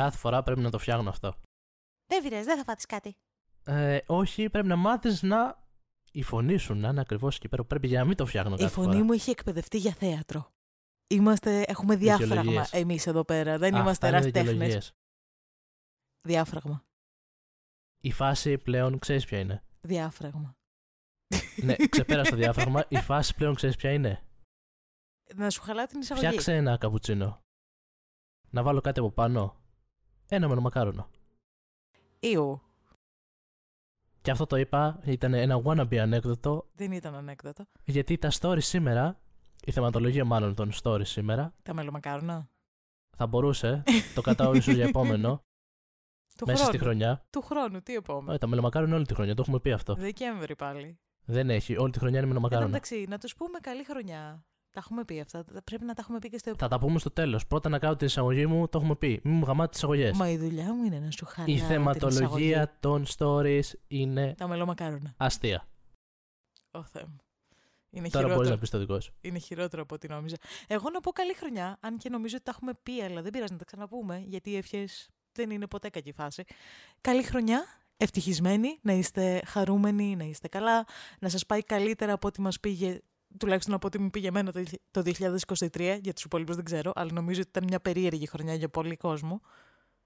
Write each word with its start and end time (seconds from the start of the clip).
σήμερα. 0.00 0.08
Κάθε 0.08 0.18
φορά 0.18 0.42
πρέπει 0.42 0.60
να 0.60 0.70
το 0.70 0.78
φτιάχνω 0.78 1.08
αυτό. 1.08 1.34
Δεν 2.06 2.22
πειράζει, 2.22 2.44
δεν 2.44 2.56
θα 2.56 2.64
φάτε 2.64 2.82
κάτι. 2.88 3.16
Ε, 3.64 3.98
όχι, 4.06 4.50
πρέπει 4.50 4.66
να 4.66 4.76
μάθεις 4.76 5.22
να. 5.22 5.68
Η 6.12 6.22
φωνή 6.22 6.56
σου 6.56 6.74
να 6.74 6.88
είναι 6.88 7.00
ακριβώς 7.00 7.36
εκεί 7.36 7.48
πέρα. 7.48 7.64
Πρέπει 7.64 7.86
για 7.86 7.98
να 7.98 8.04
μην 8.06 8.16
το 8.16 8.26
φτιάχνω 8.26 8.54
Η 8.54 8.58
κάθε 8.58 8.70
φωνή 8.74 8.92
φορά. 8.92 9.04
μου 9.04 9.12
έχει 9.12 9.30
εκπαιδευτεί 9.30 9.78
για 9.78 9.92
θέατρο. 9.92 10.52
Είμαστε, 11.06 11.62
έχουμε 11.62 11.96
διάφραγμα 11.96 12.34
Δικαιολογίες. 12.34 12.72
εμείς 12.72 13.06
εδώ 13.06 13.24
πέρα. 13.24 13.58
Δεν 13.58 13.68
Αυτά 13.74 13.80
είμαστε 13.82 14.06
είναι 14.08 14.16
εραστέχνε. 14.16 14.50
δικαιολογίες. 14.50 14.92
Διάφραγμα. 16.28 16.84
Η 18.02 18.12
φάση 18.12 18.58
πλέον 18.58 18.98
ξέρεις 18.98 19.24
ποια 19.26 19.38
είναι; 19.38 19.64
Διάφραγμα. 19.80 20.56
ναι, 21.62 21.74
ξεπέρασε 21.90 22.30
το 22.30 22.36
διάφραγμα. 22.36 22.84
Η 22.88 22.96
φάση 22.96 23.34
πλέον 23.34 23.54
ξέρεις 23.54 23.76
ποια 23.76 23.92
είναι; 23.92 24.22
Να 25.34 25.50
σου 25.50 25.60
χαλάω 25.62 25.86
την 25.86 26.00
εισαγωγή. 26.00 26.26
Φτιάξε 26.26 26.54
ένα 26.54 26.76
καπουτσίνο. 26.76 27.42
Να 28.50 28.62
βάλω 28.62 28.80
κάτι 28.80 28.98
από 28.98 29.10
πάνω. 29.10 29.59
Ένα 30.32 30.48
μελομακάρονο. 30.48 31.08
Ιου. 32.20 32.60
Και 34.22 34.30
αυτό 34.30 34.46
το 34.46 34.56
είπα, 34.56 35.00
ήταν 35.04 35.34
ένα 35.34 35.62
wannabe 35.64 35.96
ανέκδοτο, 35.96 36.68
Δεν 36.74 36.92
ήταν 36.92 37.14
ανέκδοτο. 37.14 37.64
γιατί 37.84 38.18
τα 38.18 38.30
stories 38.40 38.62
σήμερα, 38.62 39.20
η 39.64 39.72
θεματολογία 39.72 40.24
μάλλον 40.24 40.54
των 40.54 40.70
stories 40.82 41.06
σήμερα, 41.06 41.54
Τα 41.62 41.74
μελομακάρονα. 41.74 42.48
θα 43.16 43.26
μπορούσε, 43.26 43.82
το 44.14 44.20
κατάω 44.20 44.54
ίσως 44.54 44.74
για 44.74 44.84
επόμενο, 44.84 45.42
Του 46.38 46.46
μέσα 46.46 46.58
χρόνου. 46.58 46.74
στη 46.74 46.78
χρονιά. 46.84 47.24
Του 47.30 47.40
χρόνου, 47.40 47.82
τι 47.82 47.94
επόμενο. 47.94 48.32
Ε, 48.32 48.38
τα 48.38 48.46
μελομακάρονα 48.46 48.96
όλη 48.96 49.06
τη 49.06 49.14
χρονιά, 49.14 49.34
το 49.34 49.42
έχουμε 49.42 49.60
πει 49.60 49.72
αυτό. 49.72 49.94
Δεκέμβρη 49.94 50.56
πάλι. 50.56 50.98
Δεν 51.24 51.50
έχει, 51.50 51.78
όλη 51.78 51.92
τη 51.92 51.98
χρονιά 51.98 52.18
είναι 52.18 52.26
Εν 52.28 52.34
τω 52.34 52.40
μελομακάρονα. 52.40 52.66
μεταξύ, 52.70 53.06
να 53.08 53.18
τους 53.18 53.34
πούμε 53.34 53.58
καλή 53.58 53.84
χρονιά. 53.84 54.44
Τα 54.72 54.80
έχουμε 54.80 55.04
πει 55.04 55.20
αυτά. 55.20 55.44
Πρέπει 55.64 55.84
να 55.84 55.94
τα 55.94 56.00
έχουμε 56.02 56.18
πει 56.18 56.28
και 56.28 56.38
στο 56.38 56.54
Θα 56.58 56.68
τα 56.68 56.78
πούμε 56.78 56.98
στο 56.98 57.10
τέλος. 57.10 57.46
Πρώτα 57.46 57.68
να 57.68 57.78
κάνω 57.78 57.96
την 57.96 58.06
εισαγωγή 58.06 58.46
μου, 58.46 58.68
το 58.68 58.78
έχουμε 58.78 58.96
πει. 58.96 59.20
Μην 59.24 59.34
μου 59.34 59.44
γαμάτε 59.46 59.68
τις 59.68 59.78
εισαγωγές. 59.78 60.16
Μα 60.16 60.30
η 60.30 60.36
δουλειά 60.38 60.74
μου 60.74 60.84
είναι 60.84 60.98
να 60.98 61.10
σου 61.10 61.24
χαλάω 61.26 61.54
Η 61.54 61.54
την 61.54 61.54
εισαγωγή. 61.54 61.74
θεματολογία 61.76 62.76
των 62.80 63.04
stories 63.16 63.64
είναι 63.88 64.34
Τα 64.38 64.48
μελομακάρονα. 64.48 65.14
αστεία. 65.16 65.68
Ω 66.70 66.82
Θεέ 66.84 67.04
μου. 67.04 67.16
Είναι 67.92 68.08
Τώρα 68.08 68.26
μπορείς 68.26 68.48
χειρότερο. 68.48 68.54
να 68.54 68.60
πεις 68.60 68.70
το 68.70 68.78
δικό 68.78 69.00
σου. 69.00 69.12
Είναι 69.20 69.38
χειρότερο 69.38 69.82
από 69.82 69.94
ό,τι 69.94 70.08
νόμιζα. 70.08 70.36
Εγώ 70.66 70.90
να 70.90 71.00
πω 71.00 71.10
καλή 71.10 71.34
χρονιά, 71.34 71.76
αν 71.80 71.96
και 71.98 72.08
νομίζω 72.08 72.34
ότι 72.36 72.44
τα 72.44 72.50
έχουμε 72.54 72.72
πει, 72.82 73.02
αλλά 73.02 73.22
δεν 73.22 73.30
πειράζει 73.32 73.52
να 73.52 73.58
τα 73.58 73.64
ξαναπούμε, 73.64 74.22
γιατί 74.26 74.50
οι 74.50 74.56
ευχές 74.56 75.08
δεν 75.32 75.50
είναι 75.50 75.66
ποτέ 75.66 75.88
κακή 75.88 76.12
φάση. 76.12 76.44
Καλή 77.00 77.22
χρονιά, 77.22 77.64
ευτυχισμένοι, 77.96 78.78
να 78.82 78.92
είστε 78.92 79.42
χαρούμενοι, 79.46 80.16
να 80.16 80.24
είστε 80.24 80.48
καλά, 80.48 80.86
να 81.20 81.28
σας 81.28 81.46
πάει 81.46 81.62
καλύτερα 81.62 82.12
από 82.12 82.26
ό,τι 82.28 82.40
μας 82.40 82.60
πήγε, 82.60 83.00
τουλάχιστον 83.38 83.74
από 83.74 83.86
ό,τι 83.86 83.98
μου 83.98 84.10
πήγε 84.10 84.28
εμένα 84.28 84.52
το, 84.52 84.62
το 84.90 85.02
2023, 85.04 85.98
για 86.00 86.12
τους 86.12 86.24
υπόλοιπους 86.24 86.56
δεν 86.56 86.64
ξέρω, 86.64 86.92
αλλά 86.94 87.12
νομίζω 87.12 87.40
ότι 87.40 87.48
ήταν 87.48 87.64
μια 87.64 87.80
περίεργη 87.80 88.26
χρονιά 88.26 88.54
για 88.54 88.68
πολύ 88.68 88.96
κόσμο. 88.96 89.40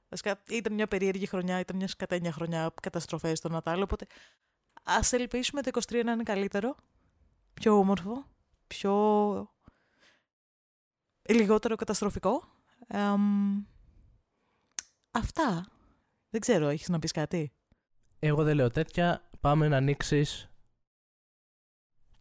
Βασικά, 0.08 0.42
Ήταν 0.48 0.74
μια 0.74 0.86
περίεργη 0.86 1.26
χρονιά, 1.26 1.58
ήταν 1.58 1.76
μια 1.76 1.88
σκατένια 1.88 2.32
χρονιά, 2.32 2.74
καταστροφές 2.82 3.38
στο 3.38 3.48
Νατάλ, 3.48 3.82
οπότε 3.82 4.06
ας 4.82 5.12
ελπίσουμε 5.12 5.62
το 5.62 5.80
23 5.88 6.04
να 6.04 6.12
είναι 6.12 6.22
καλύτερο, 6.22 6.74
πιο 7.54 7.78
όμορφο, 7.78 8.26
πιο 8.66 8.92
λιγότερο 11.28 11.76
καταστροφικό. 11.76 12.42
Εμ, 12.86 13.64
αυτά. 15.10 15.66
Δεν 16.30 16.40
ξέρω, 16.40 16.68
έχεις 16.68 16.88
να 16.88 16.98
πεις 16.98 17.12
κάτι; 17.12 17.52
Εγώ 18.18 18.42
δεν 18.42 18.54
λέω 18.56 18.70
τέτοια. 18.70 19.28
Πάμε 19.40 19.68
να 19.68 19.76
ανοίξεις 19.76 20.48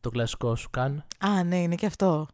το 0.03 0.09
κλασικό 0.09 0.55
σου 0.55 0.69
καν. 0.69 1.05
Α, 1.17 1.43
ναι, 1.43 1.61
είναι 1.61 1.75
και 1.75 1.85
αυτό. 1.85 2.27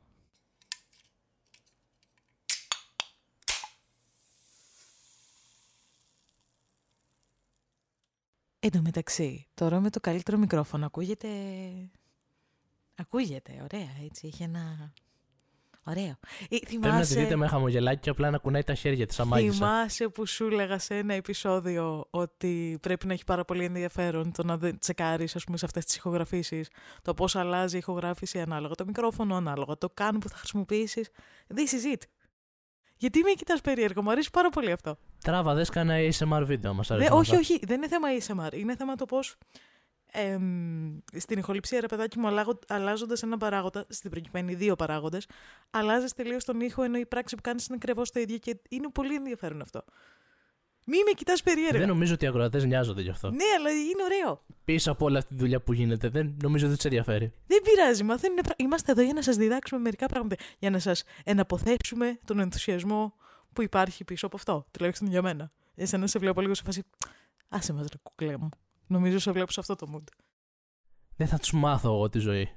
Εν 8.59 8.72
τω 8.72 8.81
μεταξύ, 8.81 9.47
τώρα 9.53 9.79
με 9.79 9.90
το 9.90 10.00
καλύτερο 10.00 10.38
μικρόφωνο 10.38 10.85
ακούγεται... 10.85 11.28
Ακούγεται, 12.96 13.52
ωραία, 13.63 13.90
έτσι, 14.06 14.28
έχει 14.28 14.44
ένα... 14.44 14.94
Ωραίο. 15.89 16.16
Ε, 16.50 16.57
Πρέπει 16.66 16.88
να 16.88 17.01
τη 17.01 17.13
δείτε 17.13 17.35
με 17.35 17.47
χαμογελάκι 17.47 18.00
και 18.00 18.09
απλά 18.09 18.29
να 18.29 18.38
κουνάει 18.38 18.63
τα 18.63 18.73
χέρια 18.73 19.07
της 19.07 19.19
αμάγισσα. 19.19 19.53
Θυμάσαι 19.53 20.07
που 20.07 20.25
σου 20.25 20.45
έλεγα 20.45 20.79
σε 20.79 20.95
ένα 20.95 21.13
επεισόδιο 21.13 22.07
ότι 22.09 22.77
πρέπει 22.81 23.07
να 23.07 23.13
έχει 23.13 23.23
πάρα 23.23 23.45
πολύ 23.45 23.63
ενδιαφέρον 23.63 24.31
το 24.31 24.44
να 24.44 24.57
δεν 24.57 24.78
τσεκάρεις 24.79 25.35
ας 25.35 25.44
πούμε 25.44 25.57
σε 25.57 25.66
αυτές 25.66 25.85
τις 25.85 25.95
ηχογραφήσεις 25.95 26.67
το 27.01 27.13
πώς 27.13 27.35
αλλάζει 27.35 27.75
η 27.75 27.79
ηχογράφηση 27.79 28.39
ανάλογα 28.39 28.75
το 28.75 28.85
μικρόφωνο, 28.85 29.35
ανάλογα 29.35 29.78
το 29.78 29.89
καν 29.94 30.17
που 30.17 30.29
θα 30.29 30.35
χρησιμοποιήσεις. 30.35 31.09
This 31.55 31.57
is 31.59 31.95
it. 31.95 32.01
Γιατί 32.97 33.19
με 33.19 33.31
κοιτάς 33.31 33.61
περίεργο, 33.61 34.01
μου 34.01 34.11
αρέσει 34.11 34.29
πάρα 34.29 34.49
πολύ 34.49 34.72
αυτό. 34.72 34.97
Τράβα, 35.23 35.53
δες 35.53 35.69
κανένα 35.69 36.11
ASMR 36.11 36.44
βίντεο 36.45 36.73
μας 36.73 36.88
Δε, 36.88 37.07
όχι, 37.11 37.35
όχι, 37.35 37.59
δεν 37.66 37.78
είναι 37.78 37.88
θέμα 37.88 38.07
ASMR. 38.19 38.53
Είναι 38.53 38.75
θέμα 38.75 38.95
το 38.95 39.05
πώς 39.05 39.35
εμ, 40.12 40.97
στην 41.18 41.38
ηχοληψία, 41.38 41.80
ρε 41.80 41.88
παιδάκι 41.88 42.20
μου, 42.20 42.28
αλλάζοντας 42.68 43.24
έναν 43.24 43.40
παράγοντα, 43.40 43.86
στην 43.90 44.09
προκειμένη 44.12 44.53
δύο 44.56 44.75
παράγοντες, 44.75 45.28
αλλάζεις 45.72 46.14
τελείως 46.14 46.44
τον 46.46 46.59
ήχο 46.62 46.84
ενώ 46.84 46.97
η 46.97 47.06
πράξη 47.06 47.36
που 47.36 47.42
κάνεις 47.42 47.66
είναι 47.68 47.75
ακριβώς 47.81 48.12
το 48.12 48.20
ίδιο 48.20 48.38
και 48.38 48.59
είναι 48.70 48.90
πολύ 48.90 49.16
ενδιαφέρον 49.16 49.62
αυτό. 49.62 49.84
Μη 50.86 50.97
με 51.06 51.12
κοιτάς 51.12 51.44
περίεργα. 51.44 51.78
Δεν 51.80 51.88
νομίζω 51.88 52.14
ότι 52.14 52.25
οι 52.25 52.28
ακροατές 52.28 52.66
νοιάζονται 52.66 53.02
γι' 53.02 53.09
αυτό. 53.09 53.30
Ναι, 53.30 53.44
αλλά 53.58 53.70
είναι 53.72 54.03
ωραίο. 54.03 54.44
Πίσω 54.66 54.92
από 54.92 55.06
όλη 55.06 55.18
αυτή 55.18 55.34
τη 55.34 55.40
δουλειά 55.40 55.62
που 55.62 55.74
γίνεται, 55.74 56.09
δεν 56.09 56.38
νομίζω 56.41 56.66
ότι 56.68 56.76
τους 56.76 56.86
ενδιαφέρει. 56.86 57.31
Δεν 57.47 57.62
πειράζει, 57.62 58.03
μαθαίνουν. 58.03 58.38
πρα- 58.44 58.56
Είμαστε 58.58 58.91
εδώ 58.91 59.02
για 59.02 59.14
να 59.14 59.22
σας 59.22 59.36
διδάξουμε 59.36 59.81
μερικά 59.81 60.06
πράγματα. 60.08 60.36
Για 60.59 60.70
να 60.70 60.80
σας 60.80 61.03
εναποθέσουμε 61.24 62.20
τον 62.26 62.40
ενθουσιασμό 62.40 63.14
που 63.53 63.62
υπάρχει 63.62 64.03
πίσω 64.03 64.26
από 64.26 64.36
αυτό. 64.36 64.66
Τουλάχιστον 64.72 65.08
για 65.08 65.22
μένα. 65.22 65.50
Εσένα 65.76 66.08
σε 66.08 66.20
βλέπω 66.20 66.41
λίγο 66.41 66.53
σε 66.53 66.64
φάση. 66.66 66.84
Άσε 67.50 67.74
μας, 67.74 67.81
ρε 67.91 67.97
κουκλέ 68.03 68.38
μου. 68.38 68.50
Νομίζω 68.89 69.19
σε 69.19 69.31
βλέπω 69.31 69.51
σε 69.51 69.59
αυτό 69.59 69.75
το 69.75 69.88
mood. 69.95 70.03
Δεν 71.16 71.27
θα 71.27 71.38
τους 71.38 71.51
μάθω 71.53 71.94
εγώ 71.94 72.09
τη 72.09 72.19
ζωή. 72.19 72.50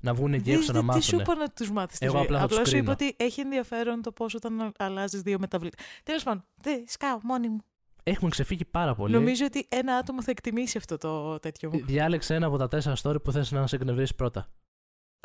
Να 0.00 0.14
βγουν 0.14 0.32
εκεί 0.34 0.50
έξω 0.50 0.72
να 0.72 0.94
Τι 0.94 1.00
σου 1.02 1.16
μάθουν. 1.16 1.18
είπα 1.20 1.34
να 1.34 1.48
τους 1.48 1.70
μάθεις. 1.70 2.00
Εγώ 2.00 2.20
απλά 2.20 2.38
θα 2.40 2.46
τους 2.46 2.56
σου 2.56 2.62
είπα 2.62 2.70
κρίνω. 2.70 2.92
ότι 2.92 3.14
έχει 3.16 3.40
ενδιαφέρον 3.40 4.02
το 4.02 4.12
πώς 4.12 4.34
όταν 4.34 4.72
αλλάζεις 4.78 5.20
δύο 5.20 5.38
μεταβλητέ. 5.38 5.76
Τέλος 6.02 6.22
πάντων, 6.22 6.44
δεν 6.54 6.84
σκάω 6.86 7.18
μόνη 7.22 7.48
μου. 7.48 7.60
Έχουμε 8.02 8.30
ξεφύγει 8.30 8.64
πάρα 8.64 8.94
πολύ. 8.94 9.14
Νομίζω 9.14 9.44
ότι 9.44 9.66
ένα 9.68 9.96
άτομο 9.96 10.22
θα 10.22 10.30
εκτιμήσει 10.30 10.78
αυτό 10.78 10.96
το 10.98 11.38
τέτοιο 11.38 11.70
μου. 11.70 11.84
Διάλεξε 11.84 12.34
ένα 12.34 12.46
από 12.46 12.56
τα 12.56 12.68
τέσσερα 12.68 12.96
story 13.02 13.22
που 13.22 13.32
θες 13.32 13.50
να 13.50 13.66
σε 13.66 13.76
εκνευρίσει 13.76 14.14
πρώτα. 14.14 14.48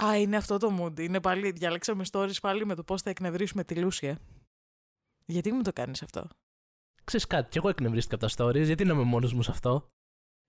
Α, 0.03 0.17
είναι 0.17 0.37
αυτό 0.37 0.57
το 0.57 0.77
mood. 0.81 0.99
Είναι 0.99 1.21
πάλι, 1.21 1.51
διαλέξαμε 1.51 2.03
stories 2.11 2.39
πάλι 2.41 2.65
με 2.65 2.75
το 2.75 2.83
πώς 2.83 3.01
θα 3.01 3.09
εκνευρίσουμε 3.09 3.63
τη 3.63 3.75
Λούσια. 3.75 4.19
Γιατί 5.25 5.51
μου 5.51 5.61
το 5.61 5.73
κάνεις 5.73 6.03
αυτό; 6.03 6.27
Ξέρεις 7.03 7.27
κάτι, 7.27 7.49
κι 7.49 7.57
εγώ 7.57 7.69
εκνευρίστηκα 7.69 8.15
από 8.15 8.35
τα 8.35 8.45
stories, 8.45 8.65
γιατί 8.65 8.85
να 8.85 8.93
είμαι 8.93 9.03
μόνος 9.03 9.33
μου 9.33 9.41
σε 9.41 9.51
αυτό; 9.51 9.91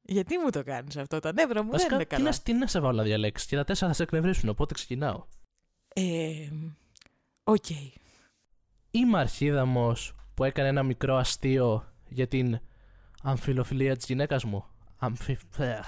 Γιατί 0.02 0.38
μου 0.38 0.50
το 0.50 0.64
κάνεις 0.64 0.96
αυτό, 0.96 1.18
τα 1.18 1.32
νεύρα 1.32 1.62
μου 1.62 1.70
δεν 1.70 1.78
Βασικά, 1.78 1.94
είναι 1.94 2.04
τι 2.04 2.14
καλά. 2.14 2.30
να, 2.30 2.38
τι 2.42 2.52
να 2.52 2.66
σε 2.66 2.80
βάλω 2.80 2.96
να 2.96 3.02
διαλέξεις. 3.02 3.48
Και 3.48 3.56
τα 3.56 3.64
τέσσερα 3.64 3.90
θα 3.90 3.96
σε 3.96 4.02
εκνευρίσουν, 4.02 4.48
οπότε 4.48 4.74
ξεκινάω. 4.74 5.26
Ε, 5.94 6.48
Οκ. 7.44 7.64
Είμαι 8.90 9.18
αρχίδαμος 9.18 10.14
που 10.34 10.44
έκανε 10.44 10.68
ένα 10.68 10.82
μικρό 10.82 11.16
αστείο 11.16 11.92
για 12.08 12.28
την 12.28 12.60
αμφιλοφιλία 13.22 13.96
της 13.96 14.06
γυναίκας 14.06 14.44
μου. 14.44 14.64
Αμφι... 14.98 15.38
ε. 15.58 15.80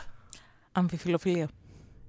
Αμφιφιλοφιλία. 0.72 1.48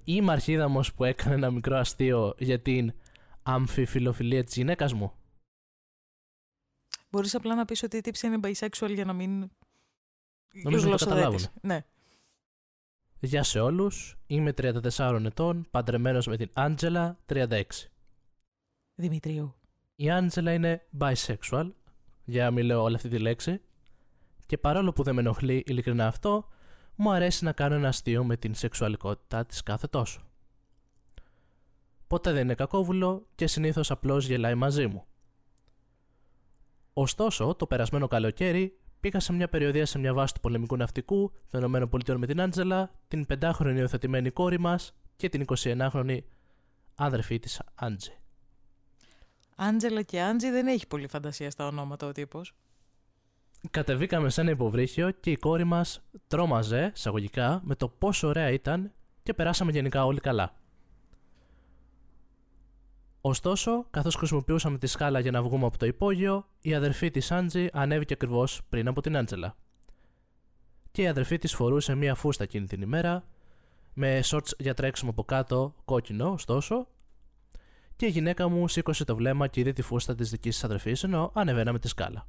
Είμαι 0.04 0.32
αρχίδαμος 0.32 0.94
που 0.94 1.04
έκανε 1.04 1.34
ένα 1.34 1.50
μικρό 1.50 1.76
αστείο 1.76 2.34
για 2.38 2.60
την 2.60 2.94
αμφιφιλοφιλία 3.42 4.44
της 4.44 4.54
γυναίκας 4.54 4.92
μου. 4.92 5.12
Μπορείς 7.10 7.34
απλά 7.34 7.54
να 7.54 7.64
πεις 7.64 7.82
ότι 7.82 7.96
η 7.96 8.00
τύψη 8.00 8.26
είναι 8.26 8.38
bisexual 8.42 8.90
για 8.94 9.04
να 9.04 9.12
μην. 9.12 9.50
Νομίζω 10.62 10.88
να 10.88 10.96
το 10.96 11.04
γλωσσοδέτης. 11.04 11.06
καταλάβουνε. 11.06 11.50
Ναι. 11.62 11.84
Γεια 13.24 13.42
σε 13.42 13.60
όλους, 13.60 14.16
είμαι 14.26 14.52
34 14.52 15.24
ετών, 15.24 15.66
παντρεμένος 15.70 16.26
με 16.26 16.36
την 16.36 16.50
Άντζελα, 16.52 17.18
36. 17.26 17.62
Δημητρίου. 18.94 19.54
Η 19.94 20.10
Άντζελα 20.10 20.52
είναι 20.52 20.86
bisexual, 20.98 21.70
για 22.24 22.44
να 22.44 22.50
μην 22.50 22.64
λέω 22.64 22.82
όλη 22.82 22.94
αυτή 22.94 23.08
τη 23.08 23.18
λέξη, 23.18 23.60
και 24.46 24.58
παρόλο 24.58 24.92
που 24.92 25.02
δεν 25.02 25.14
με 25.14 25.20
ενοχλεί 25.20 25.62
ειλικρινά 25.66 26.06
αυτό, 26.06 26.48
μου 26.94 27.12
αρέσει 27.12 27.44
να 27.44 27.52
κάνω 27.52 27.74
ένα 27.74 27.88
αστείο 27.88 28.24
με 28.24 28.36
την 28.36 28.54
σεξουαλικότητά 28.54 29.46
της 29.46 29.62
κάθε 29.62 29.86
τόσο. 29.86 30.20
Ποτέ 32.06 32.32
δεν 32.32 32.42
είναι 32.42 32.54
κακόβουλο 32.54 33.26
και 33.34 33.46
συνήθως 33.46 33.90
απλώς 33.90 34.26
γελάει 34.26 34.54
μαζί 34.54 34.86
μου. 34.86 35.04
Ωστόσο, 36.92 37.54
το 37.54 37.66
περασμένο 37.66 38.08
καλοκαίρι 38.08 38.78
πήγα 39.04 39.20
σε 39.20 39.32
μια 39.32 39.48
περιοδία 39.48 39.86
σε 39.86 39.98
μια 39.98 40.14
βάση 40.14 40.34
του 40.34 40.40
πολεμικού 40.40 40.76
ναυτικού 40.76 41.32
των 41.50 41.74
ΗΠΑ 41.74 42.18
με 42.18 42.26
την 42.26 42.40
Άντζελα, 42.40 42.90
την 43.08 43.26
5χρονη 43.28 43.74
υιοθετημένη 43.76 44.30
κόρη 44.30 44.60
μας 44.60 44.94
και 45.16 45.28
την 45.28 45.44
21χρονη 45.46 46.18
άδερφή 46.94 47.38
της 47.38 47.60
Άντζη. 47.74 48.12
Άντζελα 49.56 50.02
και 50.02 50.22
Άντζη 50.22 50.50
δεν 50.50 50.66
έχει 50.66 50.86
πολύ 50.86 51.08
φαντασία 51.08 51.50
στα 51.50 51.66
ονόματα 51.66 52.06
ο 52.06 52.12
τύπος. 52.12 52.54
Κατεβήκαμε 53.70 54.30
σε 54.30 54.40
ένα 54.40 54.50
υποβρύχιο 54.50 55.10
και 55.10 55.30
η 55.30 55.36
κόρη 55.36 55.64
μας 55.64 56.02
τρόμαζε, 56.26 56.92
εισαγωγικά, 56.94 57.60
με 57.64 57.74
το 57.74 57.88
πόσο 57.88 58.28
ωραία 58.28 58.50
ήταν 58.50 58.92
και 59.22 59.34
περάσαμε 59.34 59.70
γενικά 59.70 60.04
όλοι 60.04 60.20
καλά. 60.20 60.54
Ωστόσο, 63.26 63.86
καθώς 63.90 64.14
χρησιμοποιούσαμε 64.14 64.78
τη 64.78 64.86
σκάλα 64.86 65.20
για 65.20 65.30
να 65.30 65.42
βγούμε 65.42 65.66
από 65.66 65.78
το 65.78 65.86
υπόγειο, 65.86 66.46
η 66.60 66.74
αδερφή 66.74 67.10
της 67.10 67.30
Άντζη 67.30 67.68
ανέβηκε 67.72 68.12
ακριβώς 68.12 68.60
πριν 68.68 68.88
από 68.88 69.00
την 69.00 69.16
Άντζελα. 69.16 69.56
Και 70.90 71.02
η 71.02 71.06
αδερφή 71.06 71.38
της 71.38 71.54
φορούσε 71.54 71.94
μία 71.94 72.14
φούστα 72.14 72.42
εκείνη 72.42 72.66
την 72.66 72.82
ημέρα, 72.82 73.24
με 73.94 74.20
shorts 74.24 74.50
για 74.58 74.74
τρέξιμο 74.74 75.10
από 75.10 75.24
κάτω, 75.24 75.74
κόκκινο 75.84 76.32
ωστόσο, 76.32 76.86
και 77.96 78.06
η 78.06 78.08
γυναίκα 78.08 78.48
μου 78.48 78.68
σήκωσε 78.68 79.04
το 79.04 79.16
βλέμμα 79.16 79.46
και 79.46 79.60
είδε 79.60 79.72
τη 79.72 79.82
φούστα 79.82 80.14
της 80.14 80.30
δικής 80.30 80.54
της 80.54 80.64
αδερφής 80.64 81.02
ενώ 81.02 81.30
ανεβαίναμε 81.34 81.78
τη 81.78 81.88
σκάλα. 81.88 82.26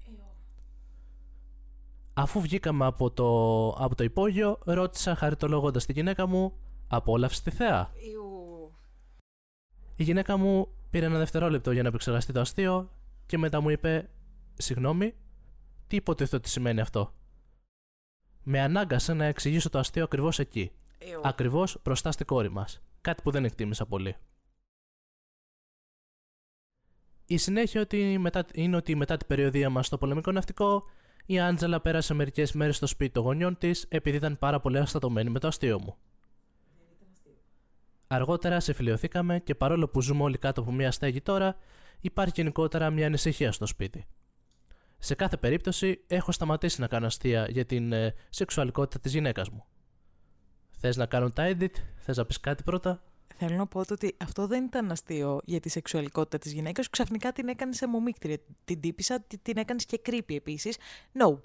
Αφού 2.13 2.41
βγήκαμε 2.41 2.86
από 2.86 3.12
το, 3.12 3.69
από 3.69 3.95
το 3.95 4.03
υπόγειο, 4.03 4.59
ρώτησα 4.63 5.15
χαριτολογώντας 5.15 5.86
τη 5.86 5.94
γυναίκα 5.94 6.25
μου, 6.25 6.53
Απόλαυσε 6.88 7.44
τη 7.44 7.51
θέα. 7.51 7.91
Η 9.95 10.03
γυναίκα 10.03 10.38
μου 10.38 10.68
πήρε 10.95 11.07
ένα 11.07 11.18
δευτερόλεπτο 11.18 11.71
για 11.71 11.81
να 11.81 11.88
επεξεργαστεί 11.88 12.33
το 12.33 12.39
αστείο 12.39 12.92
και 13.25 13.38
μετά 13.38 13.62
μου 13.62 13.69
είπε: 13.69 14.09
Συγγνώμη, 14.53 15.15
τι 15.88 15.95
υποτίθεται 15.95 16.36
ότι 16.36 16.50
σημαίνει 16.50 16.81
αυτό; 16.81 17.13
Με 18.44 18.62
ανάγκασε 18.62 19.13
να 19.13 19.25
εξηγήσω 19.25 19.69
το 19.69 19.80
αστείο 19.80 20.03
ακριβώς 20.03 20.39
εκεί. 20.39 20.71
Ακριβώς 21.24 21.77
μπροστά 21.83 22.12
στην 22.12 22.25
κόρη 22.25 22.50
μας. 22.50 22.81
Κάτι 23.01 23.21
που 23.21 23.31
δεν 23.31 23.45
εκτίμησα 23.45 23.86
πολύ. 23.86 24.15
Η 27.25 27.38
συνέχεια 27.38 27.81
ότι 27.81 28.18
μετά, 28.18 28.45
είναι 28.53 28.75
ότι 28.75 28.95
μετά 28.95 29.18
την 29.18 29.27
περιοδία 29.27 29.69
μας 29.69 29.86
στο 29.86 29.98
πολεμικό 29.98 30.31
ναυτικό, 30.31 30.83
η 31.25 31.39
Άντζελα 31.39 31.81
πέρασε 31.81 32.13
μερικές 32.13 32.53
μέρες 32.53 32.75
στο 32.75 32.88
σπίτι 32.88 33.12
των 33.12 33.24
γονιών 33.24 33.57
της 33.57 33.86
επειδή 33.89 34.18
ήταν 34.18 34.38
πάρα 34.38 34.59
πολύ 34.59 34.77
αστατωμένη 34.77 35.30
με 35.30 35.39
το 35.39 35.48
αστείο 35.48 35.80
μου. 35.80 35.98
Αργότερα 38.07 38.59
συμφιλειωθήκαμε 38.59 39.39
και 39.39 39.55
παρόλο 39.55 39.87
που 39.87 40.01
ζούμε 40.01 40.23
όλοι 40.23 40.37
κάτω 40.37 40.61
από 40.61 40.71
μια 40.71 40.91
στέγη 40.91 41.21
τώρα, 41.21 41.55
υπάρχει 42.01 42.33
γενικότερα 42.35 42.89
μια 42.89 43.05
ανησυχία 43.05 43.51
στο 43.51 43.65
σπίτι. 43.65 44.05
Σε 44.97 45.15
κάθε 45.15 45.37
περίπτωση, 45.37 46.03
έχω 46.07 46.31
σταματήσει 46.31 46.81
να 46.81 46.87
κάνω 46.87 47.05
αστεία 47.05 47.47
για 47.49 47.65
την 47.65 47.91
ε, 47.91 48.13
σεξουαλικότητα 48.29 48.99
της 48.99 49.13
γυναίκας 49.13 49.49
μου. 49.49 49.65
Θες 50.77 50.97
να 50.97 51.05
κάνω 51.05 51.31
τα 51.31 51.49
edit, 51.51 51.73
θες 51.97 52.17
να 52.17 52.25
πεις 52.25 52.39
κάτι 52.39 52.63
πρώτα; 52.63 53.03
Θέλω 53.37 53.55
να 53.55 53.67
πω 53.67 53.81
ότι 53.91 54.15
αυτό 54.23 54.47
δεν 54.47 54.63
ήταν 54.63 54.91
αστείο 54.91 55.39
για 55.45 55.59
τη 55.59 55.69
σεξουαλικότητα 55.69 56.37
της 56.37 56.51
γυναίκας. 56.51 56.89
Ξαφνικά 56.89 57.31
την 57.31 57.47
έκανες 57.47 57.75
σε 57.77 57.87
μομίκτρια. 57.87 58.37
Την 58.65 58.79
τύπησα, 58.79 59.25
την 59.41 59.57
έκανες 59.57 59.85
και 59.85 60.01
creepy 60.05 60.35
επίσης. 60.35 60.77
No. 61.19 61.39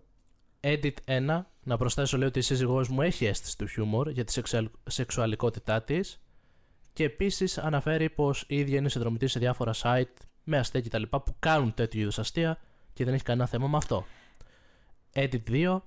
Edit 0.60 0.94
1. 1.04 1.44
Να 1.62 1.76
προσθέσω 1.76 2.18
λέω 2.18 2.28
ότι 2.28 2.38
η 2.38 2.42
σύζυγός 2.42 2.88
μου 2.88 3.02
έχει 3.02 3.24
αίσθηση 3.24 3.58
του 3.58 3.66
χιούμορ 3.66 4.10
για 4.10 4.24
τη 4.24 4.40
σεξουαλικότητά 4.86 5.82
της 5.82 6.20
και 6.92 7.04
επίσης 7.04 7.58
αναφέρει 7.58 8.10
πως 8.10 8.44
η 8.48 8.58
ίδια 8.58 8.78
είναι 8.78 8.88
συνδρομητή 8.88 9.26
σε 9.26 9.38
διάφορα 9.38 9.72
site 9.82 10.14
με 10.44 10.58
αστεία 10.58 10.81
κτλ. 10.81 11.02
που 11.02 11.34
κάνουν 11.38 11.75
τέτοιου 11.75 12.00
είδους 12.00 12.19
αστεία 12.19 12.58
και 12.92 13.04
δεν 13.04 13.14
έχει 13.14 13.22
κανένα 13.22 13.46
θέμα 13.46 13.69
με 13.69 13.76
αυτό. 13.76 14.06
Edit 15.14 15.40
2. 15.48 15.81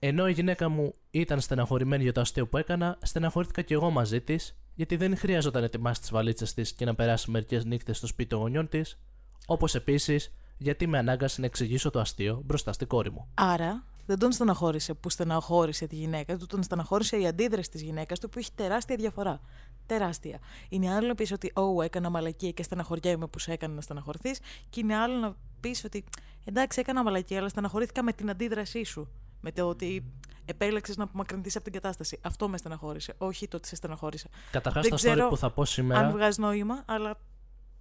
Ενώ 0.00 0.28
η 0.28 0.32
γυναίκα 0.32 0.68
μου 0.68 0.92
ήταν 1.10 1.40
στεναχωρημένη 1.40 2.02
για 2.02 2.12
το 2.12 2.20
αστείο 2.20 2.46
που 2.46 2.56
έκανα, 2.58 2.98
στεναχωρήθηκα 3.02 3.62
και 3.62 3.74
εγώ 3.74 3.90
μαζί 3.90 4.20
της, 4.20 4.56
γιατί 4.74 4.96
δεν 4.96 5.16
χρειαζόταν 5.16 5.60
να 5.60 5.66
ετοιμάσει 5.66 6.00
τις 6.00 6.10
βαλίτσες 6.10 6.54
της 6.54 6.72
και 6.72 6.84
να 6.84 6.94
περάσει 6.94 7.30
μερικές 7.30 7.64
νύχτες 7.64 7.96
στο 7.96 8.06
σπίτι 8.06 8.28
των 8.28 8.38
γονιών 8.38 8.68
της, 8.68 8.98
όπως 9.46 9.74
επίσης 9.74 10.32
γιατί 10.58 10.86
με 10.86 10.98
ανάγκασε 10.98 11.40
να 11.40 11.46
εξηγήσω 11.46 11.90
το 11.90 12.00
αστείο 12.00 12.42
μπροστά 12.44 12.72
στην 12.72 12.86
κόρη 12.86 13.10
μου. 13.10 13.28
Άρα, 13.34 13.84
δεν 14.12 14.20
τον 14.20 14.32
στεναχώρησε 14.32 14.94
που 14.94 15.10
στεναχώρησε 15.10 15.86
τη 15.86 15.96
γυναίκα 15.96 16.36
του, 16.36 16.46
τον 16.46 16.62
στεναχώρησε 16.62 17.16
η 17.16 17.26
αντίδραση 17.26 17.70
της 17.70 17.82
γυναίκας 17.82 18.18
του 18.18 18.28
που 18.28 18.38
έχει 18.38 18.50
τεράστια 18.54 18.96
διαφορά. 18.96 19.40
Τεράστια. 19.86 20.38
Είναι 20.68 20.94
άλλο 20.94 21.06
να 21.06 21.14
πεις 21.14 21.32
ότι, 21.32 21.52
Ω, 21.54 21.82
έκανα 21.82 22.10
μαλακία 22.10 22.50
και 22.50 22.62
στεναχωριέμαι 22.62 23.26
που 23.26 23.38
σε 23.38 23.52
έκανε 23.52 23.74
να 23.74 23.80
στεναχωρηθείς, 23.80 24.40
και 24.70 24.80
είναι 24.80 24.96
άλλο 24.96 25.14
να 25.14 25.36
πεις 25.60 25.84
ότι, 25.84 26.04
Εντάξει, 26.44 26.80
έκανα 26.80 27.02
μαλακία, 27.02 27.38
αλλά 27.38 27.48
στεναχωρήθηκα 27.48 28.02
με 28.02 28.12
την 28.12 28.30
αντίδρασή 28.30 28.84
σου. 28.84 29.08
Με 29.40 29.52
το 29.52 29.68
ότι 29.68 30.12
επέλεξες 30.44 30.96
να 30.96 31.04
απομακρυνθείς 31.04 31.54
από 31.56 31.64
την 31.64 31.72
κατάσταση. 31.72 32.18
Αυτό 32.22 32.48
με 32.48 32.56
στεναχώρησε. 32.56 33.14
Όχι 33.18 33.48
το 33.48 33.56
ότι 33.56 33.68
σε 33.68 33.76
στεναχώρησε. 33.76 34.28
Καταρχάς, 34.50 34.88
τα 34.88 34.96
story 35.00 35.26
που 35.28 35.36
θα 35.36 35.50
πω 35.50 35.64
σήμερα. 35.64 36.00
Αν 36.00 36.12
βγάζει 36.12 36.40
νόημα, 36.40 36.82
αλλά. 36.86 37.18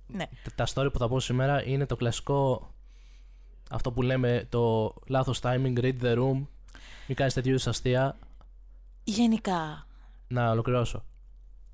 Ναι. 0.08 0.26
Τα 0.56 0.68
story 0.74 0.90
που 0.94 1.00
θα 1.00 1.08
πω 1.08 1.20
σήμερα 1.20 1.64
είναι 1.66 1.86
το 1.86 1.96
κλασικό 1.96 2.70
αυτό 3.72 3.92
που 3.92 4.02
λέμε 4.02 4.48
το 4.50 4.94
λάθος 5.08 5.40
timing, 5.44 5.80
read 5.80 6.02
the 6.02 6.18
room, 6.18 6.46
μην 7.08 7.16
κάνεις 7.16 7.34
τέτοιου 7.34 7.58
αστεία. 7.66 8.18
Γενικά. 9.04 9.88
Να 10.28 10.52
ολοκληρώσω. 10.52 11.04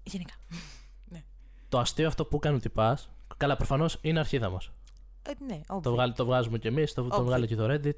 Γενικά. 0.04 0.34
ναι. 1.12 1.24
Το 1.70 1.80
αστείο 1.80 2.08
αυτό 2.08 2.26
που 2.26 2.36
έκανε 2.36 2.56
ο 2.56 2.60
τυπάς, 2.60 3.10
καλά 3.38 3.56
προφανώς 3.56 3.98
είναι 4.02 4.20
αρχίδα 4.20 4.50
μας. 4.50 4.72
Ε, 5.22 5.32
ναι, 5.46 5.62
το, 5.82 5.92
βγάλ, 5.92 6.14
το 6.14 6.26
βγάζουμε 6.26 6.58
κι 6.58 6.68
εμείς, 6.68 6.94
το, 6.94 7.08
το 7.08 7.24
βγάλε 7.24 7.46
και 7.46 7.56
το 7.56 7.68
Reddit. 7.70 7.98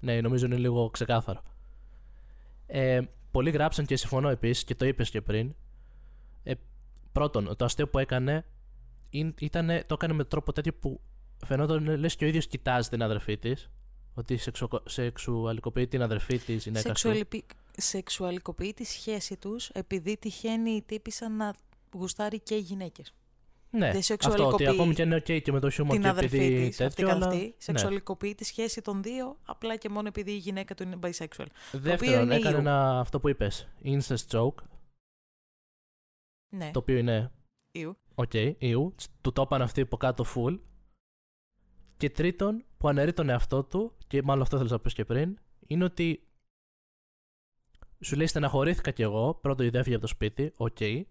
Ναι, 0.00 0.20
νομίζω 0.20 0.46
είναι 0.46 0.56
λίγο 0.56 0.90
ξεκάθαρο. 0.90 1.42
Ε, 2.66 3.00
πολλοί 3.30 3.50
γράψαν 3.50 3.86
και 3.86 3.96
συμφωνώ 3.96 4.28
επίσης 4.28 4.64
και 4.64 4.74
το 4.74 4.84
είπες 4.84 5.10
και 5.10 5.20
πριν. 5.20 5.54
Ε, 6.42 6.52
πρώτον, 7.12 7.56
το 7.56 7.64
αστείο 7.64 7.88
που 7.88 7.98
έκανε 7.98 8.44
ήταν, 9.38 9.66
το 9.86 9.94
έκανε 9.94 10.12
με 10.12 10.24
τρόπο 10.24 10.52
τέτοιο 10.52 10.74
που 10.74 11.00
φαινόταν 11.44 11.98
λε 11.98 12.08
και 12.08 12.24
ο 12.24 12.28
ίδιος 12.28 12.46
κοιτάζει 12.46 12.88
την 12.88 13.02
αδερφή 13.02 13.38
της. 13.38 13.70
Ότι 14.14 14.36
σεξου... 14.36 14.68
σεξουαλικοποιεί 14.84 15.86
την 15.86 16.02
αδερφή 16.02 16.38
της 16.38 16.64
γυναίκα 16.64 16.88
Σεξουαλιπι... 16.88 17.44
Σεξουαλικοποιεί 17.76 18.74
τη 18.74 18.84
σχέση 18.84 19.36
τους 19.36 19.68
επειδή 19.68 20.16
τυχαίνει 20.16 20.70
η 20.70 20.82
τύπησα 20.82 21.28
να 21.28 21.54
γουστάρει 21.92 22.40
και 22.40 22.54
οι 22.54 22.60
γυναίκες. 22.60 23.14
Ναι, 23.70 23.92
αυτό 24.24 24.48
ότι 24.48 24.66
ακόμη 24.66 24.94
και 24.94 25.02
είναι 25.02 25.16
ok 25.16 25.42
και 25.42 25.52
με 25.52 25.60
το 25.60 25.70
χιούμορ 25.70 25.98
και 25.98 26.08
επειδή 26.08 26.66
της, 26.66 26.76
τέτοιο, 26.76 27.08
αλλά... 27.08 27.26
αυτή, 27.26 27.44
ναι. 27.44 27.52
σεξουαλικοποιεί 27.58 28.34
τη 28.34 28.44
σχέση 28.44 28.80
των 28.82 29.02
δύο 29.02 29.38
απλά 29.44 29.76
και 29.76 29.88
μόνο 29.88 30.08
επειδή 30.08 30.32
η 30.32 30.36
γυναίκα 30.36 30.74
του 30.74 30.82
είναι 30.82 30.98
bisexual. 31.02 31.46
Δεύτερον, 31.72 32.30
έκανε 32.30 32.58
ένα, 32.58 33.00
αυτό 33.00 33.20
που 33.20 33.28
είπες, 33.28 33.68
incest 33.84 34.26
joke. 34.30 34.54
Ναι. 36.48 36.70
Το 36.70 36.78
οποίο 36.78 36.96
είναι... 36.96 37.30
Eww. 37.72 37.96
OK, 38.14 38.30
okay, 38.32 38.54
eww. 38.58 38.94
Του 39.20 39.32
το 39.32 39.42
είπαν 39.42 39.62
αυτοί 39.62 39.80
από 39.80 39.96
κάτω 39.96 40.24
full. 40.34 40.58
Και 41.96 42.10
τρίτον, 42.10 42.64
που 42.78 42.88
αναιρεί 42.88 43.12
τον 43.12 43.28
εαυτό 43.28 43.64
του, 43.64 43.96
και 44.06 44.22
μάλλον 44.22 44.42
αυτό 44.42 44.56
θέλω 44.56 44.68
να 44.70 44.78
πω 44.78 44.88
και 44.88 45.04
πριν, 45.04 45.38
είναι 45.66 45.84
ότι 45.84 46.28
σου 48.00 48.16
λέει 48.16 48.26
στεναχωρήθηκα 48.26 48.90
κι 48.90 49.02
εγώ. 49.02 49.34
Πρώτο, 49.34 49.62
γιατί 49.62 49.78
έφυγε 49.78 49.94
από 49.94 50.04
το 50.04 50.10
σπίτι, 50.10 50.52
ok. 50.56 50.76
Okay. 50.80 51.02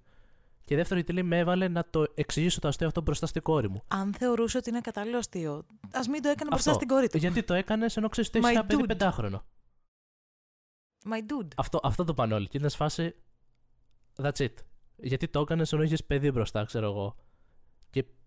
Και 0.63 0.75
δεύτερο, 0.75 0.96
γιατί 0.96 1.13
λέει 1.13 1.24
με 1.24 1.38
έβαλε 1.38 1.68
να 1.68 1.86
το 1.89 2.06
εξηγήσω 2.13 2.60
το 2.60 2.68
αστείο 2.68 2.88
αυτό 2.88 3.01
μπροστά 3.01 3.25
στην 3.25 3.42
κόρη 3.42 3.70
μου. 3.70 3.84
Αν 3.88 4.13
θεωρούσε 4.13 4.58
ότι 4.58 4.70
είναι 4.70 4.82
κατάλληλο 4.82 5.18
αστείο, 5.18 5.65
ας 5.92 6.08
μην 6.08 6.22
το 6.22 6.30
έκανε 6.30 6.50
μπροστά 6.50 6.74
στην 6.74 6.88
κόρη 6.88 7.10
του. 7.10 7.18
Γιατί 7.18 7.44
το 7.44 7.54
έκανε 7.54 7.86
ενώ 7.96 8.10
ξέρεις 8.10 8.30
ότι 8.30 8.39
έχει 8.39 8.50
ένα 8.50 8.65
παιδί 8.65 8.86
πεντάχρονο. 8.86 9.46
My 11.10 11.18
dude. 11.18 11.48
Αυτό, 11.56 11.80
αυτό 11.84 12.04
το 12.04 12.13
πάνε 12.13 12.34
όλοι. 12.34 12.48
Και 12.48 12.58
είναι 12.58 12.70
σφάση. 12.70 13.15
That's 14.15 14.38
it. 14.38 14.54
Γιατί 14.96 15.27
το 15.27 15.39
έκανες 15.39 15.74
ενώ 15.74 15.84
είχες 15.84 16.04
παιδί 16.04 16.32
μπροστά, 16.32 16.63
ξέρω 16.63 16.86
εγώ. 16.86 17.15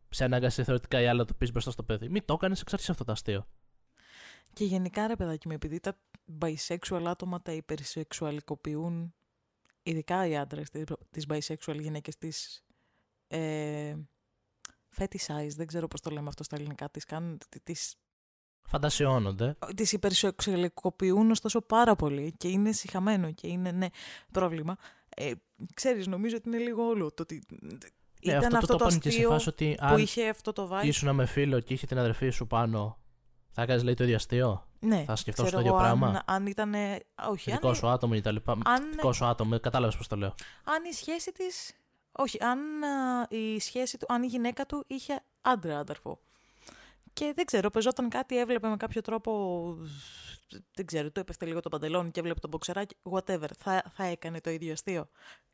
Και 0.09 0.15
σε 0.15 0.25
ανάγκασε 0.25 0.65
θεωρητικά 0.65 1.00
η 1.00 1.07
άλλη 1.07 1.19
να 1.19 1.25
το 1.25 1.35
πεις 1.35 1.53
μπροστά 1.53 1.71
στο 1.71 1.83
παιδί. 1.83 2.09
Μην 2.09 2.25
το 2.25 2.35
έκανες 2.35 2.61
εξ 2.61 2.73
αρχής 2.73 2.91
αυτό 2.91 3.05
το 3.05 3.12
αστείο. 3.12 3.47
Και 4.53 4.65
γενικά 4.65 5.07
ρε 5.07 5.17
παιδάκι 5.17 5.49
μου, 5.49 5.55
επειδή 5.55 5.81
τα 5.81 5.99
bisexual 6.41 7.03
άτομα 7.07 7.43
τα 7.43 7.53
υπερσεξουαλικοποιούν, 7.53 9.15
ειδικά 9.83 10.27
οι 10.27 10.37
άντρες 10.37 10.71
τις 11.11 11.27
bisexual 11.29 11.81
γυναίκες 11.81 12.17
τις. 12.17 12.62
Ε, 13.27 13.95
fetishize, 14.97 15.55
δεν 15.57 15.67
ξέρω 15.67 15.88
πώς 15.88 16.00
το 16.00 16.11
λέμε 16.11 16.29
αυτό 16.29 16.43
στα 16.43 16.57
ελληνικά. 16.57 16.91
Τις 16.91 17.05
κάνουν. 17.05 17.38
Τις... 17.62 17.95
Φαντασιώνονται. 18.62 19.57
Τις 19.77 19.93
υπερσεξουαλικοποιούν 19.93 21.31
ωστόσο 21.31 21.61
πάρα 21.61 21.97
πολύ 21.97 22.33
και 22.37 22.49
είναι 22.49 22.73
συχαμένο 22.73 23.33
και 23.33 23.47
είναι 23.47 23.71
ναι, 23.71 23.87
πρόβλημα. 24.33 24.77
Ε, 25.09 25.33
ξέρεις, 25.75 26.07
νομίζω 26.07 26.37
ότι 26.37 26.49
είναι 26.49 26.59
λίγο 26.59 26.87
όλο 26.87 27.12
το 27.12 27.23
ότι 27.23 27.43
ναι, 28.23 28.33
Ήταν 28.33 28.55
αυτό, 28.55 28.77
το, 28.77 28.89
το, 28.89 28.99
και 28.99 29.11
σε 29.11 29.27
φάση 29.27 29.49
ότι 29.49 29.77
αν 29.81 29.93
που 29.95 29.99
είχε 29.99 30.29
αυτό 30.29 30.53
το 30.53 30.71
vibe. 30.73 30.85
ήσουν 30.85 31.15
με 31.15 31.27
φίλο 31.27 31.61
και 31.61 31.75
είχε 31.75 31.87
την 31.87 31.99
αδερφή 31.99 32.31
σου 32.31 32.47
πάνω, 32.47 32.99
θα 33.51 33.63
έκανες 33.63 33.83
λέει 33.83 33.95
το 33.95 34.05
ίδιο 34.05 34.17
αστείο; 34.17 34.67
Ναι, 34.79 35.05
θα 35.07 35.17
σκεφτόσαι 35.17 35.51
το 35.51 35.61
ίδιο 35.61 35.75
πράγμα. 35.75 36.07
Αν, 36.07 36.23
αν 36.27 36.47
ήταν. 36.47 36.75
Όχι. 37.31 37.51
Δικό 37.51 37.75
σου 37.75 37.89
άτομο 37.89 38.13
ή 38.17 38.21
τα 38.21 38.33
λοιπά. 38.33 38.59
Αν... 38.65 38.91
Δικό 38.91 39.13
σου 39.13 39.25
άτομο, 39.25 39.61
κατάλαβες 39.61 39.97
πώς 39.97 40.07
το 40.09 40.17
λέω. 40.17 40.35
Αν 40.65 40.85
η 40.91 40.93
σχέση 40.93 41.33
της. 41.33 41.73
Όχι, 42.13 42.39
αν 42.43 42.59
η 43.29 43.61
σχέση 43.61 43.99
του, 43.99 44.07
αν 44.09 44.23
η 44.23 44.27
γυναίκα 44.27 44.67
του 44.67 44.85
είχε 44.87 45.23
άντρα 45.41 45.79
άδερφο. 45.79 46.21
Και 47.13 47.33
δεν 47.37 47.45
ξέρω, 47.45 47.71
πεζόταν 47.71 48.09
κάτι, 48.09 48.39
έβλεπε 48.39 48.69
με 48.69 48.77
κάποιο 48.77 49.01
τρόπο. 49.01 49.33
Δεν 50.75 50.87
ξέρω, 50.87 51.11
του 51.11 51.21
έπεφτε 51.21 51.47
λίγο 51.47 51.61
το 51.61 51.69
παντελόνι 51.69 52.11
και 52.11 52.21
έβλεπε 52.21 52.41
το 52.41 52.49
μποξεράκι. 52.49 52.97
Whatever. 53.11 53.49
Θα, 53.59 53.85
θα 53.95 54.05
έκανε 54.05 54.41
το 54.41 54.51
ίδιο 54.51 54.73
αστείο. 54.73 55.09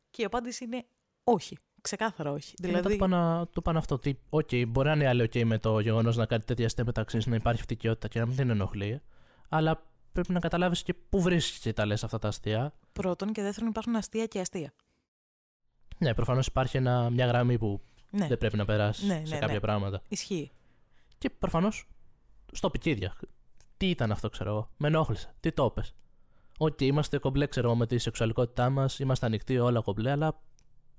Και 0.09 0.21
η 0.21 0.25
απάντηση 0.25 0.63
είναι 0.63 0.85
όχι. 1.23 1.57
Ξεκάθαρα 1.85 2.31
όχι. 2.31 2.53
Δηλαδή... 2.59 2.89
το, 2.89 3.07
πάνε, 3.07 3.45
το 3.53 3.61
πάνε 3.61 3.77
αυτό. 3.77 3.95
Ότι, 3.95 4.19
okay, 4.29 4.67
μπορεί 4.67 4.87
να 4.87 4.93
είναι 4.93 5.07
άλλη 5.07 5.29
OK 5.33 5.43
με 5.43 5.57
το 5.57 5.79
γεγονός 5.79 6.15
να 6.15 6.25
κάνει 6.25 6.43
τέτοια 6.43 6.65
αστεία 6.65 6.83
μεταξύ 6.85 7.19
να 7.25 7.35
υπάρχει 7.35 7.61
φτικιότητα 7.61 8.07
και 8.07 8.19
να 8.19 8.25
μην 8.25 8.35
την 8.35 8.49
ενοχλεί. 8.49 9.01
Αλλά 9.49 9.83
πρέπει 10.11 10.33
να 10.33 10.39
καταλάβεις 10.39 10.83
και 10.83 10.93
πού 10.93 11.21
βρίσκεσαι 11.21 11.60
και 11.60 11.73
τα 11.73 11.85
λες 11.85 12.03
αυτά 12.03 12.19
τα 12.19 12.27
αστεία. 12.27 12.73
Πρώτον 12.93 13.31
και 13.31 13.41
δεύτερον 13.41 13.69
υπάρχουν 13.69 13.95
αστεία 13.95 14.25
και 14.25 14.39
αστεία. 14.39 14.73
Ναι, 15.97 16.13
προφανώς 16.13 16.47
υπάρχει 16.47 16.77
ένα, 16.77 17.09
μια 17.09 17.25
γραμμή 17.25 17.57
που 17.57 17.81
Ναι. 18.09 18.27
δεν 18.27 18.37
πρέπει 18.37 18.57
να 18.57 18.65
περάσεις 18.65 19.07
Ναι, 19.07 19.21
σε 19.25 19.33
ναι, 19.33 19.39
κάποια 19.39 19.53
ναι. 19.53 19.59
πράγματα. 19.59 20.01
Ισχύει. 20.07 20.51
Και 21.17 21.29
προφανώς 21.29 21.87
στο 22.51 22.69
πικίδια. 22.69 23.13
Τι 23.77 23.89
ήταν 23.89 24.11
αυτό, 24.11 24.29
ξέρω 24.29 24.49
εγώ. 24.49 24.69
Με 24.77 24.87
ενόχλησε. 24.87 25.33
Τι 25.39 25.51
το 25.51 25.65
έπες. 25.65 25.95
Οκ, 26.57 26.81
είμαστε 26.81 27.17
κομπλέ, 27.17 27.47
ξέρω 27.47 27.67
εγώ, 27.67 27.75
με 27.75 27.87
τη 27.87 27.97
σεξουαλικότητά 27.97 28.69
μας. 28.69 28.99
Είμαστε 28.99 29.25
ανοιχτοί 29.25 29.57
όλα 29.57 29.81
κομπλέ, 29.81 30.11
αλλά 30.11 30.39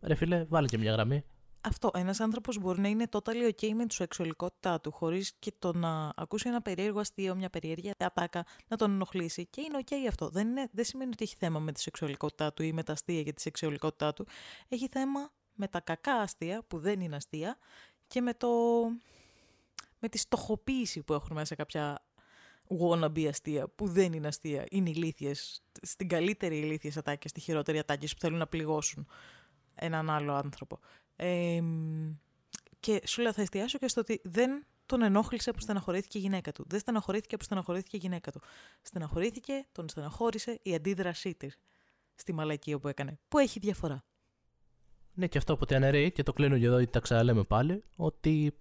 ρε 0.06 0.14
φίλε, 0.14 0.44
βάλε 0.48 0.66
και 0.66 0.78
μια 0.78 0.92
γραμμή. 0.92 1.24
Αυτό. 1.60 1.90
Ένας 1.94 2.20
άνθρωπος 2.20 2.58
μπορεί 2.58 2.80
να 2.80 2.88
είναι 2.88 3.06
totally 3.10 3.50
ok 3.50 3.72
με 3.74 3.86
τη 3.86 3.94
σεξουαλικότητά 3.94 4.80
του, 4.80 4.92
χωρίς 4.92 5.32
και 5.38 5.52
το 5.58 5.72
να 5.72 6.12
ακούσει 6.16 6.48
ένα 6.48 6.62
περίεργο 6.62 7.00
αστείο, 7.00 7.34
μια 7.34 7.50
περίεργη 7.50 7.92
ατάκα, 7.98 8.44
να 8.68 8.76
τον 8.76 8.90
ενοχλήσει. 8.90 9.46
Και 9.46 9.60
είναι 9.60 9.78
ok 9.84 9.92
αυτό. 10.08 10.28
Δεν, 10.28 10.48
είναι, 10.48 10.68
δεν 10.72 10.84
σημαίνει 10.84 11.10
ότι 11.12 11.24
έχει 11.24 11.34
θέμα 11.38 11.58
με 11.58 11.72
τη 11.72 11.80
σεξουαλικότητά 11.80 12.52
του 12.52 12.62
ή 12.62 12.72
με 12.72 12.82
τα 12.82 12.92
αστεία 12.92 13.20
για 13.20 13.32
τη 13.32 13.40
σεξουαλικότητά 13.40 14.12
του. 14.12 14.26
Έχει 14.68 14.88
θέμα 14.90 15.32
με 15.54 15.68
τα 15.68 15.80
κακά 15.80 16.14
αστεία, 16.14 16.62
που 16.66 16.78
δεν 16.78 17.00
είναι 17.00 17.16
αστεία, 17.16 17.58
και 18.06 18.20
με 18.20 18.34
το. 18.34 18.48
με 19.98 20.08
τη 20.08 20.18
στοχοποίηση 20.18 21.02
που 21.02 21.12
έχουν 21.12 21.36
μέσα 21.36 21.54
κάποια 21.54 22.04
wannabe 22.80 23.24
αστεία, 23.24 23.68
που 23.68 23.88
δεν 23.88 24.12
είναι 24.12 24.26
αστεία. 24.26 24.66
Είναι 24.70 24.90
ηλίθιες. 24.90 25.62
Στην 25.82 26.08
καλύτερη 26.08 26.58
ηλίθιες 26.58 26.96
ατάκες, 26.96 27.30
στη 27.30 27.40
χειρότερη 27.40 27.78
ατάκες 27.78 28.12
που 28.14 28.20
θέλουν 28.20 28.38
να 28.38 28.46
πληγώσουν 28.46 29.06
έναν 29.76 30.10
άλλο 30.10 30.34
άνθρωπο. 30.34 30.78
Ε, 31.16 31.62
και 32.80 33.02
σου 33.06 33.22
λέω, 33.22 33.32
θα 33.32 33.42
εστιάσω 33.42 33.78
και 33.78 33.88
στο 33.88 34.00
ότι 34.00 34.20
δεν 34.24 34.66
τον 34.86 35.02
ενόχλησε 35.02 35.50
που 35.50 35.60
στεναχωρήθηκε 35.60 36.18
η 36.18 36.20
γυναίκα 36.20 36.52
του. 36.52 36.64
Δεν 36.68 36.80
στεναχωρήθηκε 36.80 37.36
που 37.36 37.44
στεναχωρήθηκε 37.44 37.96
η 37.96 38.00
γυναίκα 38.00 38.30
του. 38.30 38.40
Στεναχωρήθηκε, 38.82 39.66
τον 39.72 39.88
στεναχώρησε 39.88 40.58
η 40.62 40.74
αντίδρασή 40.74 41.34
της 41.34 41.58
στη 42.14 42.32
μαλακία 42.32 42.78
που 42.78 42.88
έκανε. 42.88 43.18
Που 43.28 43.38
έχει 43.38 43.58
διαφορά. 43.58 44.04
Ναι, 45.14 45.26
και 45.26 45.38
αυτό 45.38 45.52
που 45.52 45.66
τον 45.66 45.76
αναιρεί 45.76 46.12
και 46.12 46.22
το 46.22 46.32
κλείνω 46.32 46.58
και 46.58 46.64
εδώ 46.64 46.78
γιατί 46.78 46.92
τα 46.92 47.00
ξαναλέμε 47.00 47.44
πάλι. 47.44 47.84
Ότι 47.96 48.58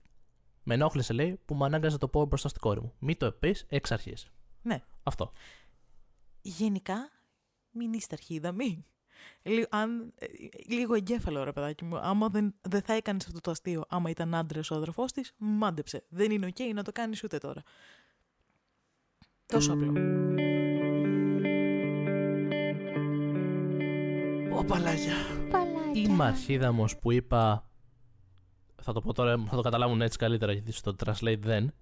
με 0.64 0.74
ενόχλησε, 0.74 1.14
λέει, 1.14 1.40
που 1.46 1.56
με 1.56 1.66
ανάγκαζε 1.66 1.94
να 1.94 2.00
το 2.00 2.08
πω 2.08 2.26
μπροστά 2.26 2.48
στην 2.50 2.62
κόρη 2.62 2.82
μου. 2.82 2.94
Μην 3.00 3.18
το 3.18 3.32
πεις 3.32 3.66
εξ 3.70 3.92
αρχής. 3.92 4.26
Ναι. 4.62 4.84
Αυτό. 5.04 5.32
Γενικά, 6.42 7.10
μην 7.72 7.94
είστε 7.94 8.16
αρχίδα, 8.16 8.52
μην. 8.52 8.86
Λίγο, 9.42 9.68
αν, 9.70 10.14
ε, 10.16 10.26
λίγο 10.68 10.94
εγκέφαλο, 10.94 11.44
ρε 11.44 11.52
παιδάκι 11.52 11.84
μου. 11.84 11.98
Άμα 11.98 12.28
δεν, 12.28 12.56
δεν 12.62 12.82
θα 12.82 12.94
έκανες 12.94 13.26
αυτό 13.26 13.40
το 13.40 13.52
αστείο, 13.52 13.84
άμα 13.88 14.10
ήταν 14.10 14.36
άντρας 14.36 14.72
ο 14.72 14.76
αδερφός 14.76 15.12
της, 15.12 15.34
μάντεψε. 15.38 16.04
Δεν 16.10 16.32
είναι 16.32 16.46
οκ 16.46 16.74
να 16.74 16.84
το 16.84 16.92
κάνεις 16.92 17.24
ούτε 17.24 17.38
τώρα. 17.38 17.62
Τόσο 19.46 19.74
απλό. 19.74 19.94
Ω 24.58 24.64
παλάγια. 24.66 25.14
Είμαι 25.94 26.26
αρχίδαμος 26.26 26.98
που 26.98 27.12
είπα. 27.12 27.70
Θα 28.82 28.94
το 28.94 29.02
πω 29.02 29.14
τώρα, 29.14 29.44
θα 29.50 29.56
το 29.56 29.62
καταλάβουν 29.62 30.02
έτσι 30.02 30.18
καλύτερα 30.18 30.52
γιατί 30.52 30.72
στο 30.72 30.96
translate 31.06 31.40
δεν. 31.40 31.74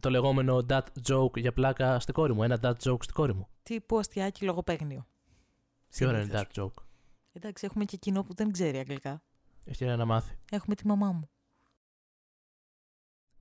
Το 0.00 0.10
λεγόμενο 0.10 0.66
dad 0.68 0.82
joke 1.08 1.36
για 1.36 1.52
πλάκα 1.52 2.00
στην 2.00 2.14
κόρη 2.14 2.34
μου. 2.34 2.42
Ένα 2.42 2.58
dad 2.62 2.70
joke 2.70 3.02
στην 3.02 3.14
κόρη 3.14 3.34
μου. 3.34 3.48
Τύπου 3.62 3.98
αστιάκι 3.98 4.44
λογοπαίγνιο. 4.44 5.06
Ποιο 5.96 6.08
είναι 6.10 6.22
Συνήθως. 6.22 6.46
dad 6.54 6.62
joke; 6.62 6.82
Εντάξει, 7.32 7.66
έχουμε 7.66 7.84
και 7.84 7.96
κοινό 7.96 8.22
που 8.22 8.34
δεν 8.34 8.52
ξέρει 8.52 8.78
αγγλικά. 8.78 9.22
Ευκαιρία 9.64 9.96
να 9.96 10.04
μάθει. 10.04 10.38
Έχουμε 10.50 10.74
τη 10.74 10.86
μαμά 10.86 11.12
μου. 11.12 11.30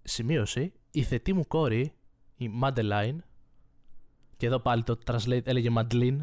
Σημείωση. 0.03 0.73
Η 0.91 1.03
θετή 1.03 1.33
μου 1.33 1.47
κόρη, 1.47 1.93
η 2.35 2.49
Madeline, 2.63 3.17
και 4.37 4.45
εδώ 4.45 4.59
πάλι 4.59 4.83
το 4.83 4.99
translate 5.05 5.47
έλεγε 5.47 5.69
Madeline. 5.75 6.17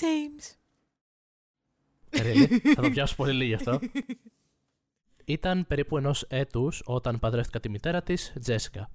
James. 0.00 0.56
Really? 2.10 2.58
θα 2.74 2.82
το 2.82 2.90
πιάσω 2.90 3.16
πολύ 3.16 3.32
λίγο 3.32 3.48
γι' 3.48 3.54
αυτό. 3.54 3.78
Ήταν 5.24 5.66
περίπου 5.66 5.96
ενός 5.96 6.22
έτους 6.22 6.82
όταν 6.84 7.18
παντρεύτηκα 7.18 7.60
τη 7.60 7.68
μητέρα 7.68 8.02
της, 8.02 8.32
Τζέσικα. 8.40 8.90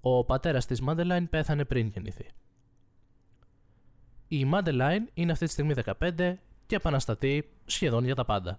Ο 0.00 0.24
πατέρας 0.24 0.66
της 0.66 0.80
Μάντελάιν 0.80 1.28
πέθανε 1.28 1.64
πριν 1.64 1.86
γεννηθεί. 1.86 2.26
Η 4.34 4.44
Μάντελάιν 4.44 5.08
είναι 5.14 5.32
αυτή 5.32 5.44
τη 5.46 5.52
στιγμή 5.52 5.74
15 5.84 6.34
και 6.66 6.76
επαναστατεί 6.76 7.50
σχεδόν 7.64 8.04
για 8.04 8.14
τα 8.14 8.24
πάντα. 8.24 8.58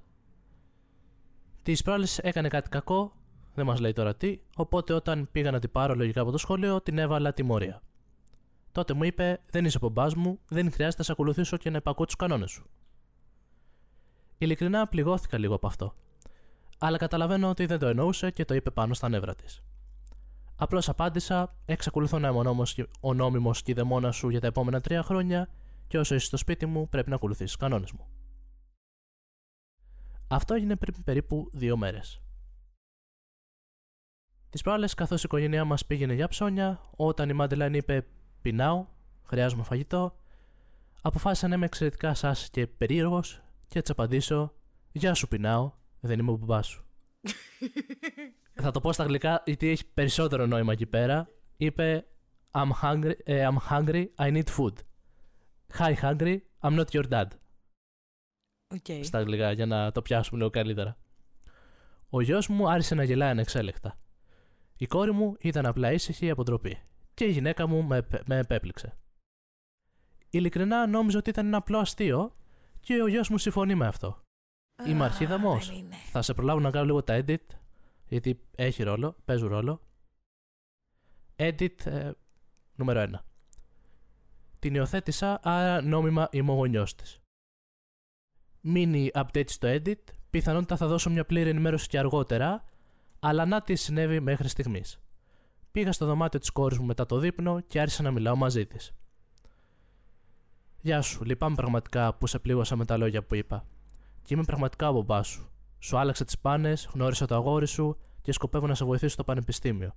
Της 1.64 1.82
προάλλε 1.82 2.08
έκανε 2.22 2.48
κάτι 2.48 2.70
κακό, 2.70 3.14
δεν 3.54 3.66
μας 3.66 3.80
λέει 3.80 3.94
τώρα 3.94 4.16
τι, 4.16 4.40
οπότε 4.56 4.94
όταν 4.94 5.30
πήγα 5.32 5.52
να 5.52 5.60
την 5.60 5.72
πάρω 5.72 5.96
λογικά 5.96 6.22
από 6.22 6.32
το 6.32 6.38
σχολείο, 6.38 6.82
την 6.82 6.98
έβαλα 6.98 7.34
τιμωρία. 7.34 7.82
Τότε 8.72 8.94
μου 8.94 9.04
είπε: 9.04 9.40
Δεν 9.52 9.66
είσαι 9.66 9.80
πομπάς 9.80 10.16
μου, 10.16 10.40
δεν 10.48 10.72
χρειάζεται 10.72 10.98
να 10.98 11.04
σε 11.04 11.12
ακολουθήσω 11.12 11.58
και 11.58 11.70
να 11.70 11.78
υπακούω 11.78 12.06
τους 12.06 12.16
κανόνες 12.16 12.52
σου. 12.52 12.66
Ειλικρινά 14.38 14.88
πληγώθηκα 14.88 15.38
λίγο 15.38 15.56
από 15.56 15.68
αυτό. 15.68 15.96
Αλλά 16.78 16.98
καταλαβαίνω 16.98 17.50
ότι 17.50 17.66
δεν 17.66 17.80
το 17.80 17.88
εννοούσε 17.88 18.32
και 18.32 18.46
το 18.46 18.54
είπε 18.54 18.72
πάνω 18.72 18.94
στα 18.94 19.10
νεύρα 19.10 19.36
της. 19.36 19.64
Απλώς 20.56 20.90
απάντησα: 20.90 21.56
Εξακολουθώ 21.66 22.20
να 22.20 22.28
είμαι 22.28 22.66
ο 23.00 23.14
νόμιμο 23.14 23.52
κηδεμόνα 23.52 24.12
σου 24.12 24.30
για 24.30 24.40
τα 24.40 24.48
επόμενα 24.48 24.82
τρία 24.82 25.04
χρόνια 25.04 25.50
και 25.94 26.00
όσο 26.00 26.16
είσαι 26.16 26.26
στο 26.26 26.38
σπίτι 26.38 26.66
μου 26.66 26.90
πρέπει 26.90 27.10
να 27.10 27.16
ακολουθήσεις 27.16 27.52
του 27.52 27.58
κανόνες 27.58 27.92
μου. 27.92 28.08
Αυτό 30.28 30.54
έγινε 30.54 30.76
πριν 30.76 31.04
περίπου 31.04 31.50
δύο 31.54 31.78
μέρες. 31.78 32.22
Τις 34.50 34.62
προάλλες, 34.62 34.94
καθώς 34.94 35.20
η 35.20 35.24
οικογένειά 35.26 35.66
μας 35.66 35.86
πήγαινε 35.86 36.14
για 36.14 36.28
ψώνια, 36.28 36.82
όταν 36.96 37.30
η 37.30 37.34
Μάντελαν 37.34 37.74
είπε: 37.74 38.08
Πεινάω, 38.42 38.88
χρειάζομαι 39.24 39.64
φαγητό, 39.64 40.16
αποφάσισα 41.02 41.48
να 41.48 41.56
είμαι 41.56 41.66
εξαιρετικά 41.66 42.14
σα 42.14 42.32
και 42.32 42.68
περίεργος 42.68 43.44
και 43.68 43.80
έτσι 43.80 43.92
απαντήσω: 43.92 44.54
Γεια 44.92 45.14
σου, 45.14 45.28
πεινάω, 45.28 45.72
δεν 46.00 46.20
είμαι 46.20 46.32
ο 46.32 46.36
μπαμπάς 46.36 46.68
σου. 46.68 46.86
Θα 48.62 48.72
το 48.72 48.82
πω 48.82 48.94
στα 48.94 49.04
αγγλικά 49.04 49.44
γιατί 49.46 49.68
έχει 49.68 49.86
περισσότερο 49.94 50.46
νόημα 50.46 50.72
εκεί 50.72 50.86
πέρα. 50.86 51.30
Είπε 51.58 52.06
I'm 52.52 52.72
hungry, 52.82 53.14
ε, 53.24 53.48
I'm 53.48 53.58
hungry, 53.72 54.06
I 54.18 54.32
need 54.32 54.50
food. 54.58 54.74
Hi 55.80 55.96
hungry, 55.96 56.38
I'm 56.62 56.76
not 56.76 56.94
your 56.94 57.08
dad. 57.10 57.28
Okay. 58.76 59.02
Στα 59.04 59.18
αγγλικά 59.18 59.52
για 59.52 59.66
να 59.66 59.92
το 59.92 60.02
πιάσουμε 60.02 60.38
λίγο 60.38 60.50
καλύτερα. 60.50 60.98
Ο 62.10 62.22
γιος 62.22 62.48
μου 62.48 62.70
άρχισε 62.70 62.96
να 62.96 63.04
γελάει 63.04 63.30
ανεξέλεκτα. 63.30 64.00
Η 64.78 64.86
κόρη 64.88 65.12
μου 65.12 65.36
ήταν 65.40 65.66
απλά 65.66 65.92
ήσυχη 65.92 66.30
από 66.30 66.44
ντροπή 66.44 66.78
και 67.14 67.26
η 67.26 67.32
γυναίκα 67.32 67.68
μου 67.68 67.84
με, 67.84 68.08
με 68.26 68.38
επέπληξε. 68.38 68.98
Ειλικρινά 70.30 70.88
νόμιζα 70.88 71.18
ότι 71.18 71.30
ήταν 71.30 71.46
ένα 71.46 71.58
απλό 71.58 71.78
αστείο 71.78 72.36
και 72.80 73.02
ο 73.02 73.08
γιος 73.08 73.30
μου 73.30 73.38
συμφωνεί 73.38 73.76
με 73.76 73.88
αυτό. 73.88 74.22
Είμαι 74.88 75.04
αρχίδαμος. 75.04 75.68
δεν 75.68 75.78
είναι. 75.78 75.96
Θα 75.96 76.22
σε 76.22 76.34
προλάβω 76.34 76.60
να 76.60 76.72
κάνω 76.72 76.86
λίγο 76.86 77.04
τα 77.04 77.24
edit, 77.26 77.46
γιατί 78.08 78.42
έχει 78.56 78.84
ρόλο, 78.84 79.16
παίζουν 79.26 79.50
ρόλο. 79.50 79.82
Edit 81.36 81.86
ε, 81.86 82.12
νούμερο 82.76 83.06
1. 83.12 83.33
Την 84.64 84.76
υιοθέτησα, 84.76 85.40
άρα 85.44 85.82
νόμιμα 85.82 86.28
είμαι 86.32 86.52
ο 86.52 86.54
γονιός 86.54 86.96
της. 86.96 87.22
Mini 88.74 89.08
update 89.14 89.50
στο 89.50 89.68
edit, 89.72 90.00
πιθανότητα 90.30 90.78
θα 90.78 90.88
δώσω 90.88 91.10
μια 91.10 91.26
πλήρη 91.26 91.50
ενημέρωση 91.50 91.88
και 91.88 92.00
αργότερα, 92.00 92.64
αλλά 93.20 93.46
να 93.46 93.62
τι 93.62 93.76
συνέβη 93.76 94.20
μέχρι 94.20 94.48
στιγμής. 94.48 95.00
Πήγα 95.72 95.92
στο 95.92 96.06
δωμάτιο 96.06 96.40
της 96.40 96.50
κόρης 96.50 96.78
μου 96.78 96.86
μετά 96.86 97.06
το 97.06 97.20
δείπνο 97.20 97.60
και 97.60 97.80
άρχισα 97.80 98.04
να 98.04 98.12
μιλάω 98.12 98.36
μαζί 98.36 98.66
της. 98.66 98.92
Γεια 100.82 101.02
σου, 101.02 101.24
λυπάμαι 101.24 101.56
πραγματικά 101.56 102.14
που 102.14 102.28
σε 102.28 102.40
πλήγωσα 102.40 102.76
με 102.76 102.86
τα 102.86 102.98
λόγια 102.98 103.24
που 103.24 103.36
είπα. 103.36 103.66
Και 104.22 104.34
είμαι 104.34 104.44
πραγματικά 104.44 104.90
ο 104.90 104.94
μπαμπάς 104.94 105.28
σου. 105.28 105.50
Σου 105.80 105.98
άλλαξα 105.98 106.26
τις 106.26 106.40
πάνες, 106.40 106.90
γνώρισα 106.94 107.26
το 107.26 107.36
αγόρι 107.36 107.68
σου 107.68 107.98
και 108.22 108.32
σκοπεύω 108.32 108.68
να 108.68 108.76
σε 108.76 108.86
βοηθήσω 108.86 109.14
στο 109.14 109.24
πανεπιστήμιο. 109.24 109.96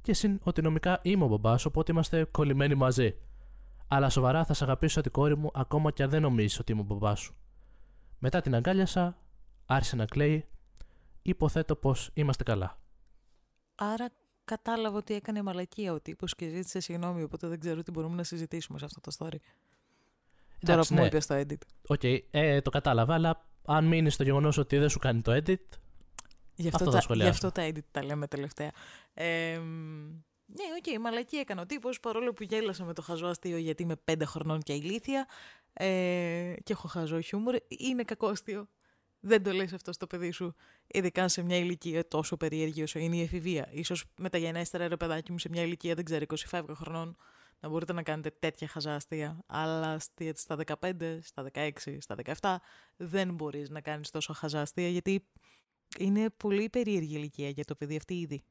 Και 0.00 0.14
συν 0.14 0.40
ότι 0.42 0.62
νομικά 0.62 1.00
είμαι 1.02 1.24
ο 1.24 1.28
μπαμπάς, 1.28 1.64
οπότε 1.64 1.92
είμαστε 1.92 2.24
κολλημένοι 2.24 2.74
μαζί. 2.74 3.14
Αλλά 3.88 4.08
σοβαρά 4.08 4.44
θα 4.44 4.54
σε 4.54 4.64
αγαπήσω 4.64 4.92
σαν 4.92 5.02
την 5.02 5.12
κόρη 5.12 5.36
μου, 5.36 5.50
ακόμα 5.54 5.90
και 5.90 6.02
αν 6.02 6.10
δεν 6.10 6.22
νομίζεις 6.22 6.58
ότι 6.58 6.72
είμαι 6.72 6.80
ο 6.80 6.84
μπαμπάς 6.84 7.20
σου. 7.20 7.36
Μετά 8.18 8.40
την 8.40 8.54
αγκάλιασα, 8.54 9.18
άρχισε 9.66 9.96
να 9.96 10.04
κλαίει. 10.04 10.48
Υποθέτω 11.22 11.76
πως 11.76 12.10
είμαστε 12.14 12.42
καλά. 12.42 12.78
Άρα 13.74 14.08
κατάλαβα 14.44 14.96
ότι 14.96 15.14
έκανε 15.14 15.42
μαλακία 15.42 15.92
ο 15.92 16.00
τύπος 16.00 16.34
και 16.34 16.48
ζήτησε 16.48 16.80
συγγνώμη, 16.80 17.22
οπότε 17.22 17.48
δεν 17.48 17.60
ξέρω 17.60 17.82
τι 17.82 17.90
μπορούμε 17.90 18.16
να 18.16 18.22
συζητήσουμε 18.22 18.78
σε 18.78 18.84
αυτό 18.84 19.00
το 19.00 19.10
story. 19.18 19.36
Τώρα 20.60 20.72
Εντάξει, 20.72 20.88
που 20.88 20.94
μου 20.94 21.00
ναι. 21.00 21.06
είπε 21.06 21.20
στο 21.20 21.34
edit. 21.34 21.58
OK, 21.86 22.00
ε, 22.30 22.60
το 22.60 22.70
κατάλαβα, 22.70 23.14
αλλά 23.14 23.46
αν 23.64 23.84
μείνει 23.84 24.10
στο 24.10 24.22
γεγονός 24.22 24.56
ότι 24.56 24.78
δεν 24.78 24.88
σου 24.88 24.98
κάνει 24.98 25.20
το 25.20 25.32
edit, 25.32 25.56
Γι' 26.58 26.68
Αυτό 26.68 26.76
αυτό, 26.76 26.90
θα 26.90 26.96
τα, 26.96 27.02
σχολιάσω. 27.02 27.30
γι' 27.30 27.46
αυτό 27.46 27.60
τα 27.60 27.68
edit 27.68 27.84
τα 27.90 28.04
λέμε 28.04 28.26
τελευταία. 28.26 28.70
Ε, 29.14 29.58
μ, 29.58 30.22
ναι, 30.46 30.64
οκ, 30.78 31.00
μαλακή 31.00 31.36
έκανε 31.36 31.60
ο 31.60 31.66
τύπος, 31.66 32.00
παρόλο 32.00 32.32
που 32.32 32.42
γέλασα 32.42 32.84
με 32.84 32.92
το 32.94 33.02
χαζό 33.02 33.26
αστείο 33.26 33.56
γιατί 33.56 33.82
είμαι 33.82 33.96
πέντε 33.96 34.24
χρονών 34.24 34.60
και 34.62 34.72
ηλίθια 34.72 35.26
ε, 35.72 36.54
και 36.62 36.72
έχω 36.72 36.88
χαζό 36.88 37.20
χιούμορ, 37.20 37.56
είναι 37.68 38.02
κακό 38.04 38.26
αστείο. 38.26 38.68
Δεν 39.20 39.42
το 39.42 39.52
λες 39.52 39.72
αυτό 39.72 39.92
στο 39.92 40.06
παιδί 40.06 40.30
σου, 40.30 40.54
ειδικά 40.86 41.28
σε 41.28 41.42
μια 41.42 41.56
ηλικία 41.56 42.08
τόσο 42.08 42.36
περίεργη 42.36 42.82
όσο 42.82 42.98
είναι 42.98 43.16
η 43.16 43.20
εφηβεία. 43.22 43.68
Ίσως 43.72 44.04
μεταγενέστερα 44.18 44.88
ρε 44.88 44.96
παιδάκι 44.96 45.32
μου 45.32 45.38
σε 45.38 45.48
μια 45.48 45.62
ηλικία, 45.62 45.94
δεν 45.94 46.04
ξέρω, 46.04 46.24
25 46.50 46.62
χρονών, 46.74 47.16
να 47.60 47.68
μπορείτε 47.68 47.92
να 47.92 48.02
κάνετε 48.02 48.30
τέτοια 48.38 48.68
χαζά 48.68 48.97
αστεία. 48.97 49.38
Αλλά 49.46 49.98
στη- 49.98 50.32
στα 50.36 50.56
15, 50.56 51.20
στα 51.22 51.42
16, 51.42 52.00
στα 52.00 52.14
17 52.14 52.60
δεν 52.96 53.34
μπορείς 53.34 53.70
να 53.70 53.80
κάνεις 53.80 54.10
τόσο 54.10 54.32
χαζάστια 54.32 54.88
γιατί 54.88 55.26
είναι 55.98 56.30
πολύ 56.30 56.70
περίεργη 56.70 57.14
ηλικία 57.16 57.48
για 57.48 57.64
το 57.64 57.74
παιδί 57.74 57.96
αυτή 57.96 58.14
ήδη. 58.14 58.44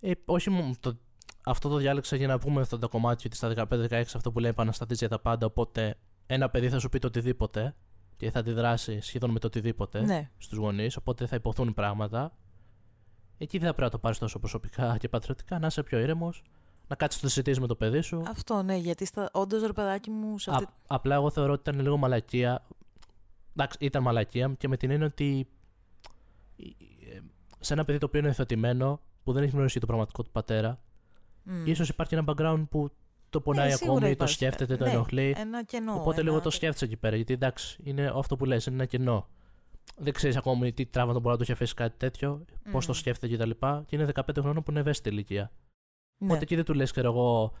Ε, 0.00 0.12
όχι 0.24 0.50
μόνο 0.50 0.74
το, 0.80 0.98
αυτό 1.44 1.68
το 1.68 1.76
διάλεξα 1.76 2.16
για 2.16 2.26
να 2.26 2.38
πούμε 2.38 2.60
αυτό 2.60 2.78
το 2.78 2.88
κομμάτι 2.88 3.26
ότι 3.26 3.36
στα 3.36 3.52
15-16 3.70 3.92
αυτό 4.14 4.32
που 4.32 4.38
λέει 4.38 4.50
επαναστατής 4.50 4.98
για 4.98 5.08
τα 5.08 5.20
πάντα. 5.20 5.46
Οπότε 5.46 5.96
ένα 6.26 6.50
παιδί 6.50 6.68
θα 6.68 6.78
σου 6.78 6.88
πει 6.88 6.98
το 6.98 7.06
οτιδήποτε 7.06 7.74
και 8.16 8.30
θα 8.30 8.38
αντιδράσει 8.38 9.00
σχεδόν 9.00 9.30
με 9.30 9.38
το 9.38 9.46
οτιδήποτε 9.46 10.00
Ναι. 10.00 10.30
στους 10.38 10.58
γονείς, 10.58 10.96
οπότε 10.96 11.26
θα 11.26 11.36
υποθούν 11.36 11.74
πράγματα. 11.74 12.36
Εκεί 13.38 13.58
δεν 13.58 13.66
θα 13.66 13.74
πρέπει 13.74 13.82
να 13.82 13.90
το 13.90 13.98
πάρεις 13.98 14.18
τόσο 14.18 14.38
προσωπικά 14.38 14.96
και 14.98 15.08
πατριωτικά, 15.08 15.58
να 15.58 15.66
είσαι 15.66 15.82
πιο 15.82 15.98
ήρεμος, 15.98 16.42
να 16.88 16.96
κάτσεις 16.96 17.22
να 17.22 17.28
το 17.28 17.34
συζητήσεις 17.34 17.60
με 17.60 17.66
το 17.66 17.76
παιδί 17.76 18.00
σου. 18.00 18.22
Αυτό 18.28 18.62
ναι, 18.62 18.76
γιατί 18.76 19.04
στα... 19.04 19.30
όντως 19.32 19.62
ρε 19.62 19.72
παιδάκι 19.72 20.10
μου 20.10 20.38
σε 20.38 20.50
αυτή... 20.50 20.64
Α, 20.64 20.68
απλά 20.86 21.14
εγώ 21.14 21.30
θεωρώ 21.30 21.52
ότι 21.52 21.70
ήταν 21.70 21.80
λίγο 21.82 21.96
μαλακία. 21.96 22.66
Εντάξει, 23.56 23.78
ήταν 23.80 24.02
μαλακία 24.02 24.54
και 24.58 24.68
με 24.68 24.76
την 24.76 24.90
έννοια 24.90 25.06
ότι 25.06 25.48
ε, 26.56 27.18
σε 27.58 27.72
ένα 27.72 27.84
παιδί 27.84 27.98
το 27.98 28.06
οποίο 28.06 28.18
είναι 28.18 28.28
υιοθετημένο, 28.28 29.00
που 29.24 29.32
δεν 29.32 29.42
έχει 29.42 29.52
γνωρίσει 29.52 29.80
το 29.80 29.86
πραγματικό 29.86 30.22
του 30.22 30.30
πατέρα, 30.30 30.80
Μμ. 31.42 31.66
ίσως 31.66 31.88
υπάρχει 31.88 32.14
ένα 32.14 32.24
background 32.26 32.64
που 32.70 32.90
το 33.30 33.40
πονάει 33.40 33.68
Ναι, 33.68 33.74
σίγουρα 33.74 33.92
ακόμη, 33.92 34.06
το 34.06 34.12
υπάρχει. 34.12 34.34
σκέφτεται, 34.34 34.76
το 34.76 34.84
Ναι, 34.84 34.90
ενοχλεί. 34.90 35.34
Ένα 35.36 35.64
κενό. 35.64 35.92
Οπότε 35.94 36.20
ένα... 36.20 36.30
λίγο 36.30 36.40
το 36.42 36.50
σκέφτεσαι 36.50 36.84
εκεί 36.84 36.96
πέρα. 36.96 37.16
Γιατί 37.16 37.32
εντάξει, 37.32 37.80
είναι 37.84 38.12
αυτό 38.14 38.36
που 38.36 38.44
λες, 38.44 38.66
είναι 38.66 38.74
ένα 38.76 38.84
κενό. 38.84 39.28
Δεν 39.98 40.12
ξέρεις 40.12 40.36
ακόμη 40.36 40.72
τι 40.72 40.86
τραύματα 40.86 41.18
μπορεί 41.18 41.30
να 41.30 41.36
του 41.36 41.42
έχει 41.42 41.52
αφήσει 41.52 41.74
κάτι 41.74 41.96
τέτοιο, 41.96 42.44
πώς 42.70 42.86
το 42.86 42.92
Μμ. 42.92 42.96
σκέφτεται 42.96 43.36
κτλ. 43.36 43.50
Και, 43.50 43.56
και 43.86 43.96
είναι 43.96 44.08
15 44.14 44.22
χρόνων 44.38 44.62
που 44.62 44.70
είναι 44.70 44.80
ευαίσθητη 44.80 45.08
ηλικία. 45.08 45.50
Ναι. 46.18 46.26
Οπότε 46.26 46.42
εκεί 46.42 46.54
δεν 46.54 46.64
του 46.64 46.74
λες, 46.74 46.90
ξέρω 46.90 47.08
εγώ, 47.10 47.52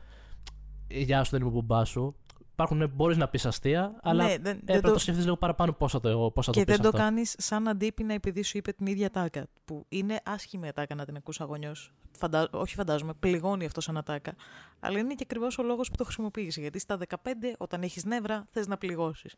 Γεια 0.90 1.24
σου, 1.24 1.30
δεν 1.30 1.40
είμαι 1.40 1.50
μπουμπάς 1.50 1.88
σου 1.88 2.16
υπάρχουν, 2.62 2.90
μπορείς 2.94 3.16
να 3.16 3.28
πεις 3.28 3.46
αστεία, 3.46 3.98
αλλά 4.02 4.24
ναι, 4.24 4.36
δεν, 4.38 4.60
έπρεπε 4.62 4.86
να 4.86 4.92
το 4.92 4.98
σκεφτείς 4.98 5.24
λίγο 5.24 5.36
παραπάνω 5.36 5.72
πώ 5.72 5.88
θα 5.88 6.00
το, 6.00 6.32
και 6.50 6.64
δεν 6.64 6.74
αυτό. 6.74 6.90
το 6.90 6.96
κάνεις 6.96 7.34
σαν 7.38 7.68
αντίπεινα 7.68 8.14
επειδή 8.14 8.42
σου 8.42 8.58
είπε 8.58 8.72
την 8.72 8.86
ίδια 8.86 9.10
τάκα. 9.10 9.46
Που 9.64 9.84
είναι 9.88 10.20
άσχημη 10.24 10.68
ατάκα 10.68 10.94
να 10.94 11.04
την 11.04 11.16
ακούσει 11.16 11.42
αγωνιός. 11.42 11.92
Φαντα... 12.18 12.48
Όχι, 12.52 12.74
φαντάζομαι, 12.74 13.14
πληγώνει 13.14 13.64
αυτό 13.64 13.80
σαν 13.80 13.96
ατάκα. 13.96 14.34
Αλλά 14.80 14.98
είναι 14.98 15.14
και 15.14 15.22
ακριβώς 15.22 15.58
ο 15.58 15.62
λόγος 15.62 15.90
που 15.90 15.96
το 15.96 16.04
χρησιμοποίησε. 16.04 16.60
Γιατί 16.60 16.78
στα 16.78 16.98
15, 17.08 17.16
όταν 17.58 17.82
έχεις 17.82 18.04
νεύρα, 18.04 18.46
θες 18.50 18.66
να 18.66 18.76
πληγώσεις. 18.76 19.34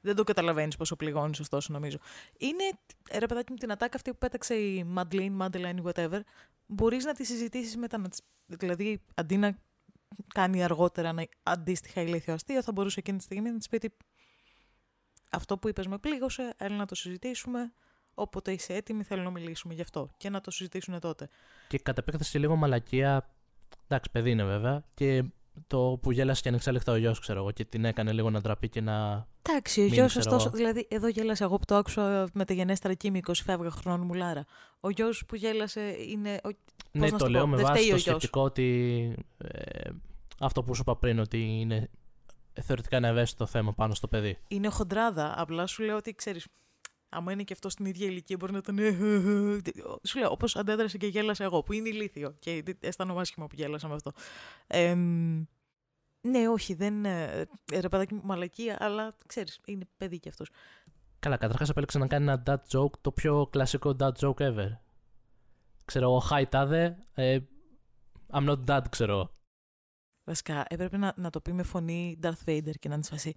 Δεν 0.00 0.14
το 0.14 0.24
καταλαβαίνεις 0.24 0.76
πόσο 0.76 0.96
πληγώνεις, 0.96 1.40
ωστόσο, 1.40 1.72
νομίζω. 1.72 1.98
Είναι, 2.38 2.64
ρε 3.18 3.26
παιδάκι 3.26 3.52
μου, 3.52 3.58
την 3.58 3.72
ατάκα 3.72 3.96
αυτή 3.96 4.10
που 4.10 4.18
πέταξε 4.18 4.54
η 4.54 4.84
Μαντλίν, 4.84 5.32
Μαντελάιν, 5.32 5.82
whatever. 5.84 6.20
Μπορείς 6.66 7.04
να 7.04 7.12
τη 7.12 7.24
συζητήσεις 7.24 7.76
μετά. 7.76 8.02
Δηλαδή, 8.46 9.00
αντί 9.14 9.36
να 9.36 9.56
κάνει 10.34 10.64
αργότερα 10.64 11.08
ένα 11.08 11.26
αντίστοιχα 11.42 12.00
ηλίθιο 12.00 12.34
αστείο, 12.34 12.62
θα 12.62 12.72
μπορούσε 12.72 13.00
εκείνη 13.00 13.18
τη 13.18 13.24
στιγμή 13.24 13.50
να 13.50 13.58
της 13.58 13.68
πει 13.68 13.76
ότι 13.76 13.96
αυτό 15.30 15.58
που 15.58 15.68
είπες 15.68 15.86
με 15.86 15.98
πλήγωσε, 15.98 16.54
έλα 16.56 16.76
να 16.76 16.86
το 16.86 16.94
συζητήσουμε. 16.94 17.72
Όποτε 18.14 18.52
είσαι 18.52 18.74
έτοιμη, 18.74 19.02
θέλω 19.02 19.22
να 19.22 19.30
μιλήσουμε 19.30 19.74
γι' 19.74 19.80
αυτό. 19.80 20.10
Και 20.16 20.30
να 20.30 20.40
το 20.40 20.50
συζητήσουν 20.50 21.00
τότε. 21.00 21.28
Και 21.68 21.78
κατ' 21.78 21.98
επέκταση 21.98 22.38
λίγο 22.38 22.56
μαλακία. 22.56 23.30
Εντάξει, 23.84 24.10
παιδί 24.10 24.30
είναι 24.30 24.44
βέβαια. 24.44 24.84
Και 24.94 25.24
το 25.66 25.98
που 26.02 26.12
γέλασε 26.12 26.42
και 26.42 26.48
ανεξέλεκτα 26.48 26.92
ο 26.92 26.96
γιος, 26.96 27.20
ξέρω 27.20 27.38
εγώ, 27.38 27.50
και 27.50 27.64
την 27.64 27.84
έκανε 27.84 28.12
λίγο 28.12 28.30
να 28.30 28.40
ντραπεί 28.40 28.68
και 28.68 28.80
να. 28.80 29.26
Εντάξει, 29.42 29.80
ο 29.80 29.84
Μην 29.84 29.92
γιος, 29.92 30.08
ξέρω 30.08 30.24
ωστόσο. 30.26 30.46
εγώ. 30.48 30.56
Δηλαδή, 30.56 30.86
εδώ 30.90 31.08
γέλασε 31.08 31.44
εγώ 31.44 31.56
που 31.56 31.64
το 31.64 31.74
άκουσα 31.76 32.28
με 32.32 32.44
τη 32.44 32.54
γενέστερα 32.54 32.94
Κίμη 32.94 33.20
20 33.26 33.32
φεύγα 33.44 33.70
χρόνου 33.70 34.04
μου 34.04 34.14
Λάρα. 34.14 34.44
Ο 34.80 34.90
γιος 34.90 35.24
που 35.26 35.34
γέλασε 35.34 35.96
είναι. 36.08 36.40
Ο... 36.44 36.48
ναι, 36.92 37.08
να 37.10 37.18
το 37.18 37.24
σου 37.24 37.30
λέω 37.30 37.40
πω, 37.42 37.46
με 37.48 37.56
δεν 37.56 37.66
βάση 37.66 37.76
φταίει 37.78 37.88
το 37.90 37.94
ο 37.94 37.98
γιος. 37.98 38.16
σκεπτικό 38.16 38.42
ότι. 38.42 39.14
ε, 39.38 39.90
αυτό 40.40 40.62
που 40.62 40.74
σου 40.74 40.80
είπα 40.80 40.96
πριν, 40.96 41.18
ότι 41.18 41.58
είναι 41.60 41.90
θεωρητικά 42.62 42.96
ένα 42.96 43.08
ευαίσθητο 43.08 43.46
θέμα 43.46 43.72
πάνω 43.72 43.94
στο 43.94 44.08
παιδί. 44.08 44.38
Είναι 44.48 44.68
χοντράδα. 44.68 45.34
Απλά 45.36 45.66
σου 45.66 45.82
λέω 45.82 45.96
ότι 45.96 46.14
ξέρεις. 46.14 46.46
Άμα 47.12 47.32
είναι 47.32 47.42
και 47.42 47.52
αυτό 47.52 47.68
στην 47.68 47.84
ίδια 47.84 48.06
ηλικία, 48.06 48.36
μπορεί 48.38 48.52
να 48.52 48.60
τον. 48.60 48.78
Σου 50.02 50.18
λέω, 50.18 50.30
όπως 50.30 50.56
αντέδρασε 50.56 50.98
και 50.98 51.06
γέλασα 51.06 51.44
εγώ, 51.44 51.62
που 51.62 51.72
είναι 51.72 51.88
ηλίθιο. 51.88 52.36
Και 52.38 52.76
αισθάνομαι 52.80 53.20
άσχημα 53.20 53.46
που 53.46 53.54
γέλασα 53.56 53.88
με 53.88 53.94
αυτό. 53.94 54.12
Ε, 54.66 54.94
ναι, 56.20 56.48
όχι, 56.48 56.74
δεν. 56.74 57.04
ε, 57.04 57.44
Ρε 57.72 57.88
παιδάκι 57.88 58.14
μου, 58.14 58.20
μαλακία, 58.24 58.76
αλλά 58.80 59.16
ξέρεις, 59.26 59.60
είναι 59.64 59.88
παιδί 59.96 60.18
κι 60.18 60.28
αυτός. 60.28 60.50
Καλά, 61.18 61.36
καταρχάς 61.36 61.68
επέλεξε 61.68 61.98
να 61.98 62.06
κάνει 62.06 62.24
ένα 62.24 62.42
dad 62.46 62.78
joke, 62.78 62.98
το 63.00 63.12
πιο 63.12 63.46
κλασικό 63.46 63.96
dad 64.00 64.12
joke 64.12 64.34
ever. 64.34 64.68
Ξέρω 65.84 66.04
εγώ, 66.04 66.22
hi 66.30 66.44
τάδε, 66.48 66.96
ε, 67.14 67.38
I'm 68.32 68.48
not 68.48 68.64
dad, 68.66 68.82
ξέρω 68.90 69.12
εγώ. 69.12 69.34
Βασικά, 70.24 70.64
έπρεπε 70.68 70.96
να, 70.96 71.12
να 71.16 71.30
το 71.30 71.40
πει 71.40 71.52
με 71.52 71.62
φωνή 71.62 72.18
Darth 72.22 72.44
Vader 72.46 72.74
και 72.78 72.88
να 72.88 72.94
είναι 72.94 73.02
σφασί. 73.02 73.36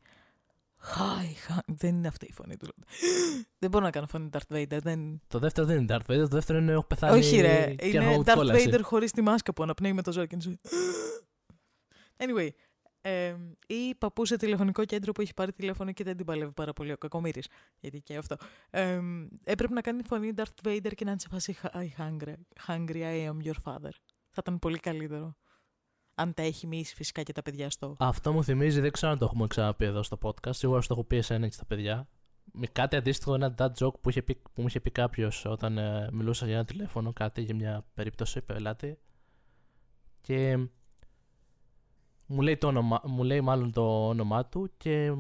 Hi, 0.84 1.52
hi. 1.52 1.60
Δεν 1.66 1.96
είναι 1.96 2.08
αυτή 2.08 2.26
η 2.26 2.32
φωνή 2.34 2.58
του. 2.58 2.68
δεν 3.60 3.70
μπορώ 3.70 3.84
να 3.84 3.92
κάνω 3.92 4.08
φωνή 4.08 4.30
Darth 4.34 4.56
Vader. 4.56 4.80
Δεν... 4.82 5.22
Το 5.28 5.40
δεύτερο 5.40 5.68
δεν 5.68 5.78
είναι 5.78 5.86
Darth 5.90 6.12
Vader, 6.12 6.20
το 6.20 6.28
δεύτερο 6.28 6.60
είναι 6.60 6.72
έχω 6.72 6.84
πεθάνει 6.84 7.18
Όχι, 7.20 7.42
ρε. 7.42 7.76
και 7.76 7.88
Είναι 7.88 8.12
έχω 8.12 8.24
Darth 8.26 8.34
κόλαση. 8.36 8.70
Vader 8.72 8.80
χωρίς 8.82 9.12
τη 9.12 9.22
μάσκα 9.22 9.54
που 9.54 9.64
αναπνέει 9.64 9.94
με 9.94 10.02
το 10.02 10.12
ζώο 10.12 10.26
και 10.26 10.36
είναι 10.36 10.44
σου. 10.44 10.60
Anyway. 12.18 12.50
Ε, 13.06 13.36
ή 13.68 13.96
παππού 13.96 14.26
σε 14.26 14.38
τηλεφωνικό 14.38 14.86
κέντρο 14.86 15.12
που 15.12 15.22
έχει 15.22 15.34
πάρει 15.34 15.54
τηλέφωνο 15.54 15.92
και 15.92 16.04
δεν 16.04 16.18
την 16.18 16.26
παλεύει 16.26 16.52
πάρα 16.52 16.74
πολύ 16.74 16.92
ο 16.92 16.98
κακομοίρης. 16.98 17.48
Γιατί 17.80 18.02
και 18.02 18.18
αυτό. 18.18 18.36
Ε, 18.70 19.00
έπρεπε 19.44 19.74
να 19.74 19.82
κάνει 19.82 20.02
φωνή 20.04 20.32
Darth 20.36 20.68
Vader 20.68 20.92
και 20.96 21.04
να 21.06 21.12
είναι 21.12 21.20
σε 21.20 21.28
φάση 21.32 21.56
I 21.62 22.02
hungry, 22.02 22.34
hungry 22.68 23.02
I 23.02 23.30
am 23.30 23.48
your 23.48 23.56
father. 23.64 23.92
Θα 24.30 24.40
ήταν 24.40 24.60
πολύ 24.60 24.80
καλύτερο. 24.80 25.36
Αν 26.16 26.34
τα 26.34 26.42
έχει 26.42 26.68
μίσει 26.68 26.96
φυσικά 26.96 27.24
και 27.24 27.32
τα 27.32 27.42
παιδιά 27.42 27.70
στο. 27.70 27.96
Αυτό 28.00 28.34
μου 28.34 28.44
θυμίζει, 28.44 28.80
δεν 28.80 28.92
ξέρω 28.92 29.12
αν 29.12 29.18
το 29.18 29.26
έχουμε 29.26 29.48
ξαναπεί 29.48 29.86
εδώ 29.86 30.04
στο 30.04 30.18
podcast. 30.22 30.56
Σίγουρα 30.56 30.82
σου 30.82 30.88
το 30.88 30.94
έχω 30.94 31.04
πει 31.04 31.16
εσένα 31.16 31.48
και 31.48 31.54
στα 31.54 31.66
παιδιά. 31.66 32.08
Με 32.52 32.68
κάτι 32.68 32.96
αντίστοιχο, 32.96 33.34
ένα 33.34 33.56
dad 33.58 33.72
joke 33.80 34.00
που, 34.02 34.10
είχε 34.10 34.22
πει, 34.22 34.36
που 34.36 34.62
μου 34.62 34.68
είχε 34.68 34.80
πει 34.80 34.92
κάποιος 34.92 35.46
όταν 35.46 35.78
ε, 35.78 36.10
μιλούσα 36.12 36.46
για 36.46 36.56
ένα 36.56 36.66
τηλέφωνο, 36.66 37.14
κάτι 37.14 37.42
για 37.42 37.56
μια 37.56 37.86
περίπτωση 37.94 38.42
πελάτη. 38.42 38.98
Και 40.22 40.58
μου 42.26 42.42
λέει, 42.42 42.58
το 42.58 42.68
όνομα, 42.68 43.02
μου 43.04 43.24
λέει 43.24 43.42
μάλλον 43.42 43.72
το 43.72 44.08
όνομά 44.08 44.46
του 44.46 44.72
και 44.78 45.04
ε, 45.04 45.12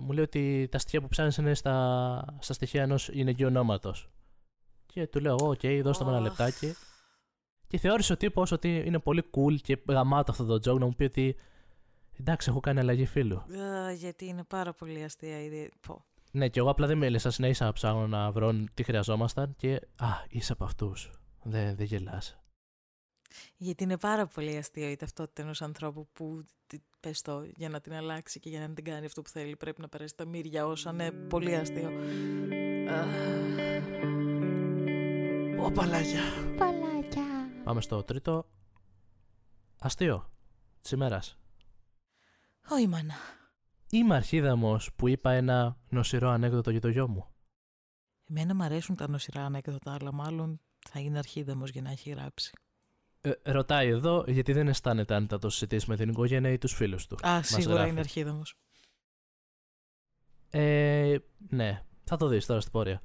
μου 0.00 0.12
λέει 0.12 0.24
ότι 0.24 0.68
τα 0.70 0.78
στοιχεία 0.78 1.00
που 1.00 1.08
ψάχνεις 1.08 1.36
είναι 1.36 1.54
στα, 1.54 2.24
στα 2.38 2.52
στοιχεία 2.52 2.82
ενός 2.82 3.08
γυναικείου 3.08 3.46
ονόματος. 3.46 4.10
Και 4.86 5.06
του 5.06 5.20
λέω, 5.20 5.36
οκ, 5.40 5.60
δώστε 5.82 6.04
μου 6.04 6.10
ένα 6.10 6.18
Αχ. 6.18 6.24
λεπτάκι. 6.24 6.74
Και 7.72 7.78
θεώρησε 7.78 8.12
ο 8.12 8.16
τύπος 8.16 8.52
ότι 8.52 8.82
είναι 8.86 8.98
πολύ 8.98 9.22
cool 9.30 9.56
και 9.62 9.78
γαμάτο 9.88 10.30
αυτό 10.30 10.44
το 10.58 10.72
joke 10.72 10.78
να 10.78 10.84
μου 10.86 10.94
πει 10.94 11.04
ότι 11.04 11.36
εντάξει, 12.20 12.50
έχω 12.50 12.60
κάνει 12.60 12.78
αλλαγή 12.78 13.06
φύλου. 13.06 13.36
Α, 13.36 13.92
γιατί 13.92 14.26
είναι 14.26 14.44
πάρα 14.44 14.72
πολύ 14.72 15.02
αστεία 15.02 15.40
η 15.42 15.44
ιδέα. 15.44 15.68
Πω. 15.86 16.04
Ναι, 16.30 16.48
και 16.48 16.58
εγώ 16.58 16.70
απλά 16.70 16.86
δεν 16.86 16.98
μίλησα, 16.98 17.30
συνέχισα 17.30 17.64
να 17.64 17.72
ψάχνω 17.72 18.06
να 18.06 18.30
βρω 18.30 18.52
τι 18.74 18.82
χρειαζόμασταν 18.82 19.54
και 19.56 19.80
α, 19.96 20.06
είσαι 20.28 20.52
από 20.52 20.64
αυτούς. 20.64 21.10
Δεν, 21.42 21.76
δεν 21.76 21.86
γελάς. 21.86 22.38
Γιατί 23.56 23.82
είναι 23.84 23.98
πάρα 23.98 24.26
πολύ 24.26 24.56
αστείο 24.56 24.90
η 24.90 24.96
ταυτότητα 24.96 25.42
ενός 25.42 25.62
ανθρώπου 25.62 26.08
που 26.12 26.44
τι- 26.66 26.78
πες 27.00 27.20
το, 27.22 27.42
για 27.56 27.68
να 27.68 27.80
την 27.80 27.92
αλλάξει 27.92 28.40
και 28.40 28.48
για 28.48 28.60
να 28.60 28.74
την 28.74 28.84
κάνει 28.84 29.06
αυτό 29.06 29.22
που 29.22 29.28
θέλει 29.28 29.56
πρέπει 29.56 29.80
να 29.80 29.88
περάσει 29.88 30.16
τα 30.16 30.24
μύρια 30.24 30.66
όσα 30.66 30.90
είναι 30.90 31.10
πολύ 31.10 31.54
αστείο. 31.54 31.90
Ω 35.64 35.70
παλάγια. 35.72 36.20
Παλάκια. 36.58 37.01
Πάμε 37.64 37.80
στο 37.80 38.02
τρίτο. 38.02 38.46
Αστείο. 39.80 40.30
Της 40.80 40.90
ημέρας. 40.90 41.38
Όχι 42.70 42.86
μάνα. 42.86 43.14
Είμαι 43.90 44.14
αρχίδαμος 44.14 44.92
που 44.96 45.08
είπα 45.08 45.30
ένα 45.30 45.76
νοσηρό 45.88 46.28
ανέκδοτο 46.28 46.70
για 46.70 46.80
το 46.80 46.88
γιο 46.88 47.08
μου. 47.08 47.26
Εμένα 48.24 48.54
μου 48.54 48.62
αρέσουν 48.62 48.96
τα 48.96 49.08
νοσηρά 49.08 49.44
ανέκδοτα, 49.44 49.94
αλλά 50.00 50.12
μάλλον 50.12 50.60
θα 50.90 51.00
είναι 51.00 51.18
αρχίδαμος 51.18 51.70
για 51.70 51.82
να 51.82 51.90
έχει 51.90 52.10
γράψει. 52.10 52.52
Ε, 53.20 53.32
ρωτάει 53.42 53.88
εδώ 53.88 54.24
γιατί 54.26 54.52
δεν 54.52 54.68
αισθάνεται 54.68 55.14
αν 55.14 55.28
θα 55.28 55.38
το 55.38 55.50
συζητήσεις 55.50 55.88
με 55.88 55.96
την 55.96 56.08
οικογένεια 56.08 56.50
ή 56.50 56.58
τους 56.58 56.72
φίλους 56.74 57.06
του. 57.06 57.26
Α, 57.26 57.42
σίγουρα 57.42 57.74
γράφει. 57.74 57.90
είναι 57.90 58.00
αρχίδαμος. 58.00 58.54
Ε, 60.50 61.16
ναι, 61.48 61.84
θα 62.04 62.16
το 62.16 62.26
δεις 62.26 62.46
τώρα 62.46 62.60
στην 62.60 62.72
πορεία. 62.72 63.02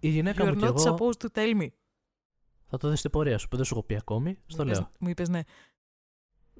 Η 0.00 0.08
γυναίκα 0.08 0.44
You're 0.44 0.54
μου 0.54 0.60
και 0.60 0.66
not 0.66 0.86
εγώ. 0.86 0.96
supposed 0.96 1.24
to 1.24 1.28
tell 1.34 1.60
me. 1.60 1.68
Θα 2.68 2.76
το 2.78 2.88
δεις 2.88 2.98
στην 2.98 3.10
πορεία 3.10 3.38
σου 3.38 3.48
που 3.48 3.56
δεν 3.56 3.64
σου 3.64 3.74
έχω 3.74 3.82
πει 3.82 3.96
ακόμη. 3.96 4.38
Στο 4.46 4.62
Μου 4.64 4.68
είπες- 4.70 4.78
λέω. 4.80 4.90
Μου 5.00 5.08
είπες 5.08 5.28
ναι. 5.28 5.42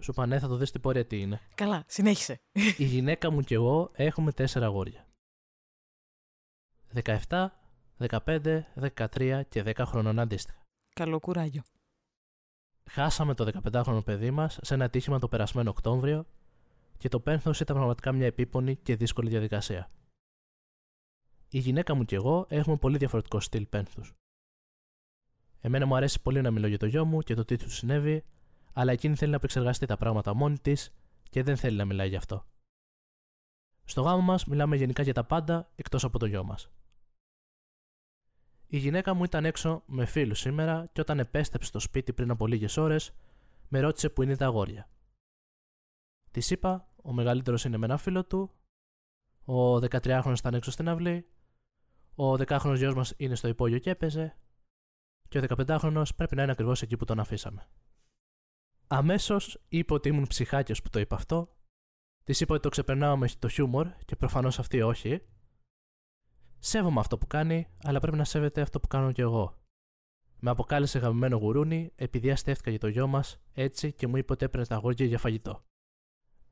Σου 0.00 0.10
είπα 0.10 0.26
ναι, 0.26 0.38
θα 0.38 0.48
το 0.48 0.56
δεις 0.56 0.68
στην 0.68 0.80
πορεία 0.80 1.06
τι 1.06 1.20
είναι. 1.20 1.40
Καλά, 1.54 1.84
συνέχισε. 1.86 2.40
Η 2.76 2.84
γυναίκα 2.84 3.30
μου 3.30 3.40
και 3.40 3.54
εγώ 3.54 3.90
έχουμε 3.94 4.32
τέσσερα 4.32 4.66
αγόρια. 4.66 5.06
17, 6.94 7.48
15, 7.98 8.62
13 8.74 9.42
και 9.48 9.62
10 9.62 9.84
χρονών 9.86 10.18
αντίστοιχα. 10.18 10.62
Καλό 10.94 11.20
κουράγιο. 11.20 11.62
Χάσαμε 12.90 13.34
το 13.34 13.44
15χρονο 13.44 14.04
παιδί 14.04 14.30
μας 14.30 14.58
σε 14.62 14.74
ένα 14.74 14.84
ατύχημα 14.84 15.18
το 15.18 15.28
περασμένο 15.28 15.70
Οκτώβριο 15.70 16.26
και 16.98 17.08
το 17.08 17.20
πένθος 17.20 17.60
ήταν 17.60 17.76
πραγματικά 17.76 18.12
μια 18.12 18.26
επίπονη 18.26 18.76
και 18.76 18.96
δύσκολη 18.96 19.28
διαδικασία. 19.28 19.90
Η 21.48 21.58
γυναίκα 21.58 21.94
μου 21.94 22.04
και 22.04 22.14
εγώ 22.14 22.46
έχουμε 22.48 22.76
πολύ 22.76 22.96
διαφορετικό 22.96 23.40
στυλ 23.40 23.66
πένθους. 23.66 24.12
Εμένα 25.60 25.86
μου 25.86 25.96
αρέσει 25.96 26.22
πολύ 26.22 26.40
να 26.40 26.50
μιλώ 26.50 26.66
για 26.66 26.78
το 26.78 26.86
γιο 26.86 27.04
μου 27.04 27.20
και 27.20 27.34
το 27.34 27.44
τι 27.44 27.56
του 27.56 27.70
συνέβη, 27.70 28.24
αλλά 28.72 28.92
εκείνη 28.92 29.16
θέλει 29.16 29.30
να 29.30 29.36
επεξεργαστεί 29.36 29.86
τα 29.86 29.96
πράγματα 29.96 30.34
μόνη 30.34 30.58
της 30.58 30.94
και 31.30 31.42
δεν 31.42 31.56
θέλει 31.56 31.76
να 31.76 31.84
μιλάει 31.84 32.08
γι' 32.08 32.16
αυτό. 32.16 32.46
Στο 33.84 34.02
γάμο 34.02 34.22
μας 34.22 34.44
μιλάμε 34.44 34.76
γενικά 34.76 35.02
για 35.02 35.14
τα 35.14 35.24
πάντα 35.24 35.70
εκτός 35.74 36.04
από 36.04 36.18
το 36.18 36.26
γιο 36.26 36.44
μας. 36.44 36.70
Η 38.66 38.76
γυναίκα 38.78 39.14
μου 39.14 39.24
ήταν 39.24 39.44
έξω 39.44 39.82
με 39.86 40.04
φίλους 40.04 40.38
σήμερα 40.38 40.88
και 40.92 41.00
όταν 41.00 41.18
επέστρεψε 41.18 41.68
στο 41.68 41.78
σπίτι 41.78 42.12
πριν 42.12 42.30
από 42.30 42.46
λίγες 42.46 42.76
ώρες, 42.76 43.12
με 43.68 43.80
ρώτησε 43.80 44.08
που 44.08 44.22
είναι 44.22 44.36
τα 44.36 44.46
αγόρια. 44.46 44.88
Της 46.30 46.50
είπα, 46.50 46.88
ο 47.02 47.12
μεγαλύτερος 47.12 47.64
είναι 47.64 47.76
με 47.76 47.84
ένα 47.84 47.96
φίλο 47.96 48.24
του, 48.24 48.50
ο 49.44 49.74
13χρονο 49.74 50.34
ήταν 50.38 50.54
έξω 50.54 50.70
στην 50.70 50.88
αυλή, 50.88 51.26
ο 52.14 52.32
10χρονο 52.32 52.74
γιος 52.76 52.94
μας 52.94 53.14
είναι 53.16 53.34
στο 53.34 53.48
υπόγειο 53.48 53.78
και 53.78 53.90
έπαιζε, 53.90 54.36
και 55.28 55.38
ο 55.38 55.42
15χρονο 55.48 56.02
πρέπει 56.16 56.36
να 56.36 56.42
είναι 56.42 56.52
ακριβώς 56.52 56.82
εκεί 56.82 56.96
που 56.96 57.04
τον 57.04 57.20
αφήσαμε. 57.20 57.68
Αμέσως 58.86 59.60
είπε 59.68 59.94
ότι 59.94 60.08
ήμουν 60.08 60.26
ψυχάκιος 60.26 60.82
που 60.82 60.90
το 60.90 60.98
είπα 60.98 61.16
αυτό, 61.16 61.56
της 62.24 62.40
είπα 62.40 62.54
ότι 62.54 62.62
το 62.62 62.68
ξεπερνάω 62.68 63.16
με 63.16 63.28
το 63.38 63.48
χιούμορ 63.48 63.88
και 64.04 64.16
προφανώς 64.16 64.58
αυτή 64.58 64.82
όχι. 64.82 65.22
Σέβομαι 66.58 67.00
αυτό 67.00 67.18
που 67.18 67.26
κάνει, 67.26 67.68
αλλά 67.82 68.00
πρέπει 68.00 68.16
να 68.16 68.24
σέβεται 68.24 68.60
αυτό 68.60 68.80
που 68.80 68.88
κάνω 68.88 69.12
κι 69.12 69.20
εγώ. 69.20 69.60
Με 70.40 70.50
αποκάλεσε 70.50 70.98
γαμμένο 70.98 71.36
γουρούνι 71.36 71.92
επειδή 71.96 72.30
αστεύτηκα 72.30 72.70
για 72.70 72.78
το 72.78 72.88
γιο 72.88 73.06
μας 73.06 73.40
έτσι 73.52 73.92
και 73.92 74.06
μου 74.06 74.16
είπε 74.16 74.32
ότι 74.32 74.44
έπαιρνε 74.44 74.66
τα 74.66 74.74
αγόρια 74.74 75.06
για 75.06 75.18
φαγητό. 75.18 75.64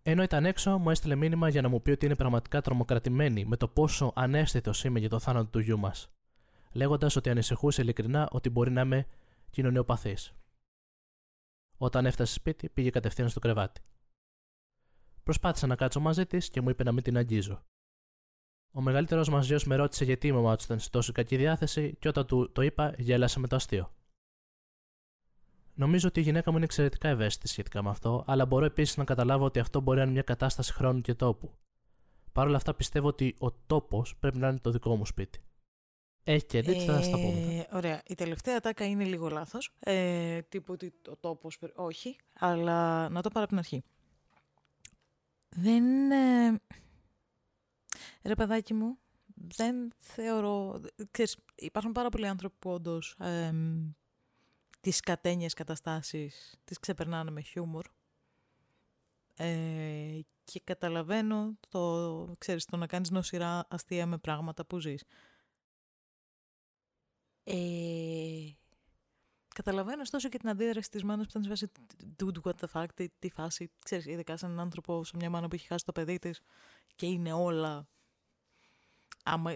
Ενώ 0.03 0.23
ήταν 0.23 0.45
έξω, 0.45 0.79
μου 0.79 0.91
έστειλε 0.91 1.15
μήνυμα 1.15 1.49
για 1.49 1.63
να 1.63 1.69
μου 1.69 1.83
πει 1.83 1.91
ότι 1.91 2.07
είναι 2.07 2.17
πραγματικά 2.17 2.61
τρομοκρατημένη 2.61 3.45
με 3.45 3.57
το 3.57 3.69
πόσο 3.69 4.13
ανέστητος 4.15 4.85
είμαι 4.85 4.99
για 4.99 5.09
το 5.09 5.19
θάνατο 5.19 5.51
του 5.51 5.59
γιού 5.59 5.79
μας, 5.79 6.14
λέγοντας 6.75 7.17
ότι 7.17 7.31
ανησυχούσε 7.31 7.83
ειλικρινά 7.83 8.29
ότι 8.33 8.51
μπορεί 8.51 8.71
να 8.71 8.81
είμαι 8.81 9.07
κοινωνιοπαθής. 9.51 10.35
Όταν 11.77 12.07
έφτασε 12.07 12.33
σπίτι, 12.33 12.69
πήγε 12.69 12.91
κατευθείαν 12.91 13.29
στο 13.29 13.41
κρεβάτι. 13.41 13.81
Προσπάθησα 15.23 15.67
να 15.67 15.77
κάτσω 15.77 16.01
μαζί 16.01 16.27
της 16.27 16.49
και 16.49 16.61
μου 16.61 16.69
είπε 16.69 16.83
να 16.83 16.93
μην 16.93 17.03
την 17.03 17.17
αγγίζω. 17.17 17.65
Ο 18.71 18.81
μεγαλύτερος 18.81 19.29
μας 19.29 19.47
γιος 19.47 19.65
με 19.65 19.77
ρώτησε 19.77 20.05
γιατί 20.05 20.27
η 20.27 20.33
μαμά 20.33 20.57
του 20.57 20.63
ήταν 20.65 20.81
σε 20.81 20.91
τόσο 20.91 21.13
κακή 21.13 21.37
διάθεση 21.37 21.97
και 21.99 22.09
όταν 22.09 22.27
του 22.27 22.53
το 22.53 22.63
είπα, 22.63 22.95
γέλασε 22.99 23.39
με 23.41 23.47
το 23.47 23.57
αστείο. 23.57 23.93
Νομίζω 25.75 26.09
ότι 26.09 26.21
η 26.21 26.23
γυναίκα 26.23 26.51
μου 26.51 26.57
είναι 26.57 26.65
εξαιρετικά 26.65 27.09
ευαίσθητη 27.09 27.49
σχετικά 27.49 27.83
με 27.83 27.91
αυτό, 27.91 28.25
αλλά 28.27 28.47
μπορώ 28.47 28.65
επίσης 28.65 28.97
να 28.97 29.05
καταλάβω 29.05 29.45
ότι 29.45 29.59
αυτό 29.59 29.81
μπορεί 29.81 29.97
να 29.97 30.03
είναι 30.03 30.13
μια 30.13 30.23
κατάσταση 30.23 30.73
χρόνου 30.73 31.01
και 31.01 31.15
τόπου. 31.15 31.55
Παρ' 32.33 32.47
όλα 32.47 32.57
αυτά 32.57 32.75
πιστεύω 32.75 33.09
ότι 33.09 33.37
ο 33.39 33.53
τόπος 33.53 34.17
πρέπει 34.17 34.39
να 34.39 34.49
είναι 34.49 34.59
το 34.59 34.71
δικό 34.71 34.97
μου 34.97 35.07
σπίτι. 35.07 35.43
Έχει 36.25 36.47
και 36.47 36.59
έτσι 36.59 36.87
θα 36.87 37.01
τα 37.01 37.11
πούμε. 37.11 37.67
Ε, 37.71 37.77
ωραία. 37.77 38.03
Η 38.07 38.15
τελευταία 38.15 38.61
τάκα 38.61 38.87
είναι 38.87 39.05
λίγο 39.05 39.29
λάθος. 39.29 39.71
Ε, 39.79 40.43
τύπου 40.43 40.73
ότι 40.73 40.95
ο 41.09 41.17
τόπος. 41.17 41.59
Όχι, 41.75 42.17
αλλά 42.33 43.09
να 43.09 43.23
το 43.23 43.31
πάρω 43.31 43.45
από 43.45 43.49
την 43.49 43.59
αρχή. 43.59 43.83
Δεν. 45.49 46.11
Ε, 46.11 46.61
ρε 48.23 48.35
παιδάκι 48.35 48.75
μου, 48.75 48.99
δεν 49.35 49.93
θεωρώ. 49.99 50.81
Ξέρεις, 51.11 51.37
υπάρχουν 51.55 51.93
πάρα 51.93 52.09
πολλοί 52.09 52.27
άνθρωποι 52.27 52.57
που 52.59 52.71
όντως 52.71 53.17
ε, 53.19 53.55
τις 54.81 55.01
κατένιες 55.01 55.55
καταστάσεις 55.55 56.55
τις 56.65 56.79
ξεπερνάνε 56.79 57.31
με 57.31 57.41
χιούμορ. 57.41 57.87
Ε, 59.37 60.19
και 60.45 60.61
καταλαβαίνω 60.65 61.55
το, 61.69 62.35
ξέρεις, 62.39 62.65
το 62.65 62.77
να 62.77 62.87
κάνεις 62.87 63.11
νοσηρά 63.11 63.67
αστεία 63.69 64.07
με 64.07 64.19
πράγματα 64.19 64.65
που 64.65 64.79
ζεις. 64.79 65.05
Ε, 67.45 67.55
καταλαβαίνω 69.55 70.01
ωστόσο 70.01 70.29
και 70.29 70.39
την 70.39 70.49
αντίδραση 70.49 70.91
της 70.91 71.05
μάνας 71.05 71.27
που 71.27 71.39
ήταν 71.39 71.43
σε 71.43 71.49
φάση 71.49 71.73
dude 72.17 72.41
what 72.43 72.55
the 72.61 72.67
fuck, 72.73 72.87
τι, 72.95 73.09
τι 73.19 73.31
φάση, 73.31 73.71
ξέρεις, 73.85 74.07
ειδικά 74.07 74.37
σε 74.37 74.47
έναν 74.47 74.61
άνθρωπο, 74.61 75.05
σε 75.05 75.17
μια 75.17 75.31
μάνα 75.31 75.49
που 75.49 75.55
έχει 75.55 75.67
χάσει 75.67 75.85
το 75.85 75.93
παιδί 75.93 76.19
της 76.19 76.41
και 76.95 77.07
είναι 77.07 77.33
όλα... 77.33 77.89
Άμα, 79.25 79.55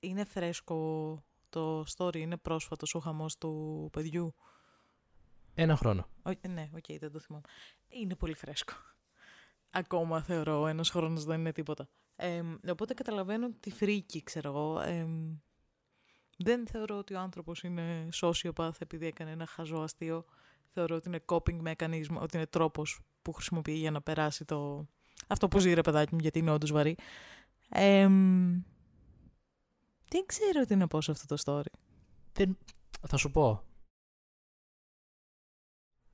είναι 0.00 0.24
φρέσκο 0.24 1.24
το 1.48 1.84
story, 1.96 2.16
είναι 2.16 2.36
πρόσφατος 2.36 2.94
ο 2.94 2.98
χαμός 2.98 3.38
του 3.38 3.88
παιδιού. 3.92 4.34
Ένα 5.54 5.76
χρόνο. 5.76 6.08
Ο, 6.22 6.30
ναι, 6.48 6.70
ok, 6.74 6.84
okay, 6.88 6.96
δεν 7.00 7.12
το 7.12 7.18
θυμάμαι. 7.18 7.44
Είναι 7.88 8.14
πολύ 8.14 8.34
φρέσκο. 8.34 8.72
Ακόμα 9.70 10.22
θεωρώ, 10.22 10.66
ένας 10.66 10.90
χρόνος 10.90 11.24
δεν 11.24 11.40
είναι 11.40 11.52
τίποτα. 11.52 11.88
Ε, 12.16 12.42
οπότε 12.70 12.94
καταλαβαίνω 12.94 13.50
τη 13.60 13.70
φρίκη, 13.70 14.22
ξέρω 14.22 14.48
εγώ. 14.48 14.80
Ε, 14.80 15.06
δεν 16.36 16.66
θεωρώ 16.66 16.98
ότι 16.98 17.14
ο 17.14 17.18
άνθρωπος 17.18 17.62
είναι 17.62 18.08
sociopath 18.12 18.70
επειδή 18.78 19.06
έκανε 19.06 19.30
ένα 19.30 19.46
χαζό 19.46 19.78
αστείο. 19.78 20.24
Θεωρώ 20.68 20.96
ότι 20.96 21.08
είναι 21.08 21.20
coping 21.26 21.62
mechanism, 21.62 22.16
ότι 22.20 22.36
είναι 22.36 22.46
τρόπος 22.46 23.00
που 23.22 23.32
χρησιμοποιεί 23.32 23.72
για 23.72 23.90
να 23.90 24.02
περάσει 24.02 24.44
το... 24.44 24.86
αυτό 25.26 25.48
που 25.48 25.58
ζει 25.58 25.72
ρε 25.72 25.80
παιδάκι 25.80 26.14
μου, 26.14 26.20
γιατί 26.20 26.38
είναι 26.38 26.50
όντως 26.50 26.72
βαρύ. 26.72 26.96
Ε, 27.68 28.08
δεν 30.08 30.26
ξέρω 30.26 30.64
τι 30.66 30.76
να 30.76 30.86
πω 30.86 31.00
σε 31.00 31.10
αυτό 31.10 31.34
το 31.34 31.42
story. 31.44 31.72
Δεν... 32.32 32.58
Θα 33.08 33.16
σου 33.16 33.30
πω. 33.30 33.62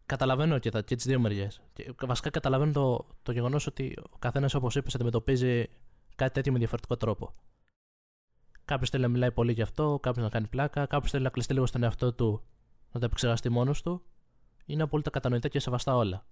Καταλαβαίνω 0.06 0.58
και, 0.58 0.70
τα, 0.70 0.82
και 0.82 0.94
τις 0.94 1.04
δύο 1.04 1.20
μεριές. 1.20 1.62
Βασικά 2.00 2.30
καταλαβαίνω 2.30 2.72
το, 2.72 3.06
το 3.22 3.32
γεγονός 3.32 3.66
ότι 3.66 3.96
ο 4.12 4.18
καθένας, 4.18 4.54
όπως 4.54 4.76
είπες, 4.76 4.94
αντιμετωπίζει 4.94 5.68
κάτι 6.14 6.32
τέτοιο 6.32 6.52
με 6.52 6.58
διαφορετικό 6.58 6.96
τρόπο. 6.96 7.34
Κάποιος 8.64 8.90
θέλει 8.90 9.02
να 9.02 9.08
μιλάει 9.08 9.32
πολύ 9.32 9.52
γι' 9.52 9.62
αυτό, 9.62 9.98
κάποιος 10.02 10.24
να 10.24 10.30
κάνει 10.30 10.46
πλάκα, 10.46 10.86
κάποιος 10.86 11.10
θέλει 11.10 11.22
να 11.22 11.30
κλειστεί 11.30 11.52
λίγο 11.52 11.66
στον 11.66 11.82
εαυτό 11.82 12.12
του, 12.12 12.42
να 12.92 13.00
τα 13.00 13.06
επεξεργαστεί 13.06 13.48
μόνος 13.48 13.82
του. 13.82 14.02
Είναι 14.64 14.82
απόλυτα 14.82 15.10
κατανοητά 15.10 15.48
και 15.48 15.58
σεβαστά 15.58 15.96
όλα. 15.96 16.26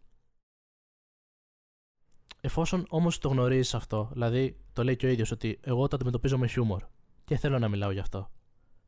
Εφόσον 2.40 2.86
όμως 2.88 3.18
το 3.18 3.28
γνωρίζεις 3.28 3.74
αυτό, 3.74 4.08
δηλαδή 4.12 4.60
το 4.72 4.84
λέει 4.84 4.96
και 4.96 5.06
ο 5.06 5.08
ίδιος 5.08 5.30
ότι 5.30 5.60
εγώ 5.62 5.88
το 5.88 5.96
αντιμετωπίζω 5.96 6.38
με 6.38 6.46
χιούμορ 6.46 6.86
και 7.24 7.36
θέλω 7.36 7.58
να 7.58 7.68
μιλάω 7.68 7.90
γι' 7.90 7.98
αυτό. 7.98 8.30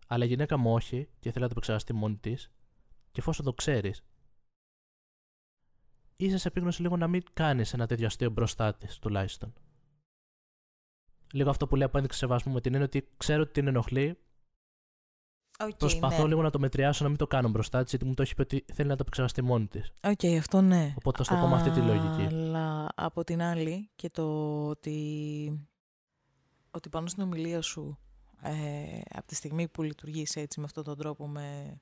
Αλλά 0.06 0.24
η 0.24 0.28
γυναίκα 0.28 0.56
μου 0.56 0.72
όχι 0.72 1.08
και 1.18 1.30
θέλει 1.30 1.42
να 1.42 1.46
το 1.46 1.52
επεξεργαστεί 1.52 1.92
μόνη 1.92 2.16
της, 2.16 2.50
και 3.10 3.20
εφόσον 3.20 3.44
το 3.44 3.52
ξέρεις, 3.52 4.04
είσαι 6.16 6.38
σε 6.38 6.48
επίγνωση 6.48 6.82
λίγο 6.82 6.96
να 6.96 7.08
μην 7.08 7.22
κάνεις 7.32 7.72
ένα 7.72 7.86
τέτοιο 7.86 8.06
αστείο 8.06 8.30
μπροστά 8.30 8.74
της, 8.74 8.98
τουλάχιστον. 8.98 9.52
Λίγο 11.32 11.50
αυτό 11.50 11.66
που 11.66 11.76
λέει 11.76 11.86
από 11.86 11.96
ένδειξη 11.96 12.18
σεβασμού 12.18 12.52
με 12.52 12.60
την 12.60 12.72
έννοια 12.74 12.86
ότι 12.86 13.08
ξέρω 13.16 13.42
ότι 13.42 13.52
την 13.52 13.66
ενοχλεί. 13.66 14.18
Okay, 15.58 15.70
Προσπαθώ 15.78 16.22
ναι. 16.22 16.28
λίγο 16.28 16.42
να 16.42 16.50
το 16.50 16.58
μετριάσω 16.58 17.02
να 17.02 17.08
μην 17.08 17.18
το 17.18 17.26
κάνω 17.26 17.48
μπροστά 17.48 17.82
της, 17.82 17.90
γιατί 17.90 18.04
μου 18.04 18.14
το 18.14 18.22
έχει 18.22 18.34
πει 18.34 18.40
ότι 18.40 18.64
θέλει 18.72 18.88
να 18.88 18.94
το 18.94 19.00
επεξεργαστεί 19.02 19.42
μόνη 19.42 19.66
της. 19.66 19.92
OK, 20.02 20.18
okay, 20.22 20.36
αυτό 20.36 20.60
ναι. 20.60 20.94
Οπότε 20.96 21.24
θα 21.24 21.34
το 21.34 21.40
πω 21.40 21.46
με 21.46 21.54
αυτή 21.54 21.70
τη 21.70 21.80
λογική. 21.80 22.34
Αλλά 22.34 22.88
από 22.94 23.24
την 23.24 23.42
άλλη 23.42 23.90
και 23.96 24.10
το 24.10 24.26
ότι, 24.66 25.68
ότι 26.70 26.88
πάνω 26.88 27.06
στην 27.06 27.22
ομιλία 27.22 27.60
σου 27.60 27.98
ε, 28.42 29.00
από 29.10 29.26
τη 29.26 29.34
στιγμή 29.34 29.68
που 29.68 29.82
λειτουργείς 29.82 30.36
έτσι 30.36 30.60
με 30.60 30.66
αυτόν 30.66 30.84
τον 30.84 30.98
τρόπο 30.98 31.28
με 31.28 31.78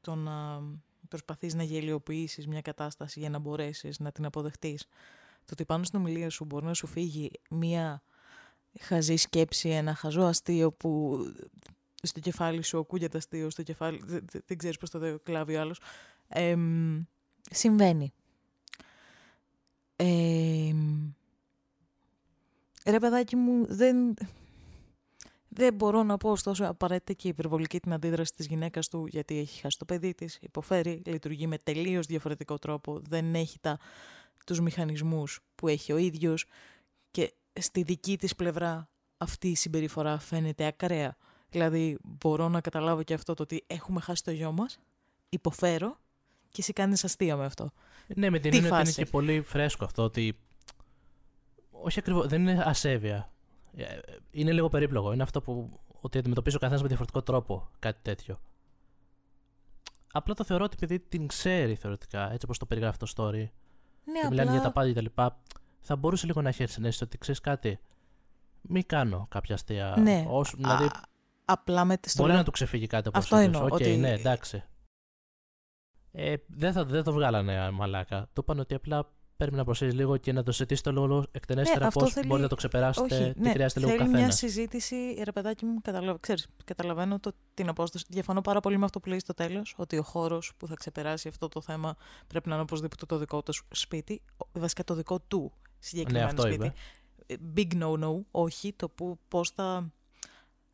το 0.00 0.14
να 0.14 0.62
προσπαθείς 1.08 1.54
να 1.54 1.62
γελιοποιήσεις 1.62 2.46
μια 2.46 2.60
κατάσταση 2.60 3.20
για 3.20 3.30
να 3.30 3.38
μπορέσεις 3.38 3.98
να 3.98 4.12
την 4.12 4.24
αποδεχτείς 4.24 4.86
το 5.44 5.50
ότι 5.52 5.64
πάνω 5.64 5.84
στην 5.84 5.98
ομιλία 5.98 6.30
σου 6.30 6.44
μπορεί 6.44 6.64
να 6.64 6.74
σου 6.74 6.86
φύγει 6.86 7.30
μια 7.50 8.02
χαζή 8.80 9.16
σκέψη, 9.16 9.68
ένα 9.68 9.94
χαζό 9.94 10.22
αστείο 10.22 10.72
που 10.72 11.18
στο 12.02 12.20
κεφάλι 12.20 12.62
σου 12.62 12.78
ακούγεται 12.78 13.16
αστείο, 13.16 13.50
στο 13.50 13.62
κεφάλι, 13.62 14.00
δεν, 14.04 14.24
δεν 14.46 14.58
ξέρεις 14.58 14.76
πώς 14.76 14.90
το 14.90 15.18
κλάβει 15.22 15.56
ο 15.56 15.60
άλλος. 15.60 15.80
Ε, 16.28 16.56
συμβαίνει. 17.50 18.12
Ε, 19.96 20.74
ρε 22.86 22.98
παιδάκι 22.98 23.36
μου, 23.36 23.66
δεν, 23.68 24.14
δεν 25.48 25.74
μπορώ 25.74 26.02
να 26.02 26.16
πω 26.16 26.30
ωστόσο 26.30 26.64
απαραίτητα 26.64 27.12
και 27.12 27.28
υπερβολική 27.28 27.80
την 27.80 27.92
αντίδραση 27.92 28.32
της 28.32 28.46
γυναίκας 28.46 28.88
του 28.88 29.06
γιατί 29.06 29.38
έχει 29.38 29.60
χάσει 29.60 29.78
το 29.78 29.84
παιδί 29.84 30.14
της, 30.14 30.38
υποφέρει, 30.40 31.02
λειτουργεί 31.06 31.46
με 31.46 31.58
τελείως 31.58 32.06
διαφορετικό 32.06 32.58
τρόπο, 32.58 33.00
δεν 33.08 33.34
έχει 33.34 33.58
τα, 33.60 33.78
τους 34.46 34.60
μηχανισμούς 34.60 35.40
που 35.54 35.68
έχει 35.68 35.92
ο 35.92 35.96
ίδιος 35.96 36.46
και 37.10 37.32
στη 37.52 37.82
δική 37.82 38.18
της 38.18 38.34
πλευρά 38.34 38.88
αυτή 39.16 39.48
η 39.48 39.54
συμπεριφορά 39.54 40.18
φαίνεται 40.18 40.66
ακραία. 40.66 41.16
Δηλαδή 41.50 41.98
μπορώ 42.02 42.48
να 42.48 42.60
καταλάβω 42.60 43.02
και 43.02 43.14
αυτό 43.14 43.34
το 43.34 43.42
ότι 43.42 43.64
έχουμε 43.66 44.00
χάσει 44.00 44.24
το 44.24 44.30
γιο 44.30 44.52
μας, 44.52 44.78
υποφέρω 45.28 45.98
και 46.48 46.60
εσύ 46.60 46.72
κάνεις 46.72 47.04
αστεία 47.04 47.36
με 47.36 47.44
αυτό. 47.44 47.72
Ναι, 48.06 48.30
με 48.30 48.38
την 48.38 48.54
έννοια 48.54 48.72
ότι 48.72 48.80
είναι 48.80 48.92
και 48.92 49.04
πολύ 49.04 49.40
φρέσκο 49.40 49.84
αυτό 49.84 50.02
ότι 50.02 50.38
όχι 51.70 51.98
ακριβώς, 51.98 52.26
δεν 52.26 52.40
είναι 52.40 52.62
ασέβεια. 52.66 53.32
Ε, 53.76 53.84
είναι 54.30 54.52
λίγο 54.52 54.68
περίπλοκο. 54.68 55.12
Είναι 55.12 55.22
αυτό 55.22 55.40
που 55.40 55.80
ότι 56.00 56.18
αντιμετωπίζει 56.18 56.56
ο 56.56 56.58
καθένας 56.58 56.82
με 56.82 56.88
διαφορετικό 56.88 57.22
τρόπο 57.22 57.68
κάτι 57.78 57.98
τέτοιο. 58.02 58.40
Απλά 60.12 60.34
το 60.34 60.44
θεωρώ 60.44 60.64
ότι 60.64 60.76
επειδή 60.80 61.00
την 61.00 61.26
ξέρει 61.26 61.74
θεωρητικά, 61.74 62.24
έτσι 62.32 62.44
όπως 62.44 62.58
το 62.58 62.66
περιγράφει 62.66 62.98
το 62.98 63.12
story, 63.16 63.32
ναι, 63.32 63.48
και 64.12 64.26
απλά... 64.26 64.28
μιλάνε 64.28 64.50
για 64.50 64.60
τα 64.60 64.72
πάντα 64.72 64.92
και 64.92 65.10
τα 65.14 65.40
θα 65.80 65.96
μπορούσε 65.96 66.26
λίγο 66.26 66.42
να 66.42 66.48
έχει 66.48 66.62
ενσυναίσθηση 66.62 67.04
ότι 67.04 67.18
ξέρεις 67.18 67.40
κάτι. 67.40 67.78
Μην 68.62 68.86
κάνω 68.86 69.26
κάποια 69.30 69.54
αστεία. 69.54 69.96
Ναι. 69.98 70.24
Όσο, 70.28 70.56
δηλαδή, 70.56 70.84
Α, 70.84 70.90
απλά 71.44 71.84
με 71.84 71.98
Μπορεί 72.16 72.32
να 72.32 72.44
του 72.44 72.50
ξεφύγει 72.50 72.86
κάτι 72.86 73.08
από 73.08 73.18
Αυτό 73.18 73.36
εννοώ. 73.36 73.64
Okay, 73.64 73.70
ότι... 73.70 73.96
ναι, 73.96 74.10
εντάξει. 74.12 74.64
Ε, 76.12 76.34
δεν, 76.46 76.72
θα, 76.72 76.84
δεν 76.84 77.02
το 77.02 77.12
βγάλανε 77.12 77.70
μαλάκα. 77.70 78.20
Το 78.32 78.40
είπαν 78.42 78.58
ότι 78.58 78.74
απλά 78.74 79.12
πρέπει 79.36 79.56
να 79.56 79.64
προσέξει 79.64 79.96
λίγο 79.96 80.16
και 80.16 80.32
να 80.32 80.42
το 80.42 80.52
ζητήσετε 80.52 80.90
λίγο 80.90 81.24
εκτενέστερα 81.32 81.86
αυτό 81.86 82.00
πώς 82.00 82.12
θέλει- 82.12 82.26
μπορείτε 82.26 82.42
να 82.42 82.48
το 82.50 82.56
ξεπεράσετε, 82.56 83.14
Όχι, 83.14 83.32
τι 83.32 83.40
ναι, 83.40 83.50
χρειάζεται 83.50 83.80
λίγο 83.80 83.92
θέλει 83.92 84.02
καθένας. 84.04 84.22
μια 84.22 84.30
συζήτηση, 84.30 85.20
ρε 85.24 85.32
παιδάκι 85.32 85.64
μου, 85.64 85.80
καταλαβα... 85.82 86.18
ξέρεις, 86.20 86.46
καταλαβαίνω 86.64 87.20
το, 87.20 87.32
την 87.54 87.68
απόσταση. 87.68 88.04
Διαφωνώ 88.08 88.40
πάρα 88.40 88.60
πολύ 88.60 88.78
με 88.78 88.84
αυτό 88.84 89.00
που 89.00 89.08
λέει 89.08 89.18
στο 89.18 89.34
τέλος, 89.34 89.74
ότι 89.76 89.98
ο 89.98 90.02
χώρος 90.02 90.52
που 90.56 90.66
θα 90.66 90.74
ξεπεράσει 90.74 91.28
αυτό 91.28 91.48
το 91.48 91.60
θέμα 91.60 91.96
πρέπει 92.26 92.48
να 92.48 92.54
είναι 92.54 92.62
οπωσδήποτε 92.62 93.06
το 93.06 93.18
δικό 93.18 93.42
του 93.42 93.52
σπίτι, 93.70 94.22
ο- 94.36 94.48
βασικά 94.60 94.84
το 94.84 94.94
δικό 94.94 95.20
του 95.20 95.52
συγκεκριμένο 95.80 96.24
Ναι, 96.24 96.30
αυτό 96.30 96.42
σπίτι. 96.42 96.66
είπε. 96.66 96.74
Ε, 97.26 97.34
Big 97.56 97.82
no-no, 97.82 98.20
όχι, 98.30 98.72
το 98.72 98.88
που, 98.88 99.18
πώς 99.28 99.50
θα, 99.50 99.92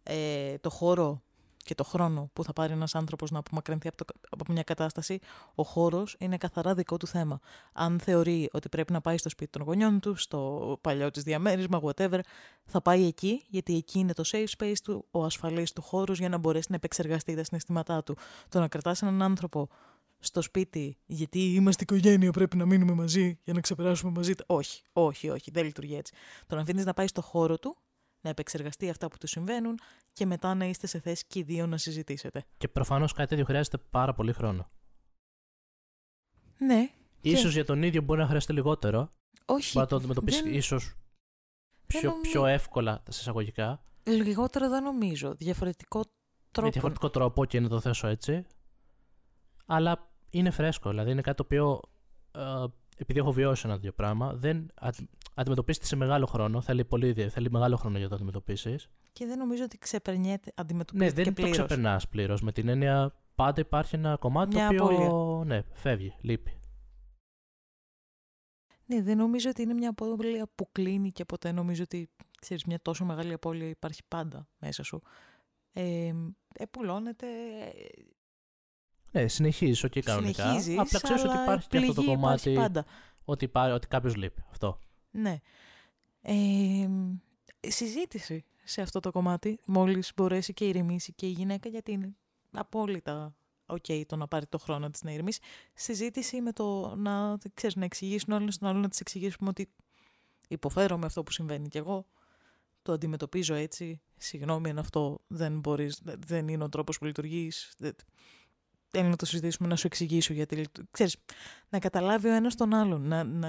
ε, 0.03 0.59
το 0.59 0.71
χώρο 0.71 1.21
και 1.64 1.75
το 1.75 1.85
χρόνο 1.85 2.31
που 2.33 2.45
θα 2.45 2.53
πάρει 2.53 2.73
ένας 2.73 2.95
άνθρωπος 2.95 3.31
να 3.31 3.38
απομακρυνθεί 3.38 3.88
από, 3.88 3.97
το, 4.05 4.14
από 4.31 4.53
μια 4.53 4.62
κατάσταση, 4.62 5.19
ο 5.55 5.62
χώρος 5.62 6.16
είναι 6.19 6.37
καθαρά 6.37 6.75
δικό 6.75 6.97
του 6.97 7.07
θέμα. 7.07 7.40
Αν 7.73 8.01
θεωρεί 8.01 8.49
ότι 8.53 8.69
πρέπει 8.69 8.92
να 8.92 9.01
πάει 9.01 9.19
στο 9.19 9.29
σπίτι 9.29 9.51
των 9.51 9.62
γονιών 9.62 10.01
του, 10.01 10.14
στο 10.14 10.79
παλιό 10.81 11.11
της 11.11 11.23
διαμέρισμα, 11.23 11.81
whatever, 11.83 12.19
θα 12.64 12.83
πάει 12.83 13.05
εκεί, 13.07 13.45
γιατί 13.49 13.77
εκεί 13.77 13.99
είναι 13.99 14.12
το 14.12 14.23
safe 14.27 14.47
space 14.59 14.77
του, 14.85 15.07
ο 15.11 15.25
ασφαλής 15.25 15.73
του 15.73 15.83
χώρος 15.83 16.19
για 16.19 16.29
να 16.29 16.38
μπορέσει 16.38 16.66
να 16.71 16.77
επεξεργαστεί 16.77 17.35
τα 17.35 17.45
συναισθήματά 17.45 18.03
του. 18.03 18.16
Το 18.49 18.61
να 18.61 18.69
κρατάς 18.69 19.03
έναν 19.03 19.23
άνθρωπο 19.23 19.69
στο 20.18 20.42
σπίτι, 20.42 20.98
γιατί 21.07 21.55
είμαστε 21.55 21.83
οικογένεια, 21.83 22.31
πρέπει 22.33 22.57
να 22.57 22.66
μείνουμε 22.66 22.92
μαζί 22.92 23.38
για 23.44 23.52
να 23.52 23.61
ξεπεράσουμε 23.61 24.12
μαζί. 24.12 24.35
τα- 24.35 24.44
Όχι, 24.46 24.83
όχι, 24.92 25.29
όχι, 25.29 25.50
δεν 25.50 25.64
λειτουργεί 25.64 25.94
έτσι. 25.96 26.14
Το 26.46 26.55
να 26.55 26.61
αφήνεις 26.61 26.85
να 26.85 26.94
πάει 26.94 27.07
στο 27.07 27.22
χώρο 27.22 27.59
του, 27.59 27.76
να 28.20 28.31
επεξεργαστεί 28.31 28.90
αυτά 28.90 29.09
που 29.09 29.16
του 29.18 29.26
συμβαίνουν 29.26 29.79
και 30.12 30.26
μετά 30.26 30.55
να 30.55 30.64
είστε 30.64 30.87
σε 30.87 31.00
θέση 31.00 31.24
και 31.26 31.38
οι 31.38 31.42
δύο 31.42 31.66
να 31.66 31.79
συζητήσετε. 31.79 32.44
Και 32.59 32.68
προφανώς 32.68 33.12
κάτι 33.12 33.29
τέτοιο 33.29 33.44
χρειάζεται 33.44 33.79
πάρα 33.90 34.14
πολύ 34.14 34.33
χρόνο. 34.33 34.70
Ναι. 36.59 36.90
Ίσως 37.20 37.52
για 37.52 37.64
τον 37.64 37.83
ίδιο 37.83 38.02
μπορεί 38.02 38.20
να 38.20 38.26
χρειαστεί 38.26 38.52
λιγότερο. 38.52 39.12
Όχι. 39.46 39.70
Μπορεί 39.72 39.85
να 39.85 39.87
το 39.87 39.96
αντιμετωπίσεις 39.96 40.42
δεν- 40.42 40.55
ίσως 40.55 40.94
πιο, 41.87 42.11
νομι- 42.11 42.22
πιο 42.22 42.46
εύκολα 42.46 43.02
σε 43.09 43.20
εισαγωγικά. 43.20 43.83
Λιγότερο 44.05 44.68
δεν 44.68 44.83
νομίζω. 44.83 45.35
Διαφορετικό 45.35 46.00
τρόπο. 46.50 46.66
Με 46.66 46.70
διαφορετικό 46.70 47.11
τρόπο 47.11 47.44
και 47.44 47.61
να 47.61 47.68
το 47.68 47.81
θέσω 47.81 48.07
έτσι. 48.07 48.44
Αλλά 49.66 50.11
είναι 50.31 50.50
φρέσκο. 50.50 50.90
Δηλαδή 50.90 51.11
είναι 51.11 51.20
κάτι 51.20 51.37
το 51.37 51.42
οποίο. 51.42 51.81
ε, 52.33 52.64
επειδή 52.98 53.18
έχω 53.18 53.33
βιώσει 53.33 53.62
ένα 53.66 53.74
τέτοιο 53.74 53.92
πράγμα, 53.92 54.33
δεν 54.35 54.70
αντι- 54.74 55.11
αντιμετωπίζεται 55.35 55.85
σε 55.87 55.96
μεγάλο 55.96 56.26
χρόνο. 56.26 56.61
Θέλει, 56.61 56.85
πολύ, 56.85 57.12
δι- 57.12 57.31
θέλει 57.31 57.50
μεγάλο 57.50 57.76
χρόνο 57.76 57.94
για 57.94 58.05
να 58.05 58.09
το 58.11 58.14
αντιμετωπίσεις. 58.16 58.88
Και 59.12 59.26
δεν 59.26 59.38
νομίζω 59.38 59.64
ότι 59.64 59.79
ξεπερνιέται, 59.79 60.46
Ναι, 60.46 60.52
αντιμετωπίζεται 60.55 61.14
δεν 61.14 61.24
και 61.24 61.31
το 61.31 61.35
πλήρως. 61.46 61.57
ξεπερνάς 61.57 62.09
πλήρως. 62.09 62.40
Με 62.42 62.52
την 62.52 62.68
έννοια 62.68 63.14
πάντα 63.35 63.61
υπάρχει 63.61 63.94
ένα 63.94 64.16
κομμάτι 64.16 64.55
Μια 64.55 64.68
το 64.72 64.85
οποίο. 64.85 65.07
απώλεια. 65.07 65.44
Ναι, 65.44 65.62
φεύγει, 65.72 66.14
λείπει. 66.20 66.61
Ναι, 68.87 69.02
δεν 69.02 69.16
νομίζω 69.16 69.50
ότι 69.50 69.62
είναι 69.62 69.74
μια 69.74 69.90
απώλεια 69.90 70.46
που 70.55 70.68
κλείνει 70.72 71.12
και 71.12 71.24
ποτέ 71.24 71.52
νομίζω 71.52 71.83
ότι 71.83 72.11
ξέρεις, 72.40 72.64
μια 72.64 72.79
τόσο 72.83 73.05
μεγάλη 73.05 73.33
απώλεια 73.33 73.68
υπάρχει 73.68 74.02
πάντα 74.09 74.48
μέσα 74.59 74.83
σου. 74.83 75.02
Ε, 75.72 76.12
επουλώνεται, 76.59 77.26
Ναι, 79.16 79.29
συνεχίζεις, 79.29 79.85
όχι 79.85 80.00
κανονικά. 80.00 80.42
συνεχίζεις, 80.42 80.79
Απλά 80.79 81.00
ξέρεις 81.00 81.22
ότι 81.22 81.33
αλλά 81.33 81.42
υπάρχει 81.42 81.68
και 81.68 81.76
αυτό 81.79 81.92
το 81.92 81.94
πληγή 82.02 82.12
υπάρχει 82.18 82.50
κομμάτι 82.50 82.55
πάντα. 82.55 82.85
ότι, 83.24 83.44
υπά- 83.44 83.72
ότι 83.74 83.87
κάποιος 83.87 84.16
λείπει. 84.16 84.42
Αυτό. 84.50 84.79
Ναι. 85.11 85.40
Ε, 86.22 86.88
συζήτηση 87.61 88.44
σε 88.64 88.83
αυτό 88.83 89.00
το 89.00 89.11
κομμάτι, 89.11 89.59
μόλις 89.66 90.12
μπορέσει 90.16 90.52
και 90.52 90.64
ηρεμήσει 90.68 91.12
και 91.12 91.26
η 91.26 91.31
γυναίκα, 91.31 91.68
γιατί 91.68 91.92
είναι 91.92 92.16
απόλυτα 92.50 93.35
οκ 93.66 93.85
το 94.07 94.16
να 94.16 94.29
πάρει 94.29 94.46
το 94.46 94.59
χρόνο 94.59 94.90
της 94.90 95.02
να 95.02 95.12
ηρεμήσει. 95.12 95.40
Συζήτηση 95.74 96.40
με 96.40 96.52
το 96.52 96.94
να, 96.96 97.38
ξέρεις, 97.55 97.76
να 97.76 97.85
εξηγήσουν 97.85 98.33
όλοι 98.33 98.52
στον 98.52 98.68
άλλο, 98.68 98.79
να 98.79 98.88
της 98.88 99.00
εξηγήσουμε 99.00 99.48
ότι 99.48 99.70
υποφέρω 100.48 100.98
με 100.98 101.07
αυτό 101.07 101.22
που 101.22 101.31
συμβαίνει 101.33 101.68
κι 101.68 101.79
εγώ, 101.79 102.07
το 102.83 102.92
αντιμετωπίζω 102.92 103.55
έτσι, 103.55 104.00
συγγνώμη 104.16 104.70
αν 104.70 104.79
αυτό 104.79 105.18
δεν 105.26 105.59
μπορείς, 105.59 106.00
δεν 106.26 106.48
είναι 106.48 106.64
ο 106.64 106.68
τρόπος 106.68 106.98
που 106.98 107.05
λειτουργείς, 107.05 107.74
δεν- 108.90 109.01
θέλω 109.01 109.09
να 109.09 109.16
το 109.16 109.27
συζητήσουμε, 109.27 109.68
να 109.68 109.77
σου 109.77 109.87
εξηγήσω 109.87 110.33
γιατί, 110.33 110.57
λειτου- 110.57 110.85
ξέρεις, 110.90 111.16
να 111.68 111.79
καταλάβει 111.79 112.29
ο 112.29 112.33
ένας 112.33 112.55
τον 112.55 112.75
άλλον, 112.75 113.09
να, 113.09 113.25
να, 113.25 113.49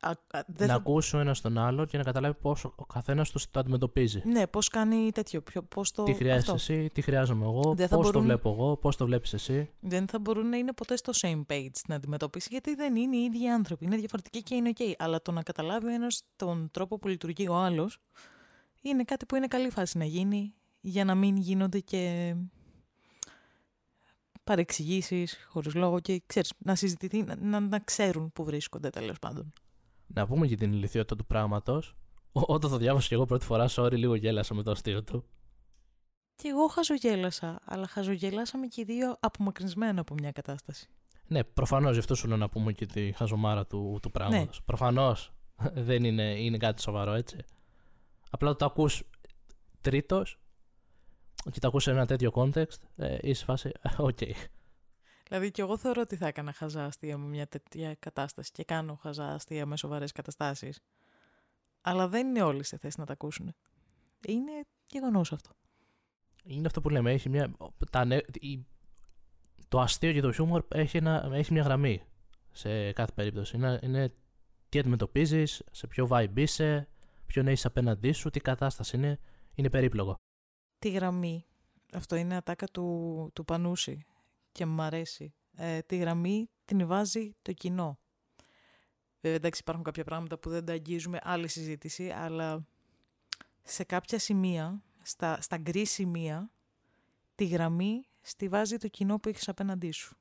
α, 0.00 0.10
α, 0.10 0.40
δεν 0.46 0.66
να 0.66 0.72
θα 0.72 0.74
ακούσει 0.74 1.16
ο 1.16 1.18
ένας 1.18 1.40
τον 1.40 1.58
άλλο 1.58 1.84
και 1.84 1.96
να 1.96 2.02
καταλάβει 2.02 2.34
πώς 2.40 2.64
ο 2.64 2.84
καθένας 2.92 3.30
τους 3.30 3.50
το 3.50 3.60
αντιμετωπίζει. 3.60 4.22
Ναι, 4.24 4.46
πώς 4.46 4.68
κάνει 4.68 5.10
τέτοιο. 5.12 5.40
Ποιο, 5.42 5.62
πώς 5.62 5.90
το, 5.90 6.02
τι 6.02 6.12
χρειάζεσαι 6.12 6.50
αυτό. 6.50 6.72
εσύ, 6.72 6.90
τι 6.92 7.00
χρειάζομαι 7.02 7.44
εγώ, 7.44 7.74
Δεν 7.74 7.88
θα 7.88 7.96
πώς 7.96 8.06
το 8.06 8.12
μπορούν- 8.12 8.22
βλέπω 8.28 8.50
εγώ, 8.50 8.76
πώς 8.76 8.96
το 8.96 9.04
βλέπεις 9.06 9.32
εσύ. 9.32 9.70
Δεν 9.80 10.06
θα 10.08 10.18
μπορούν 10.18 10.48
να 10.48 10.56
είναι 10.56 10.72
ποτέ 10.72 10.96
στο 10.96 11.12
same 11.16 11.42
page 11.52 11.68
στην 11.72 11.94
αντιμετώπιση, 11.94 12.48
γιατί 12.50 12.74
δεν 12.74 12.96
είναι 12.96 13.16
οι 13.16 13.22
ίδιοι 13.22 13.48
άνθρωποι. 13.48 13.84
Είναι 13.84 13.96
διαφορετικοί 13.96 14.42
και 14.42 14.54
είναι 14.54 14.70
OK. 14.78 14.82
Αλλά 14.98 15.22
το 15.22 15.32
να 15.32 15.42
καταλάβει 15.42 15.86
ο 15.86 15.90
ένας 15.90 16.22
τον 16.36 16.68
τρόπο 16.72 16.98
που 16.98 17.08
λειτουργεί 17.08 17.48
ο 17.48 17.54
άλλος 17.54 17.98
είναι 18.82 19.04
κάτι 19.04 19.26
που 19.26 19.36
είναι 19.36 19.46
καλή 19.46 19.70
φάση 19.70 19.98
να 19.98 20.04
γίνει 20.04 20.54
για 20.80 21.04
να 21.04 21.14
μην 21.14 21.36
γίνονται 21.36 21.80
και 21.80 22.34
παρεξηγήσεις 24.44 25.46
χωρίς 25.48 25.74
λόγο 25.74 26.00
και 26.00 26.22
ξέρεις, 26.26 26.52
να 26.58 26.74
συζητηθεί, 26.74 27.22
να, 27.22 27.36
να, 27.36 27.60
να 27.60 27.78
ξέρουν 27.78 28.32
που 28.32 28.44
βρίσκονται 28.44 28.90
τέλος 28.90 29.18
πάντων. 29.18 29.52
Να 30.06 30.26
πούμε 30.26 30.46
και 30.46 30.56
την 30.56 30.72
ηλικιότητα 30.72 31.16
του 31.16 31.26
πράγματος. 31.26 31.96
Όταν 32.32 32.70
το 32.70 32.76
διάβασα 32.76 33.08
και 33.08 33.14
εγώ 33.14 33.24
πρώτη 33.24 33.44
φορά, 33.44 33.68
sorry, 33.70 33.92
λίγο 33.92 34.14
γέλασα 34.14 34.54
με 34.54 34.62
το 34.62 34.70
αστείο 34.70 35.02
του. 35.04 35.24
Και 36.34 36.48
εγώ 36.48 36.66
χαζογέλασα, 36.66 37.60
αλλά 37.64 37.86
χαζογελάσαμε 37.86 38.66
και 38.66 38.80
οι 38.80 38.84
δύο 38.84 39.16
απομακρυσμένα 39.20 40.00
από 40.00 40.14
μια 40.14 40.32
κατάσταση. 40.32 40.88
Ναι, 41.26 41.44
προφανώς 41.44 41.92
γι' 41.92 41.98
αυτό 41.98 42.14
σου 42.14 42.28
λέω 42.28 42.36
να 42.36 42.48
πούμε 42.48 42.72
και 42.72 42.86
τη 42.86 43.12
χαζομάρα 43.12 43.66
του, 43.66 43.98
του 44.02 44.10
πράγματος. 44.10 44.56
Ναι. 44.58 44.64
Προφανώς 44.64 45.32
δεν 45.88 46.04
είναι, 46.04 46.22
είναι 46.22 46.56
κάτι 46.56 46.82
σοβαρό 46.82 47.12
έτσι. 47.12 47.36
Απλά 48.30 48.56
το 48.56 48.64
ακούς 48.64 49.02
τρίτος 49.80 50.38
και 51.50 51.58
το 51.60 51.68
ακούς 51.68 51.82
σε 51.82 51.90
ένα 51.90 52.06
τέτοιο 52.06 52.30
context, 52.34 52.76
ε, 52.96 53.18
είσαι 53.20 53.34
σε 53.34 53.44
φάση, 53.44 53.70
οκ. 53.98 54.18
Δηλαδή 55.28 55.50
και 55.50 55.62
εγώ 55.62 55.76
θεωρώ 55.78 56.00
ότι 56.00 56.16
θα 56.16 56.26
έκανα 56.26 56.52
χαζά 56.52 56.84
αστεία 56.84 57.18
με 57.18 57.26
μια 57.26 57.46
τέτοια 57.46 57.94
κατάσταση 57.94 58.50
και 58.52 58.64
κάνω 58.64 58.94
χαζά 58.94 59.26
αστεία 59.26 59.66
με 59.66 59.76
σοβαρές 59.76 60.12
καταστάσεις. 60.12 60.80
Αλλά 61.80 62.08
δεν 62.08 62.26
είναι 62.28 62.42
όλοι 62.42 62.64
σε 62.64 62.76
θέση 62.78 63.00
να 63.00 63.06
τα 63.06 63.12
ακούσουν. 63.12 63.54
Είναι 64.26 64.52
γεγονός 64.86 65.32
αυτό. 65.32 65.50
Είναι 66.44 66.66
αυτό 66.66 66.80
που 66.80 66.88
λέμε. 66.88 67.12
Έχει 67.12 67.28
μια, 67.28 67.54
τα, 67.90 68.04
νε- 68.04 68.36
η- 68.44 68.66
το 69.68 69.80
αστείο 69.80 70.12
και 70.12 70.20
το 70.20 70.32
χιούμορ 70.32 70.64
έχει, 70.68 70.96
ένα, 70.96 71.28
έχει 71.32 71.52
μια 71.52 71.62
γραμμή 71.62 72.02
σε 72.52 72.92
κάθε 72.92 73.12
περίπτωση. 73.14 73.56
Είναι, 73.56 73.78
είναι 73.82 74.12
τι 74.68 74.78
αντιμετωπίζεις, 74.78 75.62
σε 75.70 75.86
ποιο 75.86 76.08
vibe 76.10 76.32
είσαι, 76.34 76.88
ποιον 77.26 77.48
έχει 77.48 77.66
απέναντί 77.66 78.12
σου, 78.12 78.30
τι 78.30 78.40
κατάσταση 78.40 78.96
είναι. 78.96 79.18
Είναι 79.54 79.70
περίπλοκο. 79.70 80.16
Τη 80.84 80.90
γραμμή, 80.90 81.46
αυτό 81.92 82.16
είναι 82.16 82.36
ατάκα 82.36 82.66
του, 82.66 83.30
του 83.32 83.44
Πανούση 83.44 84.04
και 84.52 84.66
μου 84.66 84.82
αρέσει. 84.82 85.34
Ε, 85.56 85.80
τη 85.80 85.96
γραμμή 85.96 86.50
την 86.64 86.86
βάζει 86.86 87.34
το 87.42 87.52
κοινό. 87.52 87.98
Βέβαια, 89.20 89.36
εντάξει, 89.36 89.60
υπάρχουν 89.60 89.84
κάποια 89.84 90.04
πράγματα 90.04 90.38
που 90.38 90.50
δεν 90.50 90.64
τα 90.64 90.72
αγγίζουμε, 90.72 91.18
άλλη 91.22 91.48
συζήτηση, 91.48 92.10
αλλά 92.10 92.66
σε 93.62 93.84
κάποια 93.84 94.18
σημεία, 94.18 94.82
στα, 95.02 95.40
στα 95.40 95.56
γκρι 95.56 95.84
σημεία, 95.84 96.50
τη 97.34 97.44
γραμμή 97.44 98.04
στη 98.20 98.48
βάζει 98.48 98.76
το 98.76 98.88
κοινό 98.88 99.18
που 99.18 99.28
έχεις 99.28 99.48
απέναντί 99.48 99.90
σου. 99.90 100.16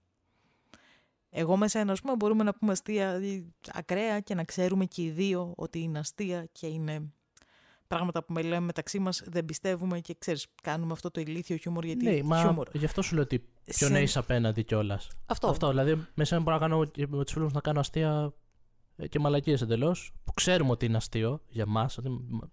Εγώ 1.30 1.58
με 1.58 1.67
σένα, 1.67 1.91
ας 1.91 2.02
πούμε, 2.02 2.15
μπορούμε 2.15 2.43
να 2.43 2.54
πούμε 2.54 2.71
αστεία 2.71 3.10
ε, 3.10 3.45
ακραία 3.73 4.19
και 4.19 4.36
να 4.36 4.43
ξέρουμε 4.43 4.86
και 4.86 5.04
οι 5.04 5.10
δύο 5.10 5.54
ότι 5.58 5.80
είναι 5.80 5.99
αστεία 5.99 6.45
και 6.52 6.67
είναι 6.67 7.13
πράγματα 7.93 8.23
που 8.23 8.34
με 8.34 8.41
λέμε 8.41 8.60
μεταξύ 8.65 8.99
μας, 8.99 9.21
δεν 9.25 9.45
πιστεύουμε 9.45 9.99
και 9.99 10.15
ξέρεις, 10.19 10.47
κάνουμε 10.62 10.91
αυτό 10.91 11.12
το 11.12 11.21
ηλίθιο 11.21 11.58
χιούμορ 11.58 11.86
γιατί 11.86 12.06
ναι, 12.06 12.23
μα 12.23 12.41
χιούμορ. 12.41 12.67
γι' 12.73 12.86
αυτό 12.86 13.01
σου 13.01 13.13
λέω 13.13 13.23
ότι 13.23 13.39
ποιον 13.65 13.89
Σε- 13.91 13.97
έχεις 13.97 14.17
απέναντι 14.17 14.63
κιόλας. 14.63 15.08
Αυτό. 15.25 15.47
Αυτό, 15.47 15.69
δηλαδή, 15.69 16.06
με 16.13 16.25
σένα 16.25 16.41
μπορώ 16.41 16.56
να 16.56 16.62
κάνω 16.62 16.86
και 16.86 17.08
με 17.10 17.23
τους 17.23 17.34
φίλους 17.34 17.53
να 17.53 17.62
κάνω 17.62 17.79
αστεία 17.79 18.34
ε, 18.95 19.08
και 19.08 19.19
μαλακίες 19.19 19.62
εντελώς. 19.62 20.13
Που 20.23 20.34
ξέρουμε 20.34 20.71
ότι 20.71 20.86
είναι 20.86 20.97
αστείο 20.97 21.41
για 21.49 21.65
μας. 21.65 21.99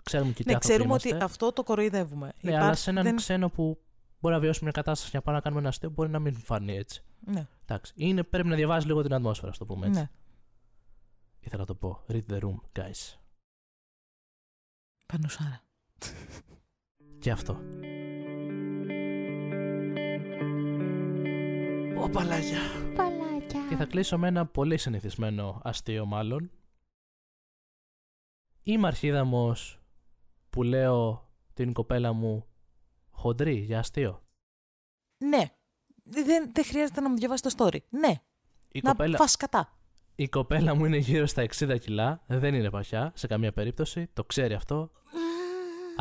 Ξέρουμε 0.04 0.32
και 0.32 0.42
τι 0.42 0.48
Ναι, 0.48 0.54
άνθρωποι 0.54 0.58
ξέρουμε 0.58 0.84
είμαστε. 0.84 1.14
ότι 1.14 1.24
αυτό 1.24 1.52
το 1.52 1.62
κοροϊδεύουμε. 1.62 2.32
Ναι, 2.40 2.50
αλλά 2.52 2.60
Υπάρχει- 2.60 2.82
σε 2.82 2.90
έναν 2.90 3.04
δεν- 3.04 3.16
ξένο 3.16 3.48
που 3.48 3.80
μπορεί 4.20 4.34
να 4.34 4.40
βιώσει 4.40 4.62
μια 4.62 4.72
κατάσταση 4.72 5.10
και 5.10 5.16
να 5.16 5.22
πάμε 5.22 5.36
να 5.36 5.42
κάνουμε 5.42 5.60
ένα 5.60 5.68
αστείο, 5.70 5.90
μπορεί 5.90 6.10
να 6.10 6.18
μην 6.18 6.34
φανεί 6.36 6.76
έτσι. 6.76 7.02
Ναι, 7.26 7.46
Εντάξει. 7.66 7.92
Είναι, 7.96 8.22
πρέπει 8.22 8.48
να 8.48 8.56
διαβάζει 8.56 8.86
λίγο 8.86 9.02
την 9.02 9.14
ατμόσφαιρα, 9.14 9.50
ας 9.50 9.58
το 9.58 9.64
πούμε 9.66 9.86
έτσι. 9.86 10.00
ναι. 10.00 10.10
Ήθελα 11.40 11.60
να 11.60 11.66
το 11.66 11.74
πω. 11.74 12.04
Read 12.08 12.20
the 12.32 12.38
room, 12.38 12.80
guys. 12.80 13.18
Πανουσάρα. 15.10 15.62
Και 17.18 17.30
αυτό. 17.30 17.52
Ω, 21.98 22.08
παλάκια. 22.10 22.58
Παλάκια. 22.96 23.66
Και 23.68 23.76
θα 23.76 23.84
κλείσω 23.84 24.18
με 24.18 24.28
ένα 24.28 24.46
πολύ 24.46 24.78
συνηθισμένο 24.78 25.60
αστείο 25.64 26.06
μάλλον. 26.06 26.50
Είμαι 28.62 28.86
αρχίδαμος 28.86 29.80
που 30.50 30.62
λέω 30.62 31.30
την 31.54 31.72
κοπέλα 31.72 32.12
μου 32.12 32.46
χοντρή 33.10 33.54
για 33.54 33.78
αστείο. 33.78 34.22
Ναι. 35.24 35.44
Δεν, 36.04 36.50
δεν 36.52 36.64
χρειάζεται 36.64 37.00
να 37.00 37.08
μου 37.08 37.16
διαβάσει 37.16 37.42
το 37.42 37.50
story. 37.56 37.78
Ναι. 37.88 38.14
Η 38.72 38.80
να 38.82 38.90
κοπέλα, 38.90 39.16
φας 39.16 39.36
κατά. 39.36 39.78
η 40.14 40.28
κοπέλα 40.28 40.74
μου 40.74 40.84
είναι 40.84 40.96
γύρω 40.96 41.26
στα 41.26 41.46
60 41.58 41.76
κιλά. 41.80 42.22
Δεν 42.26 42.54
είναι 42.54 42.70
παχιά 42.70 43.12
σε 43.14 43.26
καμία 43.26 43.52
περίπτωση. 43.52 44.06
Το 44.12 44.24
ξέρει 44.24 44.54
αυτό. 44.54 44.90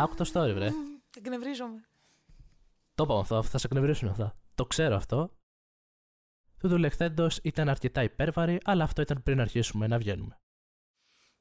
Άκου 0.01 0.15
το 0.15 0.31
story, 0.33 0.51
βρε. 0.53 0.69
Εκνευρίζομαι. 1.17 1.81
Το 2.95 3.03
είπαμε 3.03 3.19
αυτό, 3.19 3.43
θα 3.43 3.57
σε 3.57 3.67
εκνευρίσουν 3.67 4.09
αυτά. 4.09 4.35
Το 4.55 4.65
ξέρω 4.65 4.95
αυτό. 4.95 5.31
Του 6.59 6.77
λεχθέντο 6.77 7.27
ήταν 7.43 7.69
αρκετά 7.69 8.03
υπέρβαρη, 8.03 8.59
αλλά 8.63 8.83
αυτό 8.83 9.01
ήταν 9.01 9.23
πριν 9.23 9.39
αρχίσουμε 9.39 9.87
να 9.87 9.97
βγαίνουμε. 9.97 10.39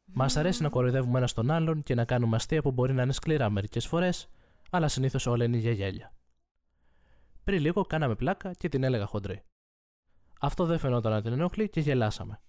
Μας 0.04 0.36
αρέσει 0.36 0.62
να 0.62 0.68
κοροϊδεύουμε 0.68 1.18
ένας 1.18 1.32
τον 1.32 1.50
άλλον 1.50 1.82
και 1.82 1.94
να 1.94 2.04
κάνουμε 2.04 2.36
αστεία 2.36 2.62
που 2.62 2.70
μπορεί 2.70 2.92
να 2.92 3.02
είναι 3.02 3.12
σκληρά 3.12 3.50
μερικές 3.50 3.86
φορές, 3.86 4.28
αλλά 4.70 4.88
συνήθως 4.88 5.26
όλα 5.26 5.44
είναι 5.44 5.56
για 5.56 5.72
γέλια. 5.72 6.12
Πριν 7.44 7.60
λίγο 7.60 7.84
κάναμε 7.84 8.14
πλάκα 8.14 8.52
και 8.52 8.68
την 8.68 8.82
έλεγα 8.84 9.06
χοντρή. 9.06 9.44
Αυτό 10.40 10.64
δεν 10.64 10.78
φαινόταν 10.78 11.12
να 11.12 11.22
την 11.22 11.32
ενοχλεί 11.32 11.68
και 11.68 11.80
γελάσαμε. 11.80 12.40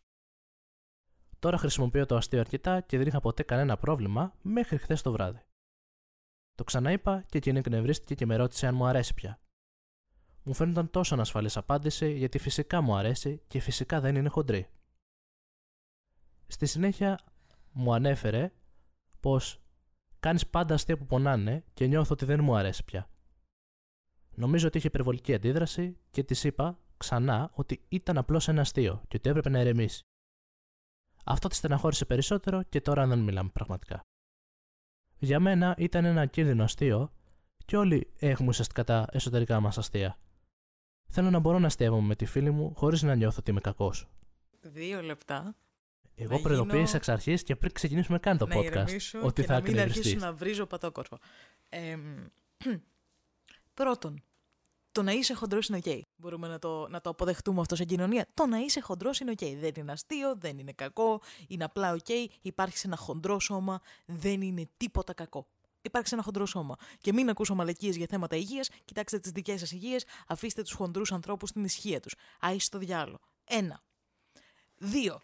Τώρα 1.40 1.58
χρησιμοποιώ 1.58 2.06
το 2.06 2.16
αστείο 2.16 2.40
αρκετά 2.40 2.82
και 2.82 2.98
δεν 2.98 3.08
είχα 3.08 3.20
ποτέ 3.20 3.44
κανένα 3.44 3.78
πρόβλημα 3.78 4.34
μέχρι 4.42 4.78
χθες 4.78 5.02
το 5.02 5.12
βράδυ. 5.12 5.44
Το 6.60 6.66
ξαναείπα 6.66 7.22
και 7.22 7.38
εκείνη 7.38 7.60
εκνευρίστηκε 7.60 8.16
και 8.16 8.26
με 8.26 8.36
ρώτησε 8.36 8.68
αν 8.68 8.76
μου 8.76 8.86
αρέσει 8.86 9.14
πια. 9.14 9.40
Μου 10.44 10.54
φαίνονταν 10.54 10.90
τόσο 10.90 11.14
ανασφαλής 11.14 11.58
απάντηση 11.58 12.12
γιατί 12.12 12.38
φυσικά 12.38 12.82
μου 12.82 12.96
αρέσει 12.96 13.42
και 13.48 13.60
φυσικά 13.60 14.00
δεν 14.00 14.16
είναι 14.16 14.30
χοντρή. 14.30 14.70
Στη 16.48 16.66
συνέχεια 16.66 17.20
μου 17.72 17.94
ανέφερε 17.94 18.52
πως 19.20 19.62
κάνεις 20.20 20.48
πάντα 20.48 20.74
αστεία 20.74 20.98
που 20.98 21.06
πονάνε 21.06 21.64
και 21.74 21.88
νιώθω 21.88 22.14
ότι 22.14 22.26
δεν 22.26 22.44
μου 22.44 22.56
αρέσει 22.56 22.84
πια. 22.84 23.10
Νομίζω 24.32 24.68
ότι 24.68 24.78
είχε 24.78 24.88
υπερβολική 24.88 25.34
αντίδραση 25.34 25.98
και 26.10 26.24
της 26.24 26.44
είπα 26.44 26.80
ξανά 26.98 27.52
ότι 27.54 27.86
ήταν 27.90 28.18
απλώς 28.18 28.48
ένα 28.48 28.62
αστείο 28.62 29.02
και 29.08 29.18
ότι 29.18 29.30
έπρεπε 29.30 29.50
να 29.50 29.60
ηρεμήσει. 29.60 30.02
Αυτό 31.26 31.48
τη 31.48 31.56
στεναχώρησε 31.56 32.06
περισσότερο 32.06 32.64
και 32.64 32.82
τώρα 32.82 33.08
δεν 33.08 33.20
μιλάμε 33.20 33.50
πραγματικά. 33.50 34.04
Για 35.20 35.40
μένα 35.40 35.76
ήταν 35.78 36.06
ένα 36.06 36.26
κίνδυνο 36.26 36.64
αστείο 36.64 37.12
και 37.66 37.78
όλοι 37.78 38.08
έχουμε 38.20 38.50
ουσιαστικά 38.50 38.84
τα 38.84 39.06
εσωτερικά 39.12 39.60
μας 39.60 39.78
αστεία. 39.78 40.18
Θέλω 41.12 41.30
να 41.30 41.40
μπορώ 41.40 41.60
να 41.60 41.68
αστείευομαι 41.68 42.08
με 42.08 42.16
τη 42.16 42.26
φίλη 42.26 42.52
μου 42.52 42.74
χωρίς 42.76 43.02
να 43.02 43.16
νιώθω 43.16 43.38
ότι 43.40 43.52
είμαι 43.52 43.60
κακός. 43.62 44.10
Δύο 44.62 45.02
λεπτά. 45.02 45.56
Εγώ 46.16 46.36
Να 46.36 46.42
προειδοποίησα 46.42 46.84
γίνω- 46.84 46.96
εξ 46.96 47.10
αρχής 47.10 47.44
και 47.44 47.56
πριν 47.56 47.72
ξεκινήσουμε 47.74 48.20
καν 48.20 48.38
το 48.38 48.48
να 48.48 48.56
podcast 48.56 48.64
ηρεμήσω 48.64 49.20
ότι 49.22 49.42
και 49.42 49.48
θα 49.48 49.54
να 49.54 49.60
μην 49.62 49.68
αρχίσω 49.80 49.82
εκνευριστείς. 49.90 50.22
να 50.22 50.34
βρίζω 50.34 50.66
πατόκορφα. 50.66 51.18
Ε, 51.70 51.98
πρώτον, 53.74 54.24
το 54.92 55.04
να 55.04 55.12
είσαι 55.12 55.34
χοντρός 55.34 55.68
είναι 55.68 55.78
οκ. 55.78 56.04
Μπορούμε 56.16 56.48
να 56.48 56.60
το, 56.60 56.88
να 56.88 57.02
το 57.02 57.10
αποδεχτούμε 57.10 57.62
αυτό 57.62 57.76
σε 57.76 57.86
κοινωνία. 57.86 58.28
Το 58.34 58.46
να 58.46 58.58
είσαι 58.58 58.80
χοντρός 58.80 59.20
είναι 59.20 59.32
οκ. 59.32 59.60
Δεν 59.60 59.72
είναι 59.76 59.92
αστείο, 59.92 60.36
δεν 60.36 60.58
είναι 60.58 60.72
κακό, 60.72 61.22
είναι 61.48 61.64
απλά 61.64 61.94
οκ. 61.94 62.10
Υπάρχει 62.42 62.82
ένα 62.86 62.96
χοντρό 62.96 63.40
σώμα, 63.40 63.82
δεν 64.06 64.42
είναι 64.42 64.70
τίποτα 64.78 65.14
κακό. 65.14 65.48
Υπάρχει 65.82 66.14
ένα 66.14 66.24
χοντρό 66.24 66.46
σώμα. 66.46 66.76
Και 66.98 67.14
μην 67.14 67.30
ακούσω 67.30 67.56
μαλακίες 67.56 67.96
για 67.96 68.08
θέματα 68.10 68.36
υγείας, 68.36 68.70
κοιτάξτε 68.86 69.20
τις 69.20 69.32
δικές 69.32 69.60
σας 69.60 69.72
υγείες, 69.72 70.06
αφήστε 70.28 70.62
τους 70.62 70.74
χοντρούς 70.74 71.12
ανθρώπους 71.12 71.50
στην 71.50 71.64
ησυχία 71.64 72.00
τους. 72.00 72.16
Άι 72.40 72.60
στο 72.60 72.78
διάλο. 72.78 73.20
Ένα. 73.44 73.82
Δύο. 74.78 75.22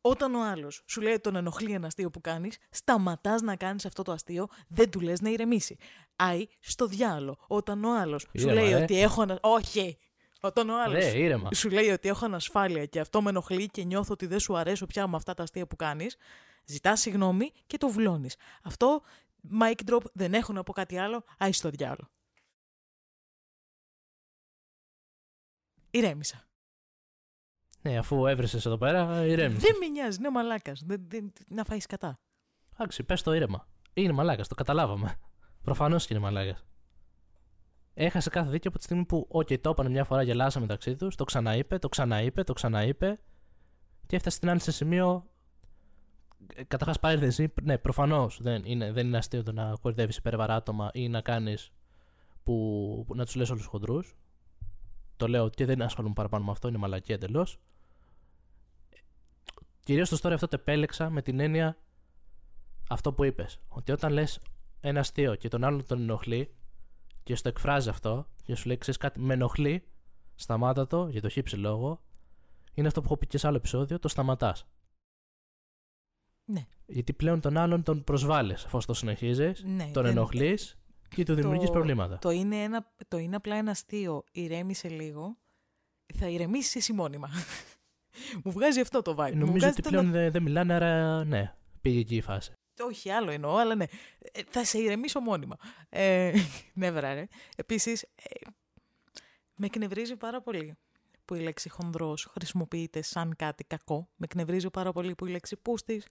Όταν 0.00 0.34
ο 0.34 0.44
άλλος 0.44 0.82
σου 0.86 1.00
λέει 1.00 1.12
ότι 1.12 1.20
τον 1.22 1.36
ενοχλεί 1.36 1.72
ένα 1.72 1.86
αστείο 1.86 2.10
που 2.10 2.20
κάνεις, 2.20 2.58
σταματάς 2.70 3.40
να 3.42 3.56
κάνεις 3.56 3.84
αυτό 3.86 4.02
το 4.02 4.12
αστείο, 4.12 4.46
δεν 4.68 4.90
του 4.90 5.00
λες 5.00 5.20
να 5.20 5.30
ηρεμήσει. 5.30 5.76
Άι 6.16 6.46
στο 6.60 6.86
διάλο. 6.86 7.36
Όταν 7.46 7.84
ο 7.84 7.98
άλλος 8.00 8.22
σου 8.22 8.28
Ήρεμα, 8.32 8.52
λέει 8.52 8.72
ρε. 8.72 8.82
ότι 8.82 9.00
έχω. 9.00 9.22
ανα- 9.22 9.38
Όχι! 9.42 9.98
Όταν 10.40 10.70
ο 10.70 10.82
άλλος 10.82 11.04
Ρε, 11.04 11.18
ήρεμα. 11.18 11.54
σου 11.54 11.70
λέει 11.70 11.88
ότι 11.90 12.08
έχω 12.08 12.24
ανασφάλεια 12.24 12.86
και 12.86 13.00
αυτό 13.00 13.22
με 13.22 13.30
ενοχλεί 13.30 13.66
και 13.66 13.84
νιώθω 13.84 14.12
ότι 14.12 14.26
δεν 14.26 14.40
σου 14.40 14.56
αρέσω 14.56 14.86
πια 14.86 15.06
με 15.06 15.16
αυτά 15.16 15.34
τα 15.34 15.42
αστεία 15.42 15.66
που 15.66 15.76
κάνεις, 15.76 16.16
ζητάς 16.64 17.00
συγγνώμη 17.00 17.52
και 17.66 17.76
το 17.78 17.88
βουλώνει. 17.88 18.28
Αυτό, 18.62 19.02
mic 19.60 19.74
drop, 19.90 20.02
δεν 20.12 20.34
έχω 20.34 20.52
να 20.52 20.62
πω 20.62 20.72
κάτι 20.72 20.98
άλλο, 20.98 21.24
άι 21.38 21.52
στο 21.52 21.70
διάλο. 21.70 22.10
Ηρέμησα. 25.90 26.49
Ναι, 27.82 27.98
αφού 27.98 28.26
έβρεσε 28.26 28.56
εδώ 28.56 28.78
πέρα, 28.78 29.24
ηρέμησε. 29.24 29.66
Δεν 29.66 29.76
με 29.80 29.86
νοιάζει, 29.86 30.18
είναι 30.18 30.30
μαλάκας. 30.30 30.84
Να 31.48 31.64
φάεις 31.64 31.86
κατά. 31.86 32.18
Εντάξει, 32.72 33.04
πες 33.04 33.22
το 33.22 33.34
ήρεμα. 33.34 33.66
Είναι 33.92 34.12
μαλάκας, 34.12 34.48
το 34.48 34.54
καταλάβαμε. 34.54 35.14
Προφανώς 35.62 36.06
και 36.06 36.14
είναι 36.14 36.22
μαλάκας. 36.22 36.64
Έχασε 37.94 38.30
κάθε 38.30 38.50
δίκιο 38.50 38.70
από 38.70 38.78
τη 38.78 38.84
στιγμή 38.84 39.04
που, 39.04 39.28
OK, 39.32 39.60
το 39.60 39.70
είπανε 39.70 39.88
μια 39.88 40.04
φορά, 40.04 40.22
γελάσαμε 40.22 40.66
μεταξύ 40.66 40.96
τους, 40.96 41.14
το 41.14 41.24
ξαναείπε, 41.24 41.78
το 41.78 41.88
ξαναείπε, 41.88 42.44
το 42.44 42.52
ξαναείπε 42.52 43.20
και 44.06 44.16
έφτασε 44.16 44.36
στην 44.36 44.48
άλλη 44.48 44.60
σε 44.60 44.72
σημείο. 44.72 45.30
Καταρχάς, 46.68 46.98
πάρει 46.98 47.26
εσύ. 47.26 47.52
Ναι, 47.62 47.78
προφανώς 47.78 48.38
δεν 48.42 48.62
είναι, 48.64 48.92
δεν 48.92 49.06
είναι 49.06 49.16
αστείο 49.16 49.42
το 49.42 49.52
να 49.52 49.76
κορυδεύεις 49.80 50.16
υπέρβαρα 50.16 50.54
άτομα 50.54 50.90
ή 50.92 51.08
να 51.08 51.20
κάνεις 51.20 51.72
που, 52.42 53.04
που 53.06 53.14
να 53.14 53.24
τους 53.24 53.34
λες 53.34 53.50
όλους 53.50 53.66
χοντρούς. 53.66 54.16
Το 55.16 55.28
λέω 55.28 55.48
και 55.48 55.64
δεν 55.64 55.82
ασχολούμαι 55.82 56.14
παραπάνω 56.14 56.44
με 56.44 56.50
αυτό, 56.50 56.68
είναι 56.68 56.78
μαλακή 56.78 57.12
εντελώς. 57.12 57.60
Κυρίως 59.90 60.08
το 60.08 60.18
story 60.22 60.32
αυτό 60.32 60.48
το 60.48 60.56
επέλεξα 60.60 61.10
με 61.10 61.22
την 61.22 61.40
έννοια 61.40 61.76
αυτό 62.88 63.12
που 63.12 63.24
είπες. 63.24 63.58
Ότι 63.68 63.92
όταν 63.92 64.12
λες 64.12 64.40
ένα 64.80 65.00
αστείο 65.00 65.34
και 65.34 65.48
τον 65.48 65.64
άλλον 65.64 65.86
τον 65.86 66.00
ενοχλεί 66.00 66.54
και 67.22 67.34
στο 67.34 67.48
εκφράζει 67.48 67.88
αυτό 67.88 68.26
και 68.42 68.54
σου 68.54 68.66
λέει 68.66 68.76
ξέρεις 68.78 69.00
κάτι, 69.00 69.20
με 69.20 69.34
ενοχλεί, 69.34 69.84
σταμάτα 70.34 70.86
το 70.86 71.08
για 71.08 71.20
το 71.20 71.28
χύψη 71.28 71.56
λόγο. 71.56 72.02
Είναι 72.74 72.86
αυτό 72.88 73.00
που 73.00 73.06
έχω 73.06 73.16
πει 73.16 73.26
και 73.26 73.38
σε 73.38 73.46
άλλο 73.46 73.56
επεισόδιο, 73.56 73.98
το 73.98 74.08
σταματάς. 74.08 74.66
Ναι. 76.44 76.66
Γιατί 76.86 77.12
πλέον 77.12 77.40
τον 77.40 77.56
άλλον 77.56 77.82
τον 77.82 78.04
προσβάλλεις 78.04 78.64
αφού 78.64 78.78
το 78.86 78.94
συνεχίζεις, 78.94 79.62
Ναι, 79.64 79.90
τον 79.92 80.02
δεν- 80.02 80.12
ενοχλείς 80.16 80.78
και 81.08 81.24
του 81.24 81.34
δημιουργείς 81.34 81.66
Το- 81.66 81.72
προβλήματα. 81.72 82.18
Το 82.18 82.30
είναι, 82.30 82.56
ένα, 82.62 82.92
το 83.08 83.16
είναι 83.18 83.36
απλά 83.36 83.56
ένα 83.56 83.70
αστείο. 83.70 84.24
Ηρέμησε 84.32 84.88
λίγο. 84.88 85.36
Θα 86.14 86.28
ηρεμήσει 86.28 86.78
εσύ 86.78 86.92
μόνιμα. 86.92 87.28
Μου 88.44 88.52
βγάζει 88.52 88.80
αυτό 88.80 89.02
το 89.02 89.10
vibe. 89.18 89.32
Μου 89.32 89.38
Νομίζω 89.38 89.52
βγάζει 89.52 89.72
ότι 89.72 89.82
το 89.82 89.88
πλέον 89.88 90.04
να- 90.06 90.10
δεν 90.12 90.32
δεν 90.32 90.42
μιλάνε, 90.42 90.74
άρα 90.74 91.24
ναι, 91.24 91.54
πήγε 91.80 91.98
εκεί 92.00 92.16
η 92.16 92.20
φάση. 92.20 92.52
Όχι, 92.82 93.10
άλλο 93.10 93.30
εννοώ, 93.30 93.56
αλλά 93.56 93.74
ναι. 93.74 93.84
Ε, 94.32 94.40
θα 94.48 94.64
σε 94.64 94.78
ηρεμήσω 94.78 95.20
μόνιμα. 95.20 95.56
Ε, 95.88 96.32
ναι, 96.74 96.90
βρά, 96.90 97.14
ρε. 97.14 97.26
Επίσης, 97.56 98.02
ε, 98.02 98.46
με 99.54 99.66
εκνευρίζει 99.66 100.16
πάρα 100.16 100.40
πολύ 100.42 100.76
που 101.24 101.34
η 101.34 101.40
λέξη 101.40 101.68
χονδρός 101.68 102.28
χρησιμοποιείται 102.32 103.02
σαν 103.02 103.36
κάτι 103.36 103.64
κακό. 103.64 104.08
Με 104.16 104.24
εκνευρίζει 104.30 104.70
πάρα 104.70 104.92
πολύ 104.92 105.14
που 105.14 105.26
η 105.26 105.30
λέξη 105.30 105.56
πούστης, 105.56 106.06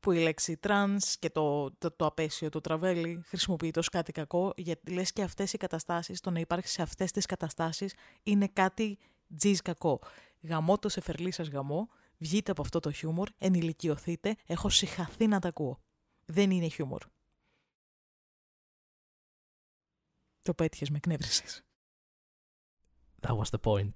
που 0.00 0.12
η 0.12 0.18
λέξη 0.18 0.56
τρανς 0.56 1.18
και 1.18 1.30
το, 1.30 1.70
το, 1.78 1.90
το 1.90 2.06
απαίσιο, 2.06 2.48
το 2.48 2.60
τραβέλι 2.60 3.22
χρησιμοποιείται 3.26 3.78
ως 3.78 3.88
κάτι 3.88 4.12
κακό, 4.12 4.52
γιατί 4.56 4.92
λες 4.92 5.12
και 5.12 5.22
αυτές 5.22 5.52
οι 5.52 5.56
καταστάσεις, 5.58 6.20
το 6.20 6.30
να 6.30 6.40
υπάρχει 6.40 6.68
σε 6.68 6.82
αυτές 6.82 7.10
τις 7.10 7.26
καταστάσεις 7.26 7.94
είναι 8.22 8.48
κάτι 8.52 8.98
τζιζ 9.36 9.58
κακό. 9.58 10.00
Γαμώ 10.42 10.78
το 10.78 10.88
Σεφερλή 10.88 11.30
σας 11.30 11.48
γαμώ, 11.48 11.88
βγείτε 12.18 12.50
από 12.50 12.62
αυτό 12.62 12.80
το 12.80 12.92
χιούμορ, 12.92 13.28
ενηλικιωθείτε, 13.38 14.36
έχω 14.46 14.68
συχαθεί 14.68 15.26
να 15.26 15.38
τα 15.38 15.48
ακούω. 15.48 15.80
Δεν 16.24 16.50
είναι 16.50 16.68
χιούμορ. 16.68 17.02
Το 20.42 20.54
πέτυχες, 20.54 20.90
με 20.90 20.96
εκνεύρισες. 20.96 21.62
That 23.20 23.36
was 23.36 23.44
the 23.50 23.60
point. 23.62 23.92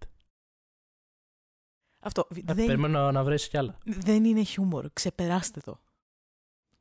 Αυτό 2.00 2.26
Ε, 2.30 2.40
δεν, 2.54 2.66
Περιμένω 2.66 3.12
να 3.12 3.24
βρεις 3.24 3.48
κι 3.48 3.56
άλλα. 3.56 3.78
δεν 3.84 4.24
είναι 4.24 4.42
χιούμορ. 4.42 4.90
Ξεπεράστε 4.92 5.60
το. 5.60 5.80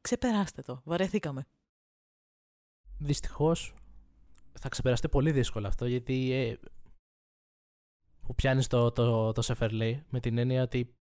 Ξεπεράστε 0.01 0.61
το. 0.61 0.81
Βαρεθήκαμε. 0.85 1.45
Δυστυχώς 2.97 3.73
θα 4.59 4.69
ξεπεραστεί 4.69 5.09
πολύ 5.09 5.31
δύσκολα 5.31 5.67
αυτό 5.67 5.85
γιατί 5.85 6.31
ε, 6.31 6.59
που 8.25 8.35
πιάνεις 8.35 8.67
το, 8.67 8.91
το, 8.91 9.31
το 9.31 9.41
σεφερλί 9.41 10.05
με 10.09 10.19
την 10.19 10.37
έννοια 10.37 10.63
ότι 10.63 10.93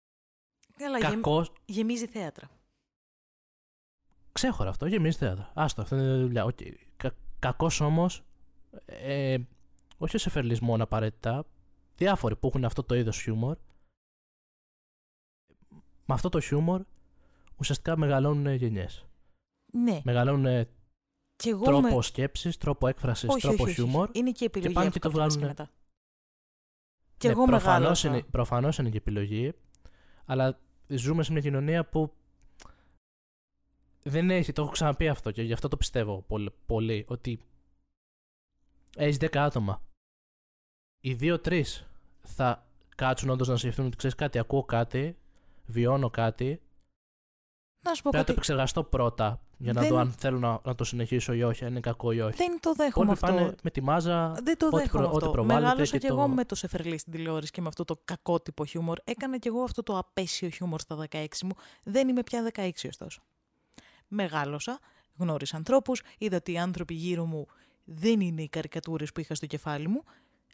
Καλά, 0.77 0.97
γεμ- 0.97 1.13
κακό. 1.13 1.45
γεμίζει 1.65 2.07
θέατρα. 2.07 2.49
Ξέχωρα 4.31 4.69
αυτό, 4.69 4.85
γεμίζει 4.85 5.17
θέατρο. 5.17 5.51
Άστο, 5.53 5.81
αυτό 5.81 5.95
είναι 5.95 6.17
δουλειά. 6.17 6.45
Okay. 6.45 6.73
Κα, 6.97 7.15
κακός 7.39 7.79
όμως, 7.79 8.23
ε, 8.85 9.37
όχι 9.97 10.15
ο 10.15 10.19
σεφερλί 10.19 10.57
μόνο 10.61 10.83
απαραίτητα, 10.83 11.45
διάφοροι 11.95 12.35
που 12.35 12.47
έχουν 12.47 12.65
αυτό 12.65 12.83
το 12.83 12.95
είδος 12.95 13.21
χιούμορ. 13.21 13.57
Με 16.05 16.13
αυτό 16.13 16.29
το 16.29 16.39
χιούμορ 16.39 16.83
ουσιαστικά 17.57 17.97
μεγαλώνουν 17.97 18.53
γενιές. 18.53 19.05
Ναι. 19.73 20.01
Μεγαλώνουν 20.03 20.67
Και 21.35 21.49
εγώ 21.49 21.63
τρόπο 21.63 21.95
με... 21.95 22.01
σκέψης, 22.01 22.57
τρόπο 22.57 22.87
έκφρασης, 22.87 23.29
όχι, 23.29 23.41
τρόπο 23.41 23.53
όχι, 23.63 23.71
όχι, 23.71 23.73
χιούμορ. 23.73 24.09
Είναι 24.13 24.31
και 24.31 24.45
επιλογή 24.45 24.73
πάνε 24.73 24.87
από 24.87 24.95
και 24.95 24.99
το 24.99 25.07
κάποιον 25.09 25.25
βγάλουνε. 25.29 25.47
μετά. 25.47 25.71
Και 27.23 27.29
Ναι, 27.29 27.35
εγώ 27.35 27.45
προφανώς 27.45 27.79
μεγάλωσα. 27.79 28.07
είναι, 28.07 28.23
προφανώς 28.23 28.77
είναι 28.77 28.89
και 28.89 28.97
επιλογή, 28.97 29.53
αλλά 30.25 30.59
ζούμε 30.87 31.23
σε 31.23 31.31
μια 31.31 31.41
κοινωνία 31.41 31.85
που 31.89 32.13
δεν 34.03 34.29
έχει, 34.29 34.51
το 34.51 34.61
έχω 34.61 34.71
ξαναπεί 34.71 35.07
αυτό 35.07 35.31
και 35.31 35.41
γι' 35.41 35.53
αυτό 35.53 35.67
το 35.67 35.77
πιστεύω 35.77 36.21
πολύ, 36.21 36.51
πολύ 36.65 37.05
ότι 37.07 37.39
έχεις 38.95 39.17
10 39.19 39.37
άτομα. 39.37 39.81
Οι 40.99 41.17
2-3 41.21 41.63
θα 42.21 42.67
κάτσουν 42.95 43.29
όντως 43.29 43.47
να 43.47 43.57
σκεφτούν 43.57 43.85
ότι 43.85 43.97
ξέρεις 43.97 44.15
κάτι, 44.15 44.39
ακούω 44.39 44.63
κάτι, 44.63 45.17
βιώνω 45.65 46.09
κάτι. 46.09 46.61
Να 47.85 47.93
σου 47.93 48.01
πω 48.03 48.09
Πρέπει 48.09 48.11
να 48.11 48.11
το 48.11 48.17
κάτι. 48.19 48.31
επεξεργαστώ 48.31 48.83
πρώτα 48.83 49.41
για 49.63 49.73
να 49.73 49.81
Δεν- 49.81 49.89
δω 49.89 49.97
αν 49.97 50.11
θέλω 50.17 50.39
να, 50.39 50.59
να 50.63 50.75
το 50.75 50.83
συνεχίσω 50.83 51.33
ή 51.33 51.43
όχι, 51.43 51.63
αν 51.65 51.71
είναι 51.71 51.79
κακό 51.79 52.11
ή 52.11 52.21
όχι. 52.21 52.35
Δεν 52.37 52.59
το 52.59 52.73
δέχομαι 52.73 53.05
Όλοι 53.05 53.13
αυτό. 53.13 53.27
πάνε 53.27 53.55
με 53.63 53.69
τη 53.69 53.81
μάζα. 53.81 54.31
Δεν 54.43 54.57
το 54.57 54.65
ό,τι 54.67 54.75
δέχομαι 54.75 55.03
προ- 55.03 55.13
ό,τι 55.15 55.17
αυτό. 55.25 55.29
προβάλλεται 55.31 55.61
Μεγάλωσα 55.65 55.91
και 55.91 55.97
κι 55.97 56.05
εγώ 56.05 56.21
το- 56.21 56.27
με 56.27 56.45
το 56.45 56.55
Σεφερλί 56.55 56.97
στην 56.97 57.11
τηλεόραση 57.11 57.51
και 57.51 57.61
με 57.61 57.67
αυτό 57.67 57.83
το 57.85 57.99
κακότυπο 58.05 58.65
χιούμορ. 58.65 58.97
Έκανα 59.03 59.37
κι 59.37 59.47
εγώ 59.47 59.61
αυτό 59.63 59.83
το 59.83 59.97
απέσιο 59.97 60.49
χιούμορ 60.49 60.79
στα 60.79 60.95
16 60.95 61.43
μου. 61.43 61.51
Δεν 61.83 62.07
είμαι 62.07 62.23
πια 62.23 62.43
16 62.43 62.87
ωστόσο. 62.87 63.21
Μεγάλωσα, 64.07 64.79
γνώρισα 65.17 65.55
ανθρώπους, 65.57 66.01
είδα 66.17 66.37
ότι 66.37 66.51
οι 66.51 66.57
άνθρωποι 66.57 66.93
γύρω 66.93 67.25
μου 67.25 67.45
δεν 67.83 68.19
είναι 68.21 68.41
οι 68.41 68.49
καρικατούρες 68.49 69.11
που 69.11 69.19
είχα 69.19 69.35
στο 69.35 69.45
κεφάλι 69.45 69.87
μου. 69.87 70.03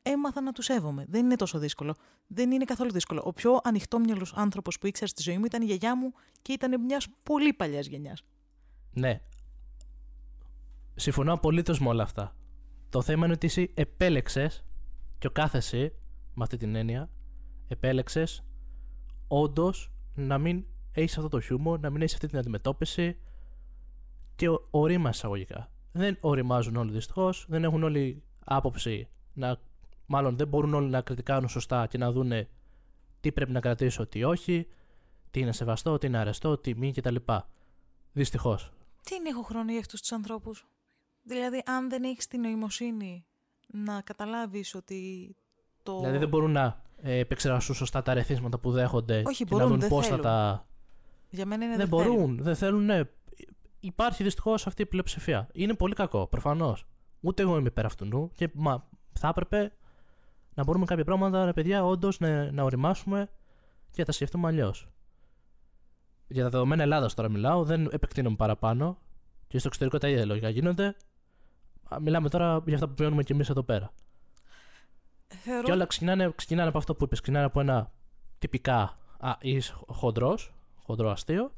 Έμαθα 0.04 0.42
να 0.42 0.52
τους 0.52 0.66
σέβομαι. 0.66 1.06
Δεν 1.08 1.26
είναι 1.26 1.36
τόσο 1.36 1.60
δύσκολο. 1.60 1.96
Δεν 2.28 2.52
είναι 2.52 2.64
καθόλου 2.66 2.92
δύσκολο. 2.92 3.22
Ο 3.26 3.34
πιο 3.34 3.60
ανοιχτόμυαλος 3.64 4.34
άνθρωπος 4.36 4.78
που 4.80 4.88
ήξερα 4.88 5.08
στη 5.10 5.22
ζωή 5.22 5.38
μου 5.38 5.46
ήταν 5.46 5.62
η 5.62 5.66
γιαγιά 5.66 5.96
μου 5.96 6.12
και 6.42 6.54
ήταν 6.54 6.82
μιας 6.82 7.08
πολύ 7.24 7.54
παλιάς 7.54 7.86
γενιάς. 7.88 8.24
Ναι. 8.94 9.22
Συμφωνώ 10.96 11.34
απολύτως 11.34 11.80
με 11.80 11.88
όλα 11.88 12.04
αυτά. 12.04 12.36
Το 12.90 13.02
θέμα 13.02 13.26
είναι 13.26 13.34
ότι 13.34 13.48
εσύ 13.48 13.72
επέλεξες 13.74 14.66
και 15.18 15.28
ο 15.28 15.32
κάθε 15.32 15.58
εσύ, 15.58 15.94
με 16.34 16.44
αυτή 16.44 16.58
την 16.58 16.76
έννοια, 16.76 17.10
επέλεξες 17.68 18.44
όντως 19.28 19.92
να 20.16 20.38
μην 20.38 20.66
έχεις 20.92 21.18
αυτό 21.18 21.30
το 21.30 21.40
χιούμορ, 21.40 21.80
να 21.80 21.90
μην 21.90 22.02
έχεις 22.02 22.14
αυτή 22.14 22.28
την 22.28 22.38
αντιμετώπιση 22.38 23.18
και 24.36 24.50
ο- 24.50 24.68
ορίμασε 24.70 25.18
εισαγωγικά. 25.18 25.72
Δεν 25.92 26.18
οριμάζουν 26.22 26.76
όλοι 26.76 26.92
δυστυχώς, 26.92 27.46
δεν 27.50 27.64
έχουν 27.64 27.84
όλοι 27.84 28.24
άποψη 28.46 29.08
να. 29.34 29.58
Μάλλον 30.06 30.38
δεν 30.38 30.48
μπορούν 30.48 30.74
όλοι 30.74 30.90
να 30.90 31.02
κριτικάρουν 31.02 31.50
σωστά 31.50 31.88
και 31.88 31.98
να 31.98 32.12
δούνε 32.12 32.50
τι 33.20 33.32
πρέπει 33.32 33.52
να 33.52 33.60
κρατήσω, 33.60 34.08
τι 34.08 34.24
όχι, 34.24 34.68
τι 35.32 35.40
είναι 35.40 35.52
σεβαστό, 35.52 35.98
τι 35.98 36.08
είναι 36.08 36.18
αρεστό, 36.18 36.58
τι 36.58 36.76
μη 36.76 36.92
κτλ. 36.92 37.16
Δυστυχώς. 38.12 38.72
Δεν 39.10 39.26
έχω 39.26 39.42
χρόνο 39.42 39.72
για 39.72 39.80
αυτούς 39.80 40.00
τους 40.00 40.12
ανθρώπους; 40.12 40.68
Δηλαδή, 41.24 41.64
αν 41.66 41.90
δεν 41.90 42.04
έχεις 42.04 42.28
την 42.28 42.42
νοημοσύνη 42.42 43.26
να 43.68 44.02
καταλάβεις 44.02 44.76
ότι 44.76 45.36
το... 45.84 46.00
Δηλαδή 46.00 46.18
δεν 46.18 46.30
μπορούν 46.30 46.52
να 46.52 46.84
ε, 47.02 47.18
επεξεργαστούν 47.18 47.76
σωστά 47.76 48.02
τα 48.02 48.14
ρεθίσματα 48.14 48.60
που 48.60 48.72
δέχονται 48.72 49.24
Όχι, 49.26 49.44
και 49.44 49.46
μπορούν, 49.50 49.66
να 49.66 49.72
δουν 49.72 49.80
δεν 49.80 49.90
πώς 49.90 50.04
θα 50.04 50.10
θέλουν. 50.10 50.24
τα. 50.24 50.68
Για 51.30 51.46
μένα 51.46 51.66
είναι 51.66 51.76
δεν 51.76 51.90
δεν 51.90 52.00
θέλουν. 52.00 52.16
μπορούν, 52.16 52.44
δεν 52.44 52.56
θέλουν. 52.56 52.86
Ναι. 52.86 53.02
Υπάρχει 53.80 54.24
δυστυχώς 54.24 54.68
αυτή 54.68 54.82
η 54.82 54.86
πλειοψηφία. 54.86 55.50
Είναι 55.54 55.74
πολύ 55.74 55.94
κακό, 55.94 56.28
προφανώς. 56.28 56.88
Ούτε 57.20 57.42
εγώ 57.42 57.58
είμαι 57.58 57.68
υπέρ 57.68 57.86
αυτού 57.86 58.06
νου 58.06 58.32
και 58.36 58.50
μα, 58.54 58.88
θα 59.14 59.28
έπρεπε 59.28 59.74
να 60.54 60.64
μπορούμε 60.64 60.86
κάποια 60.86 61.04
πράγματα, 61.04 61.46
ρε 61.46 61.54
παιδιά, 61.54 61.86
όντως 61.86 62.20
να, 62.20 62.52
να 62.52 62.64
οριμάσουμε 62.64 63.30
και 63.92 63.96
να 63.98 64.06
τα 64.06 64.12
σκεφτούμε 64.12 64.48
αλλιώς. 64.48 64.90
Για 66.32 66.44
τα 66.44 66.50
δεδομένα 66.50 66.84
Ελλάδα 66.84 67.10
τώρα 67.16 67.30
μιλάω, 67.30 67.64
δεν 67.64 67.90
επεκτείνομαι 67.92 68.36
παραπάνω 68.36 68.98
και 69.48 69.58
στο 69.60 69.68
εξωτερικό 69.68 69.98
τα 69.98 70.08
ίδια 70.10 70.26
λογικά 70.26 70.50
γίνονται. 70.50 70.96
Α, 71.90 72.00
Μιλάμε 72.00 72.30
τώρα 72.30 72.64
για 72.66 72.74
αυτά 72.74 72.88
που 72.88 72.94
βιώνουμε 72.98 73.24
κι 73.24 73.32
εμείς 73.32 73.50
εδώ 73.50 73.64
πέρα. 73.64 73.92
Θεωρώ... 75.28 75.64
Και 75.64 75.72
όλα 75.72 75.86
ξεκινάνε, 75.86 76.32
ξεκινάνε 76.36 76.70
από 76.70 76.78
αυτό 76.78 76.96
που 76.96 77.04
είπες. 77.04 77.20
Ξεκινάνε 77.20 77.46
από 77.46 77.60
ένα 77.60 77.92
τυπικά 78.40 78.98
α, 79.20 79.36
είσαι 79.40 79.74
χοντρός, 79.88 80.54
χοντρό 80.84 81.10
αστείο, 81.10 81.52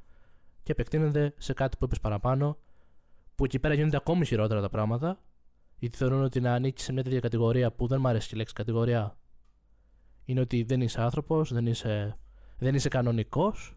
και 0.63 0.72
επεκτείνεται 0.72 1.34
σε 1.38 1.53
κάτι 1.53 1.78
που 1.78 1.86
είπες 1.86 1.99
παραπάνω, 1.99 2.57
που 3.36 3.45
εκεί 3.45 3.59
πέρα 3.59 3.74
γίνονται 3.74 3.97
ακόμη 3.97 4.26
χειρότερα 4.26 4.61
τα 4.61 4.69
πράγματα, 4.69 5.19
γιατί 5.80 5.97
θεωρούν 5.97 6.24
ότι 6.24 6.39
να 6.39 6.53
ανήκει 6.53 6.82
σε 6.82 6.93
μια 6.93 7.03
τέτοια 7.03 7.19
κατηγορία 7.19 7.72
που 7.72 7.88
δεν 7.88 8.01
μου 8.01 8.07
αρέσει 8.07 8.28
και 8.28 8.36
η 8.36 8.38
λέξη 8.38 8.53
κατηγορία 8.53 9.17
είναι 10.26 10.39
ότι 10.39 10.63
δεν 10.63 10.82
είσαι 10.82 11.01
άνθρωπος, 11.01 11.53
δεν 11.53 11.65
είσαι, 11.65 12.17
δεν 12.57 12.76
είσαι 12.76 12.89
κανονικός. 12.89 13.76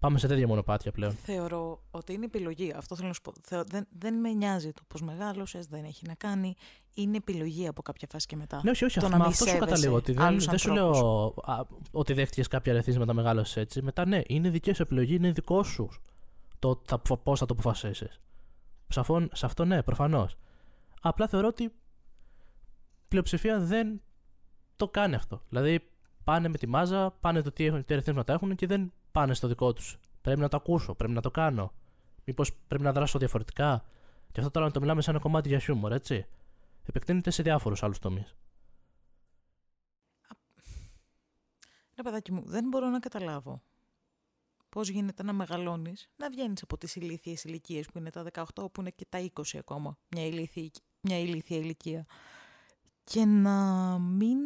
Πάμε 0.00 0.18
σε 0.18 0.26
τέτοια 0.26 0.46
μονοπάτια 0.46 0.92
πλέον. 0.92 1.12
Θεωρώ 1.12 1.82
ότι 1.90 2.12
είναι 2.12 2.24
επιλογή. 2.24 2.72
Αυτό 2.76 2.94
θέλω 2.96 3.08
να 3.08 3.14
σου 3.14 3.20
πω. 3.20 3.32
Θεω... 3.42 3.64
Δεν, 3.64 3.86
δεν 3.98 4.14
με 4.14 4.30
νοιάζει 4.32 4.72
το 4.72 4.82
πώς 4.88 5.02
μεγάλωσες, 5.02 5.66
δεν 5.66 5.84
έχει 5.84 6.06
να 6.06 6.14
κάνει. 6.14 6.54
Είναι 6.94 7.16
επιλογή 7.16 7.66
από 7.66 7.82
κάποια 7.82 8.08
φάση 8.10 8.26
και 8.26 8.36
μετά. 8.36 8.60
Ναι, 8.64 8.70
όχι, 8.70 8.84
όχι, 8.84 8.98
Το 8.98 9.06
αυτό, 9.06 9.16
να 9.16 9.22
μα 9.22 9.28
μη 9.28 9.32
αυτό 9.32 9.44
σου 9.44 9.50
σέβεσαι 9.50 9.70
καταλήγω. 9.70 9.96
Ότι 9.96 10.12
δεν, 10.12 10.24
άλλους 10.24 10.44
δεν 10.44 10.58
σου 10.58 10.70
ανθρώπους. 10.70 11.00
λέω 11.00 11.34
α, 11.44 11.66
ότι 11.90 12.12
δέχτηκες 12.12 12.48
κάποια 12.48 12.72
ρεθίσματα 12.72 13.12
μεγάλωσες 13.12 13.56
έτσι. 13.56 13.82
Μετά 13.82 14.06
ναι, 14.06 14.20
είναι 14.26 14.48
δική 14.50 14.72
σου 14.72 14.82
επιλογή, 14.82 15.14
είναι 15.14 15.30
δικό 15.30 15.62
σου 15.62 15.88
το 16.58 16.82
θα, 16.86 16.98
πώς 16.98 17.38
θα 17.38 17.46
το 17.46 17.54
αποφασίσεις. 17.58 18.20
Σε, 18.88 19.00
αυτό- 19.00 19.28
σε 19.32 19.46
αυτό 19.46 19.64
ναι, 19.64 19.82
προφανώς. 19.82 20.36
Απλά 21.00 21.28
θεωρώ 21.28 21.46
ότι 21.46 21.62
η 21.62 21.72
πλειοψηφία 23.08 23.60
δεν 23.60 24.00
το 24.76 24.88
κάνει 24.88 25.14
αυτό. 25.14 25.42
Δηλαδή 25.48 25.80
πάνε 26.24 26.48
με 26.48 26.58
τη 26.58 26.66
μάζα, 26.66 27.10
πάνε 27.10 27.42
το 27.42 27.52
τι, 27.52 27.64
έχουν, 27.64 27.84
τι 27.84 27.94
ρεθίσματα 27.94 28.32
έχουν 28.32 28.54
και 28.54 28.66
δεν 28.66 28.92
πάνε 29.12 29.34
στο 29.34 29.48
δικό 29.48 29.72
τους. 29.72 29.98
Πρέπει 30.20 30.40
να 30.40 30.48
το 30.48 30.56
ακούσω, 30.56 30.94
πρέπει 30.94 31.12
να 31.12 31.20
το 31.20 31.30
κάνω. 31.30 31.72
Μήπως 32.24 32.52
πρέπει 32.66 32.82
να 32.82 32.92
δράσω 32.92 33.18
διαφορετικά. 33.18 33.84
Και 34.32 34.40
αυτό 34.40 34.50
τώρα 34.50 34.66
να 34.66 34.72
το 34.72 34.80
μιλάμε 34.80 35.02
σαν 35.02 35.14
ένα 35.14 35.22
κομμάτι 35.22 35.48
για 35.48 35.58
χιούμορ, 35.58 35.92
έτσι. 35.92 36.26
Επεκτείνεται 36.86 37.30
σε 37.30 37.42
διάφορους 37.42 37.82
άλλους 37.82 37.98
τομείς. 37.98 38.36
Ρε 41.96 42.02
παιδάκι 42.02 42.32
μου, 42.32 42.42
δεν 42.44 42.68
μπορώ 42.68 42.88
να 42.88 42.98
καταλάβω 42.98 43.62
πώς 44.68 44.88
γίνεται 44.88 45.22
να 45.22 45.32
μεγαλώνεις, 45.32 46.10
να 46.16 46.30
βγαίνεις 46.30 46.62
από 46.62 46.78
τις 46.78 46.96
ηλίθιες 46.96 47.44
ηλικίες 47.44 47.86
που 47.86 47.98
είναι 47.98 48.10
τα 48.10 48.22
18, 48.22 48.72
που 48.72 48.80
είναι 48.80 48.90
και 48.90 49.06
τα 49.08 49.18
20 49.18 49.58
ακόμα, 49.58 49.98
μια 50.08 50.26
ηλίθια, 50.26 50.70
μια 51.00 51.18
ηλίθια 51.18 51.56
ηλικία, 51.56 52.06
και 53.04 53.24
να 53.24 53.98
μην... 53.98 54.38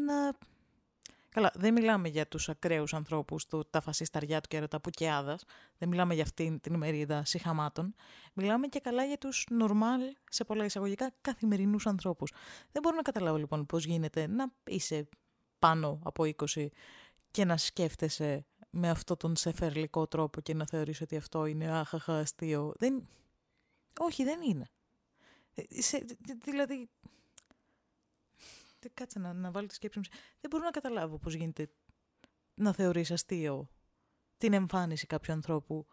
α, 1.33 1.41
Καλά, 1.41 1.51
δεν 1.55 1.73
μιλάμε 1.73 2.09
για 2.09 2.27
τους 2.29 2.49
ακραίους 2.49 2.95
ανθρώπους, 2.95 3.47
του, 3.47 3.67
τα 3.71 3.81
φασισταριά 3.81 4.41
του 4.41 4.49
κέρωτα 4.49 4.81
Πουκιάδας, 4.81 5.45
δεν 5.79 5.89
μιλάμε 5.89 6.15
για 6.15 6.23
αυτήν 6.23 6.61
την 6.61 6.75
ημερίδα 6.75 7.25
συχαμάτων, 7.25 7.95
μιλάμε 8.33 8.67
και 8.67 8.81
καλά 8.81 9.05
για 9.05 9.19
τους 9.19 9.47
νορμάλ, 9.51 10.01
σε 10.31 10.45
πολλά 10.45 10.65
εισαγωγικά, 10.65 11.13
καθημερινούς 11.21 11.87
ανθρώπους. 11.87 12.33
Δεν 12.73 12.83
μπορώ 12.83 12.97
να 12.97 13.03
καταλάβω 13.03 13.37
λοιπόν 13.37 13.67
πώς 13.67 13.85
γίνεται 13.85 14.27
να 14.27 14.53
είσαι 14.65 15.09
πάνω 15.59 15.99
από 16.03 16.25
20 16.55 16.67
και 17.31 17.45
να 17.45 17.57
σκέφτεσαι 17.57 18.47
με 18.71 18.91
αυτόν 18.91 19.17
τον 19.17 19.37
σεφερλικό 19.37 20.07
τρόπο 20.07 20.41
και 20.41 20.55
να 20.55 20.67
θεωρείς 20.67 21.01
ότι 21.01 21.17
αυτό 21.17 21.47
είναι 21.47 21.79
άχαχα 21.79 22.19
αστείο. 22.19 22.73
Δεν... 22.79 23.09
Όχι, 23.99 24.25
δεν 24.25 24.41
είναι. 24.43 24.71
Ε, 25.55 25.83
σε- 25.83 26.05
δη- 26.19 26.45
δηλαδή... 26.45 26.89
Δεν 28.83 28.91
κάτσε 28.95 29.19
να, 29.19 29.33
να 29.33 29.51
βάλω 29.51 29.67
τη 29.67 29.75
σκέψη 29.75 29.99
μου. 29.99 30.05
σε- 30.05 30.13
Δεν 30.41 30.51
μπορώ 30.51 30.65
να 30.65 30.71
καταλάβω 30.71 31.19
πώς 31.19 31.35
γίνεται 31.35 31.71
να 32.55 32.73
θεωρείς 32.73 33.11
αστείο 33.11 33.69
την 34.37 34.53
εμφάνιση 34.53 35.07
κάποιου 35.07 35.33
ανθρώπου, 35.33 35.87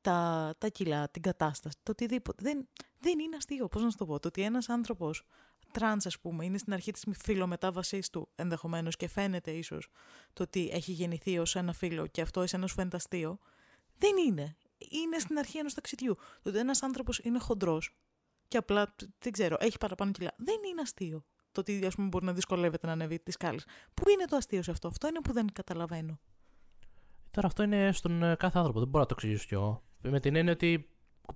τα, 0.00 0.54
τα 0.58 0.68
κιλά, 0.68 1.08
την 1.10 1.22
κατάσταση, 1.22 1.76
το 1.82 1.90
οτιδήποτε. 1.90 2.42
Δεν, 2.42 2.68
δεν 2.98 3.18
είναι 3.18 3.36
αστείο, 3.36 3.68
πώς 3.68 3.82
να 3.82 3.90
σου 3.90 3.96
το 3.96 4.06
πω. 4.06 4.18
Το 4.20 4.28
ότι 4.28 4.42
ένας 4.42 4.68
άνθρωπος 4.68 5.22
τρανς, 5.72 6.06
ας 6.06 6.20
πούμε, 6.20 6.44
είναι 6.44 6.58
στην 6.58 6.72
αρχή 6.72 6.90
της 6.92 7.04
φυλομετάβασής 7.18 8.10
του 8.10 8.28
ενδεχομένως 8.34 8.96
και 8.96 9.08
φαίνεται 9.08 9.50
ίσως 9.50 9.88
το 10.32 10.42
ότι 10.42 10.68
έχει 10.72 10.92
γεννηθεί 10.92 11.38
ως 11.38 11.56
ένα 11.56 11.72
φύλο 11.72 12.06
και 12.06 12.20
αυτό 12.20 12.40
εσένα 12.42 12.66
σου 12.66 12.74
φαίνεται 12.74 12.96
αστείο, 12.96 13.38
δεν 13.98 14.16
είναι. 14.26 14.56
Είναι 14.78 15.18
στην 15.18 15.38
αρχή 15.38 15.58
ενός 15.58 15.74
ταξιδιού. 15.74 16.14
Το 16.42 16.48
ότι 16.48 16.58
ένας 16.58 16.82
άνθρωπος 16.82 17.18
είναι 17.18 17.38
χοντρός 17.38 17.96
και 18.48 18.56
απλά, 18.56 18.94
δεν 19.18 19.32
ξέρω, 19.32 19.56
έχει 19.60 19.78
παραπάνω 19.78 20.10
κιλά, 20.12 20.34
δεν 20.36 20.56
είναι 20.70 20.80
αστείο. 20.80 21.24
Το 21.58 21.72
ότι, 21.72 21.86
ας 21.86 21.94
πούμε, 21.94 22.06
μπορεί 22.08 22.24
να 22.24 22.32
δυσκολεύεται 22.32 22.86
να 22.86 22.92
ανέβει 22.92 23.18
τις 23.18 23.34
σκάλες. 23.34 23.64
Πού 23.94 24.08
είναι 24.10 24.24
το 24.24 24.36
αστείο 24.36 24.62
σε 24.62 24.70
αυτό; 24.70 24.88
Αυτό 24.88 25.08
είναι 25.08 25.20
που 25.20 25.32
δεν 25.32 25.52
καταλαβαίνω. 25.52 26.20
Τώρα 27.30 27.46
αυτό 27.46 27.62
είναι 27.62 27.92
στον 27.92 28.22
ε, 28.22 28.34
κάθε 28.36 28.58
άνθρωπο. 28.58 28.78
Δεν 28.78 28.88
μπορώ 28.88 29.00
να 29.02 29.06
το 29.08 29.14
εξηγήσω 29.18 29.46
κι 29.46 29.54
εγώ. 29.54 29.82
Με 30.02 30.20
την 30.20 30.36
έννοια 30.36 30.52
ότι 30.52 30.88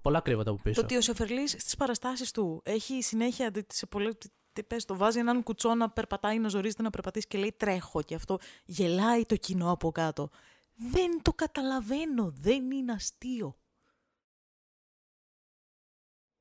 πολλά 0.02 0.20
κρύβονται 0.20 0.50
από 0.50 0.60
πίσω. 0.62 0.80
Το 0.80 0.86
ότι 0.86 0.96
ο 0.96 1.00
Σεφερλής 1.00 1.50
στις 1.50 1.76
παραστάσεις 1.76 2.30
του 2.30 2.60
έχει 2.64 3.02
συνέχεια 3.02 3.50
δι- 3.50 3.72
σε 3.72 3.86
πολλές, 3.86 4.18
τι- 4.18 4.28
τι 4.52 4.62
πες, 4.62 4.84
το 4.84 4.96
βάζει 4.96 5.18
έναν 5.18 5.42
κουτσό 5.42 5.74
να 5.74 5.90
περπατάει, 5.90 6.38
να 6.38 6.48
ζορίζεται 6.48 6.82
να 6.82 6.90
περπατήσει 6.90 7.26
και 7.26 7.38
λέει 7.38 7.54
τρέχω 7.56 8.02
και 8.02 8.14
αυτό 8.14 8.38
γελάει 8.64 9.22
το 9.26 9.36
κοινό 9.36 9.70
από 9.70 9.90
κάτω. 9.92 10.28
Δεν 10.74 11.22
το 11.22 11.32
καταλαβαίνω, 11.32 12.30
δεν 12.34 12.70
είναι 12.70 12.92
αστείο. 12.92 13.56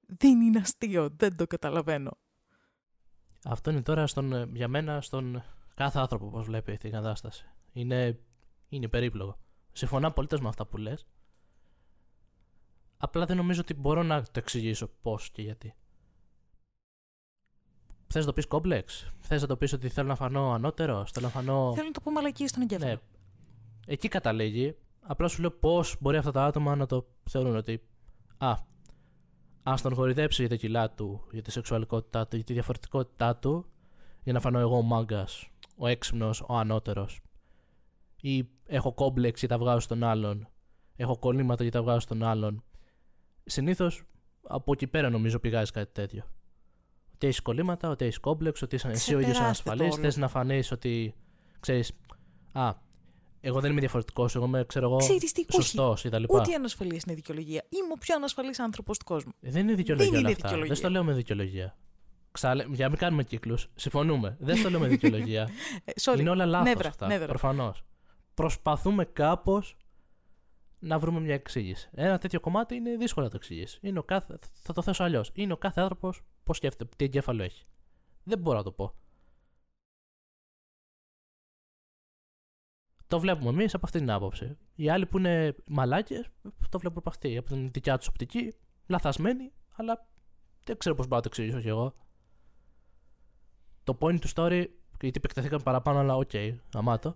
Δεν 0.08 0.42
είναι 0.42 0.60
αστείο, 0.60 1.10
δεν 1.18 1.36
το 1.36 1.48
καταλαβαίνω. 1.48 2.18
Αυτό 3.44 3.72
είναι 3.72 3.82
τώρα 3.82 4.08
στον, 4.08 4.34
ε, 4.34 4.50
για 4.54 4.68
μένα 4.68 5.02
στον 5.02 5.44
κάθε 5.76 6.00
άνθρωπο 6.00 6.30
που 6.30 6.44
βλέπει 6.44 6.78
την 6.78 6.92
κατάσταση. 6.92 7.46
Είναι, 7.74 8.20
είναι 8.70 8.88
περίπλοκο. 8.88 9.38
Συμφωνώ 9.72 10.08
απολύτως 10.08 10.42
με 10.42 10.48
αυτά 10.48 10.66
που 10.66 10.78
λες. 10.78 11.06
Απλά 12.98 13.26
δεν 13.26 13.38
νομίζω 13.38 13.62
ότι 13.62 13.74
μπορώ 13.74 14.04
να 14.04 14.22
το 14.22 14.32
εξηγήσω 14.34 14.90
πώς 15.02 15.30
και 15.30 15.42
γιατί. 15.42 15.76
Θες 18.08 18.22
να 18.22 18.28
το 18.28 18.34
πεις 18.34 18.48
κόμπλεξ; 18.48 19.12
Θες 19.20 19.42
να 19.42 19.48
το 19.48 19.58
πεις 19.58 19.74
ότι 19.74 19.90
θέλω 19.90 20.08
να 20.08 20.16
φανώ 20.16 20.52
ανώτερο; 20.52 21.06
Θέλω 21.14 21.26
να 21.26 21.32
φανώ. 21.32 21.72
Θέλω 21.74 21.88
να 21.88 21.94
το 21.94 22.02
πω 22.02 22.12
μαλακή 22.12 22.48
στον 22.48 22.62
εγκέφαλο. 22.62 22.92
Ναι. 22.92 23.00
Εκεί 23.86 24.08
καταλήγει. 24.08 24.76
Απλά 25.02 25.28
σου 25.28 25.42
λέω 25.42 25.52
πώς 25.52 25.96
μπορεί 26.00 26.18
αυτά 26.18 26.32
τα 26.32 26.46
άτομα 26.46 26.76
να 26.76 26.86
το 26.86 27.08
θεωρούν 27.30 27.56
ότι. 27.56 27.84
Α, 28.38 28.56
ας 29.64 29.82
τον 29.82 29.94
χορηδέψει 29.96 30.42
για 30.42 30.50
τα 30.50 30.56
κιλά 30.56 30.90
του, 30.92 31.28
για 31.32 31.42
τη 31.42 31.52
σεξουαλικότητά 31.52 32.28
του, 32.28 32.36
για 32.36 32.46
τη 32.46 32.54
διαφορετικότητά 32.54 33.36
του, 33.36 33.66
για 34.24 34.34
να 34.34 34.40
φανώ 34.40 34.60
εγώ 34.60 34.78
ο 34.78 34.82
μάγκας, 34.82 35.50
ο 35.78 35.88
έξυπνος, 35.88 36.42
ο 36.48 36.58
ανώτερος. 36.58 37.22
ή 38.22 38.50
έχω 38.66 38.94
κόμπλεξ 38.94 39.40
γιατί 39.40 39.56
τα 39.56 39.62
βγάζω 39.62 39.80
στον 39.80 40.04
άλλον, 40.04 40.48
έχω 40.96 41.18
κολλήματα 41.18 41.64
γιατί 41.64 41.78
τα 41.78 41.84
βγάζω 41.84 42.00
στον 42.00 42.24
άλλον. 42.24 42.64
Συνήθως 43.46 44.04
από 44.48 44.72
εκεί 44.72 44.88
πέρα 44.88 45.10
νομίζω 45.10 45.40
πηγάζει 45.40 45.72
κάτι 45.72 45.92
τέτοιο. 45.94 46.24
Ότι 47.14 47.28
έχεις 47.28 47.42
κολλήματα, 47.42 47.90
ότι 47.90 48.06
έχεις 48.06 48.20
κόμπλεξ, 48.20 48.62
ότι 48.62 48.76
είσαι 48.76 48.88
εσύ 48.88 49.16
ο 49.16 49.20
ίδιος 49.20 49.32
Ξεπεράστε 49.34 49.64
το 49.64 49.72
ανασφαλής. 49.72 49.94
όλο. 49.94 50.04
Θες 50.04 50.18
να 50.18 50.28
φανείς 50.28 50.72
ότι 50.72 51.16
ξέρεις. 51.60 51.92
Α, 52.52 52.74
εγώ 53.42 53.60
δεν 53.60 53.72
είμαι 53.72 53.80
διαφορετικός, 53.80 54.36
εγώ 54.36 54.46
είμαι, 54.46 54.64
ξέρω 54.68 54.86
εγώ, 54.88 54.98
Ξέρεις 54.98 55.32
τι, 55.32 55.42
όχι. 55.42 55.62
σωστός 55.62 56.02
κτλ. 56.02 56.24
Ούτε 56.30 56.52
η 56.52 56.54
ανασφαλής 56.54 57.04
είναι 57.04 57.16
δικαιολογία. 57.16 57.66
Είμαι 57.70 57.92
ο 57.94 57.98
πιο 58.00 58.16
ανασφαλής 58.16 58.60
άνθρωπος 58.60 58.98
του 58.98 59.06
κόσμου. 59.06 59.32
Δεν 59.40 59.62
είναι 59.62 59.74
δικαιολογία 59.74 60.12
Δεν 60.12 60.20
όλα 60.20 60.30
είναι 60.30 60.32
αυτά. 60.32 60.48
δικαιολογία. 60.48 60.68
Δεν 60.68 60.76
στο 60.76 60.90
λέω 60.90 61.04
με 61.04 61.14
δικαιολογία. 61.14 61.78
Ξάλε... 62.32 62.64
Για 62.64 62.84
να 62.84 62.90
μην 62.90 63.00
κάνουμε 63.00 63.24
κύκλους. 63.24 63.68
Συμφωνούμε. 63.76 64.38
Δεν 64.40 64.56
στο 64.58 64.70
λέω 64.70 64.80
με 64.80 64.88
δικαιολογία. 64.88 65.50
Ε, 65.86 65.92
sorry. 66.02 66.20
είναι 66.20 66.30
όλα 66.30 66.46
λάθος 66.46 66.68
Νεύρα, 66.68 66.90
αυτά. 66.90 67.08
νεύρα. 67.08 67.28
Προφανώς. 67.28 67.84
Προσπαθούμε 68.34 69.06
κάπως 69.06 69.76
να 70.80 71.00
βρούμε 71.00 71.20
μια 71.20 71.34
εξήγηση. 71.34 71.90
Ένα 71.94 72.18
τέτοιο 72.18 72.40
κομμάτι 72.40 72.76
είναι 72.76 72.96
δύσκολο 72.96 73.26
να 73.26 73.32
το 73.32 73.38
εξηγήσεις. 73.42 73.80
Είναι 73.82 74.00
ο 74.00 74.04
κάθε... 74.04 74.40
Θα 74.62 74.74
το 74.74 74.82
θέσω 74.82 75.04
αλλιώς. 75.04 75.32
Είναι 75.34 75.54
ο 75.54 75.58
κάθε 75.58 75.82
άνθρωπος 75.82 76.22
πώς 76.44 76.54
σκέφτεται, 76.54 76.90
τι 76.96 77.06
εγκέφαλο 77.06 77.44
έχει. 77.44 77.66
Δεν 78.24 78.40
μπορώ 78.40 78.58
να 78.58 78.64
το 78.64 78.72
πω. 78.72 78.94
Το 83.12 83.20
βλέπουμε 83.20 83.50
εμείς 83.50 83.74
από 83.74 83.86
αυτή 83.86 84.00
την 84.00 84.12
άποψη. 84.12 84.58
Οι 84.76 84.90
άλλοι 84.90 85.06
που 85.06 85.18
είναι 85.18 85.56
μαλάκες, 85.68 86.30
το 86.70 86.80
βλέπουν 86.80 86.98
από 86.98 87.10
αυτή. 87.10 87.38
Από 87.38 87.48
την 87.48 87.72
δικιά 87.72 87.98
τους 87.98 88.08
οπτική, 88.08 88.54
λαθασμένοι, 88.88 89.52
αλλά 89.76 90.08
δεν 90.64 90.78
ξέρω 90.78 90.96
πώς 90.96 91.08
μπορώ 91.08 91.16
να 91.16 91.22
το 91.22 91.28
εξηγήσω 91.32 91.60
κι 91.62 91.68
εγώ. 91.68 91.94
Το 93.84 93.98
point 94.00 94.20
του 94.20 94.30
story, 94.36 94.66
γιατί 95.02 95.18
επεκταθήκαμε 95.18 95.64
παραπάνω, 95.64 96.00
αλλά 96.00 96.16
OK, 96.16 96.30
okay, 96.34 96.56
αμάτω. 96.74 97.16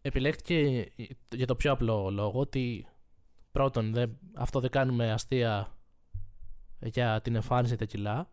Επιλέχθηκε 0.00 0.88
για 1.30 1.46
το 1.46 1.56
πιο 1.56 1.72
απλό 1.72 2.10
λόγο 2.10 2.40
ότι 2.40 2.86
πρώτον, 3.52 3.92
δεν, 3.92 4.18
αυτό 4.34 4.60
δεν 4.60 4.70
κάνουμε 4.70 5.12
αστεία 5.12 5.76
για 6.80 7.20
την 7.20 7.34
εμφάνιση 7.34 7.76
τα 7.76 7.84
κιλά 7.84 8.30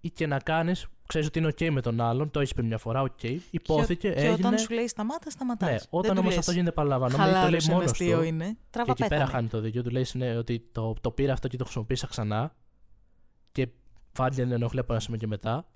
ή 0.00 0.10
και 0.10 0.26
να 0.26 0.38
κάνεις, 0.38 0.86
ξέρεις 1.06 1.26
ότι 1.26 1.38
είναι 1.38 1.48
ok 1.48 1.70
με 1.70 1.80
τον 1.80 2.00
άλλον, 2.00 2.30
το 2.30 2.40
έχεις 2.40 2.54
πει 2.54 2.62
μια 2.62 2.78
φορά, 2.78 3.02
ok, 3.02 3.38
υπόθηκε, 3.50 3.94
και, 3.94 4.08
έγινε. 4.08 4.36
και 4.36 4.46
όταν 4.46 4.58
σου 4.58 4.74
λέει 4.74 4.88
σταμάτα, 4.88 5.30
σταματάς. 5.30 5.70
ναι, 5.70 5.76
όταν 5.90 6.18
όμως 6.18 6.36
αυτό 6.36 6.52
γίνεται 6.52 6.72
παραλαμβανόμενο, 6.72 7.28
ή 7.28 7.32
το 7.32 7.38
λέει 7.38 7.42
Χαλάρωσε 7.42 7.70
μόνος 7.70 7.84
ένα 7.84 7.90
αστείο 7.90 8.18
του, 8.18 8.24
είναι. 8.24 8.48
και 8.48 8.56
Τραβά 8.70 8.90
εκεί 8.90 9.02
πέρα 9.02 9.14
πέθανε. 9.14 9.30
χάνει 9.30 9.48
το 9.48 9.60
δίκιο 9.60 9.82
του. 9.82 9.90
Λέει 9.90 10.06
ναι, 10.12 10.36
ότι 10.36 10.68
το, 10.72 10.94
το 11.00 11.10
πήρα 11.10 11.32
αυτό 11.32 11.48
και 11.48 11.56
το 11.56 11.64
χρησιμοποίησα 11.64 12.06
ξανά. 12.06 12.54
Και 13.52 13.68
φάνηκε 14.12 14.44
να 14.44 14.54
ενοχλεί 14.54 14.80
από 14.80 14.92
ένα 14.92 15.00
σημείο 15.02 15.18
και 15.18 15.26
μετά. 15.26 15.68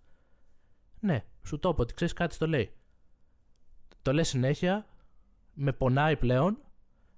Ναι, 1.01 1.24
σου 1.43 1.59
το 1.59 1.68
είπα 1.68 1.83
ότι 1.83 1.95
ξέρεις 1.95 2.12
κάτι 2.12 2.35
στο 2.35 2.47
λέει. 2.47 2.70
Το 4.03 4.12
λέει 4.12 4.24
συνέχεια, 4.24 4.87
με 5.55 5.72
πονάει 5.72 6.16
πλέον, 6.16 6.59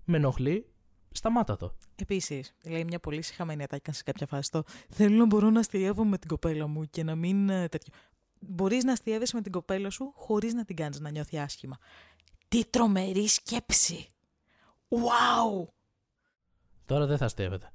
με 0.05 0.17
ενοχλεί, 0.17 0.67
σταμάτα 1.11 1.57
το. 1.57 1.75
Επίσης, 2.03 2.55
λέει 2.65 2.85
μια 2.85 2.99
πολύ 3.01 3.23
συχαμένη 3.23 3.63
ατάκα 3.63 3.93
σε 3.93 4.03
κάποια 4.03 4.27
φάση 4.27 4.51
το 4.51 4.63
Θέλω 4.89 5.17
να 5.17 5.27
μπορώ 5.27 5.51
να 5.51 5.61
αστείευω 5.61 6.05
με 6.05 6.19
την 6.19 6.29
κοπέλα 6.29 6.67
μου 6.67 6.85
και 6.91 7.03
να 7.05 7.15
μην 7.15 7.49
ε, 7.49 7.69
τέτοιο. 7.69 7.93
Μπορείς 8.41 8.85
να 8.85 8.93
αστείευεσαι 8.93 9.37
με 9.37 9.43
την 9.43 9.53
κοπέλα 9.53 9.91
σου 9.91 10.13
χωρίς 10.17 10.55
να 10.55 10.65
την 10.65 10.77
κάνεις 10.77 11.01
να 11.01 11.11
νιώθει 11.11 11.39
άσχημα. 11.39 11.79
Τι 12.49 12.65
τρομερή 12.65 13.29
σκέψη! 13.29 14.07
Wow! 14.89 15.67
Τώρα 16.87 17.07
δεν 17.07 17.19
θα 17.19 17.25
αστείευεται. 17.25 17.73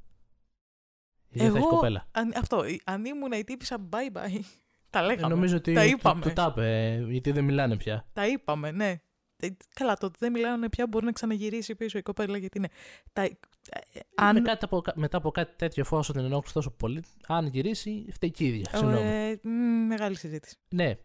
Γιατί 1.30 1.50
θα 1.52 1.58
έχει 1.58 1.66
Εγώ, 1.66 1.76
κοπέλα. 1.76 2.08
αν, 2.12 2.34
αυτό, 2.36 2.64
ε, 2.64 2.76
αν 2.84 3.06
ήμουν 3.06 3.32
η 3.32 3.44
τύπησα 3.44 3.78
bye 3.90 4.18
bye. 4.18 4.40
Τα 4.90 5.00
Ε, 5.00 5.06
λέγαμε. 5.06 5.34
νομίζω 5.34 5.56
ότι 5.58 5.74
τα 5.74 5.82
του- 5.84 5.88
είπαμε. 5.90 6.22
του 6.22 6.34
τα 6.34 6.48
είπε, 6.52 6.94
ε, 6.94 6.98
γιατί 7.12 7.32
δεν 7.32 7.44
μιλάνε 7.44 7.78
πια. 7.78 8.08
Τα 8.14 8.28
είπαμε, 8.28 8.72
ναι. 8.72 9.02
Ε, 9.40 9.48
Καλά, 9.74 9.98
το 9.98 10.06
ότι 10.06 10.16
δεν 10.20 10.32
μιλάνε 10.32 10.70
πια 10.70 10.88
μπορεί 10.88 11.06
να 11.06 11.12
ξαναγυρίσει 11.12 11.76
πίσω 11.76 11.98
η 11.98 12.02
κοπέλα 12.02 12.38
γιατί 12.38 12.58
είναι. 12.58 12.70
Τα... 13.14 13.30
ε, 13.70 14.00
ε, 14.00 14.02
Με 14.22 14.28
Αν... 14.28 14.44
κάτι 14.44 14.66
από, 14.66 14.82
μετά 14.96 15.18
από 15.18 15.32
κάτι 15.32 15.56
τέτοιο, 15.56 15.82
εφόσον 15.82 16.16
την 16.16 16.26
ενόχλησε 16.26 16.54
τόσο 16.54 16.72
πολύ, 16.72 17.04
αν 17.28 17.46
γυρίσει, 17.48 18.06
φταίει 18.12 18.32
και 18.32 18.44
η 18.44 18.48
ίδια. 18.48 18.70
Συγγνώμη. 18.74 19.08
Ε, 19.08 19.40
μ, 19.44 19.86
μεγάλη 19.88 20.16
συζήτηση. 20.16 20.56
Ναι, 20.70 20.98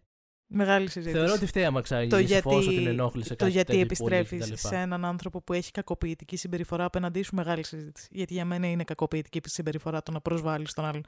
Μεγάλη 0.54 0.88
συζήτηση. 0.90 1.18
θεωρώ 1.18 1.32
ότι 1.32 1.46
φταίει 1.46 1.64
άμα 1.64 1.76
το 1.76 1.82
ξαναγυρίσει, 1.82 2.24
γιατί, 2.24 2.48
εφόσον 2.48 2.74
την 2.74 2.86
ενόχλησε 2.86 3.28
το 3.28 3.36
κάτι 3.36 3.50
γιατί 3.50 3.66
τέτοιο 3.66 3.82
επιστρέφεις 3.82 4.38
πολύ 4.38 4.52
κτλ. 4.52 4.68
σε 4.68 4.76
έναν 4.76 5.04
άνθρωπο 5.04 5.42
που 5.42 5.52
έχει 5.52 5.70
κακοποιητική 5.70 6.36
συμπεριφορά 6.36 6.84
απέναντί 6.84 7.22
σου, 7.22 7.34
μεγάλη 7.34 7.64
συζήτηση. 7.64 8.08
Γιατί 8.10 8.32
για 8.32 8.44
μένα 8.44 8.66
είναι 8.66 8.84
κακοποιητική 8.84 9.40
συμπεριφορά 9.44 10.02
το 10.02 10.12
να 10.12 10.20
προσβάλλεις 10.20 10.72
τον 10.72 10.84
άλλον. 10.84 11.04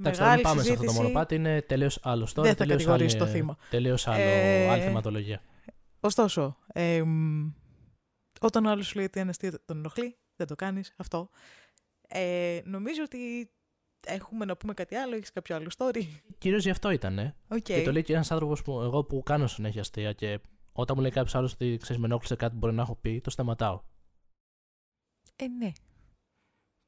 Εντάξει, 0.00 0.20
τώρα 0.20 0.30
μεγάλη 0.30 0.34
μην 0.34 0.42
πάμε 0.42 0.62
σε 0.62 0.70
αυτό 0.72 0.82
το 0.84 0.88
συζήτηση. 0.90 1.02
μονοπάτι, 1.02 1.34
είναι 1.34 1.62
τελείως 1.62 1.98
άλλο 2.02 2.28
τώρα. 2.34 2.48
Δεν 2.48 2.56
θα 2.56 2.66
κατηγορήσω 2.66 3.16
το 3.18 3.26
θύμα. 3.26 3.56
Τελείως 3.70 4.06
άλλο, 4.06 4.20
Ε, 4.22 4.68
άλλη 4.68 4.82
θεματολογία. 4.82 5.40
Ωστόσο, 6.00 6.56
ε, 6.72 7.02
μ, 7.02 7.50
όταν 8.40 8.66
ο 8.66 8.70
άλλος 8.70 8.86
σου 8.86 8.96
λέει 8.96 9.04
ότι 9.04 9.20
ένα 9.20 9.30
αστείο 9.30 9.50
τον 9.64 9.76
ενοχλεί, 9.76 10.16
δεν 10.36 10.46
το 10.46 10.54
κάνεις 10.54 10.92
αυτό. 10.96 11.30
Ε, 12.08 12.60
νομίζω 12.64 13.02
ότι 13.02 13.50
έχουμε 14.06 14.44
να 14.44 14.56
πούμε 14.56 14.74
κάτι 14.74 14.94
άλλο, 14.94 15.14
έχεις 15.14 15.32
κάποιο 15.32 15.56
άλλο 15.56 15.70
story; 15.76 16.02
Κυρίως 16.38 16.64
γι' 16.64 16.70
αυτό 16.70 16.90
ήταν. 16.90 17.18
Ε. 17.18 17.34
Οκ. 17.48 17.62
Και 17.62 17.82
το 17.82 17.92
λέει 17.92 18.02
και 18.02 18.12
ένας 18.12 18.30
άνθρωπος 18.30 18.62
που 18.62 18.80
εγώ 18.80 19.04
που 19.04 19.22
κάνω 19.22 19.46
συνέχεια 19.46 19.80
αστεία 19.80 20.12
και 20.12 20.40
όταν 20.72 20.94
μου 20.96 21.02
λέει 21.02 21.10
κάποιος 21.10 21.34
άλλος 21.34 21.52
ότι 21.52 21.78
ξέρεις, 21.80 22.00
με 22.00 22.06
ενόχλησε 22.06 22.36
κάτι 22.36 22.52
που 22.52 22.58
μπορεί 22.58 22.74
να 22.74 22.82
έχω 22.82 22.96
πει, 22.96 23.20
το 23.20 23.30
σταματάω. 23.30 23.82
Ε, 25.36 25.46
ναι. 25.46 25.72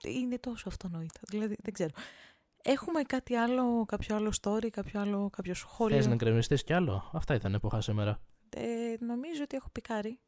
Είναι 0.04 0.38
τόσο 0.38 0.68
αυτονόητο. 0.68 1.20
Δηλαδή, 1.28 1.56
δεν 1.62 1.72
ξέρω. 1.72 1.90
Έχουμε 2.62 3.02
κάτι 3.02 3.34
άλλο, 3.34 3.84
κάποιο 3.84 4.16
άλλο 4.16 4.32
story, 4.42 4.68
κάποιο 4.70 5.00
άλλο, 5.00 5.30
κάποιο 5.32 5.54
σχόλιο; 5.54 5.96
Θες 5.96 6.06
να 6.06 6.16
κρεμιστεί 6.16 6.54
κι 6.54 6.72
άλλο; 6.72 7.10
Αυτά 7.12 7.34
ήταν 7.34 7.58
που 7.60 7.66
είχα 7.66 7.80
σήμερα. 7.80 8.20
Ε, 8.50 8.94
νομίζω 9.00 9.42
ότι 9.42 9.56
έχω 9.56 9.68
πικάρει. 9.72 10.20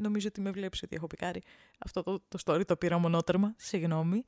Νομίζω 0.00 0.28
ότι 0.28 0.40
με 0.40 0.50
βλέπεις 0.50 0.82
ότι 0.82 0.96
έχω 0.96 1.06
πικάρει. 1.06 1.42
Αυτό 1.78 2.02
το, 2.02 2.22
το 2.28 2.38
story 2.44 2.62
το 2.66 2.76
πήρα 2.76 2.98
μονότερμα. 2.98 3.54
Συγγνώμη. 3.56 4.24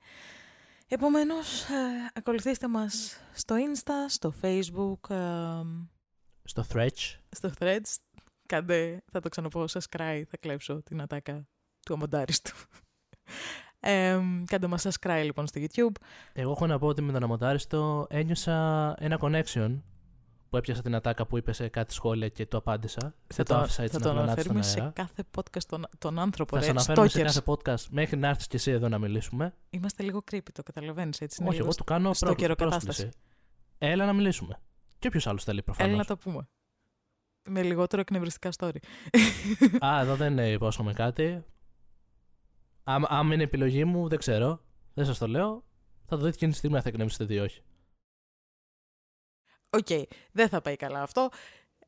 Επομένως, 0.89 1.63
ε, 1.63 2.11
ακολουθήστε 2.15 2.69
μας 2.69 3.21
στο 3.33 3.55
Insta, 3.57 3.93
στο 4.09 4.35
Facebook, 4.43 5.11
ε, 5.11 5.63
Στο 6.45 6.65
Threads. 6.73 7.19
στο 7.31 7.51
Threads. 7.59 7.97
Κάντε, 8.47 9.03
θα 9.13 9.21
το 9.21 9.29
ξαναπώ, 9.29 9.65
subscribe, 9.71 10.23
θα 10.29 10.37
κλέψω 10.41 10.83
την 10.83 11.01
ατάκα 11.01 11.49
του 11.87 11.95
αμοντάριστου. 11.95 12.53
Ε, 13.83 14.21
κάντε 14.45 14.67
μας 14.67 14.87
subscribe 14.89 15.23
λοιπόν 15.25 15.47
στο 15.47 15.61
YouTube. 15.61 16.03
Εγώ 16.33 16.51
έχω 16.51 16.67
να 16.67 16.79
πω 16.79 16.87
ότι 16.87 17.03
με 17.03 17.13
τον 17.13 17.23
αμοντάριστο 17.23 18.07
ένιωσα 18.11 18.95
ένα 18.99 19.19
connection 19.21 19.81
που 20.51 20.57
έπιασα 20.57 20.83
την 20.83 20.95
ατάκα 20.95 21.27
που 21.27 21.37
είπε 21.37 21.53
σε 21.53 21.69
κάτι 21.69 21.93
σχόλια 21.93 22.29
και 22.29 22.47
το 22.47 22.57
απάντησα. 22.57 23.15
Δεν 23.27 23.45
το 23.45 23.55
άφησα 23.57 23.83
έτσι 23.83 23.99
θα 23.99 23.99
να 23.99 24.05
τον 24.05 24.15
πλανάται 24.15 24.41
στον 24.41 24.51
αναφέρουμε 24.57 24.63
σε 24.63 24.81
αέρα. 24.81 24.91
κάθε 24.93 25.25
podcast 25.37 25.63
τον, 25.69 25.87
τον 25.99 26.19
άνθρωπο. 26.19 26.55
Θα 26.55 26.59
ρε, 26.59 26.65
σε 26.65 26.71
αναφέρουμε 26.71 27.09
σε 27.09 27.19
stalkers. 27.19 27.25
κάθε 27.25 27.43
podcast 27.47 27.87
μέχρι 27.91 28.17
να 28.17 28.29
έρθεις 28.29 28.47
και 28.47 28.57
εσύ 28.57 28.71
εδώ 28.71 28.89
να 28.89 28.99
μιλήσουμε. 28.99 29.55
Είμαστε 29.71 30.03
λίγο 30.03 30.23
creepy, 30.31 30.49
το 30.53 30.63
καταλαβαίνεις 30.63 31.21
έτσι. 31.21 31.37
είναι 31.41 31.49
Όχι, 31.49 31.59
λίγο 31.59 31.69
εγώ 31.69 31.79
του 31.79 31.85
κάνω 31.85 32.13
στο 32.15 32.27
πρό- 32.27 32.37
καιροκατάσταση. 32.39 32.85
πρόσκληση. 32.85 33.19
Έλα 33.79 34.07
να 34.07 34.13
μιλήσουμε. 34.13 34.61
Και 34.99 35.07
όποιος 35.07 35.27
άλλος 35.27 35.45
θέλει 35.45 35.63
προφανώς. 35.63 35.89
Έλα 35.93 35.99
να 36.01 36.05
το 36.07 36.17
πούμε. 36.17 36.49
Με 37.49 37.63
λιγότερο 37.63 38.01
εκνευριστικά 38.01 38.51
story. 38.59 38.77
Α, 39.87 40.01
εδώ 40.01 40.17
δεν 40.17 40.39
ε, 40.39 40.49
υπόσχομαι 40.51 40.93
κάτι. 40.93 41.45
Αν, 42.85 43.05
αν 43.09 43.31
είναι 43.33 43.43
επιλογή 43.43 43.85
μου, 43.85 44.09
δεν 44.09 44.19
ξέρω. 44.19 44.61
Δεν 44.95 45.05
σας 45.07 45.19
το 45.19 45.27
λέω. 45.29 45.65
Θα 46.07 46.17
το 46.17 46.23
δείτε 46.25 46.35
εκείνη 46.37 46.51
τη 46.51 46.57
στιγμή 46.57 46.77
αν 46.77 46.83
θα 46.83 46.89
εκνεύσετε 46.89 47.35
ή 47.35 47.39
όχι. 47.39 47.63
Οκ, 49.71 49.87
δεν 50.33 50.49
θα 50.49 50.61
πάει 50.61 50.77
καλά 50.77 51.03
αυτό. 51.03 51.29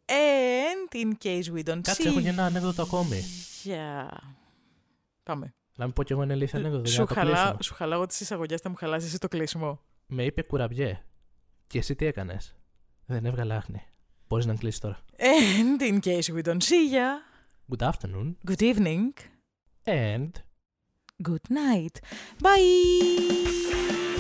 And 0.07 0.97
in 0.97 1.13
case 1.25 1.55
we 1.55 1.63
don't 1.69 1.81
Κάτσε, 1.83 2.03
see... 2.03 2.07
έχω 2.07 2.21
και 2.21 2.29
ένα 2.29 2.45
ανέκδοτο 2.45 2.83
ακόμη. 2.83 3.23
Yeah. 3.65 4.17
Πάμε. 5.23 5.55
Να 5.77 5.85
μην 5.85 5.95
πω 5.95 6.03
κι 6.03 6.13
εγώ 6.13 6.23
ένα 6.23 6.35
ηλίθιο 6.35 6.59
ανέκδοτο. 6.59 6.83
για 6.85 6.93
Σου, 6.93 7.01
να 7.01 7.07
το 7.07 7.15
χαλά, 7.15 7.31
κλείσουμε. 7.33 7.63
σου 7.63 7.75
χαλάω 7.75 8.07
τις 8.07 8.21
εισαγωγές, 8.21 8.61
θα 8.61 8.69
μου 8.69 8.75
χαλάσεις 8.77 9.09
εσύ 9.09 9.19
το 9.19 9.29
κλείσιμο. 9.29 9.81
Με 10.07 10.25
είπε 10.25 10.43
κουραμπιέ. 10.43 11.03
Και 11.67 11.79
εσύ 11.79 11.95
τι 11.95 12.07
έκανες; 12.07 12.55
Δεν 13.07 13.25
έβγαλε 13.25 13.55
άχνη. 13.55 13.83
Μπορείς 14.29 14.47
να 14.47 14.55
κλείσεις 14.55 14.81
τώρα. 14.81 14.99
And 15.19 15.83
in 15.83 16.01
case 16.01 16.35
we 16.35 16.43
don't 16.43 16.63
see 16.63 16.93
ya, 16.95 17.09
Good 17.77 17.89
afternoon 17.91 18.37
good 18.51 18.63
evening, 18.63 19.13
and 19.85 20.31
good 21.29 21.47
night. 21.51 21.95
Bye! 22.43 24.12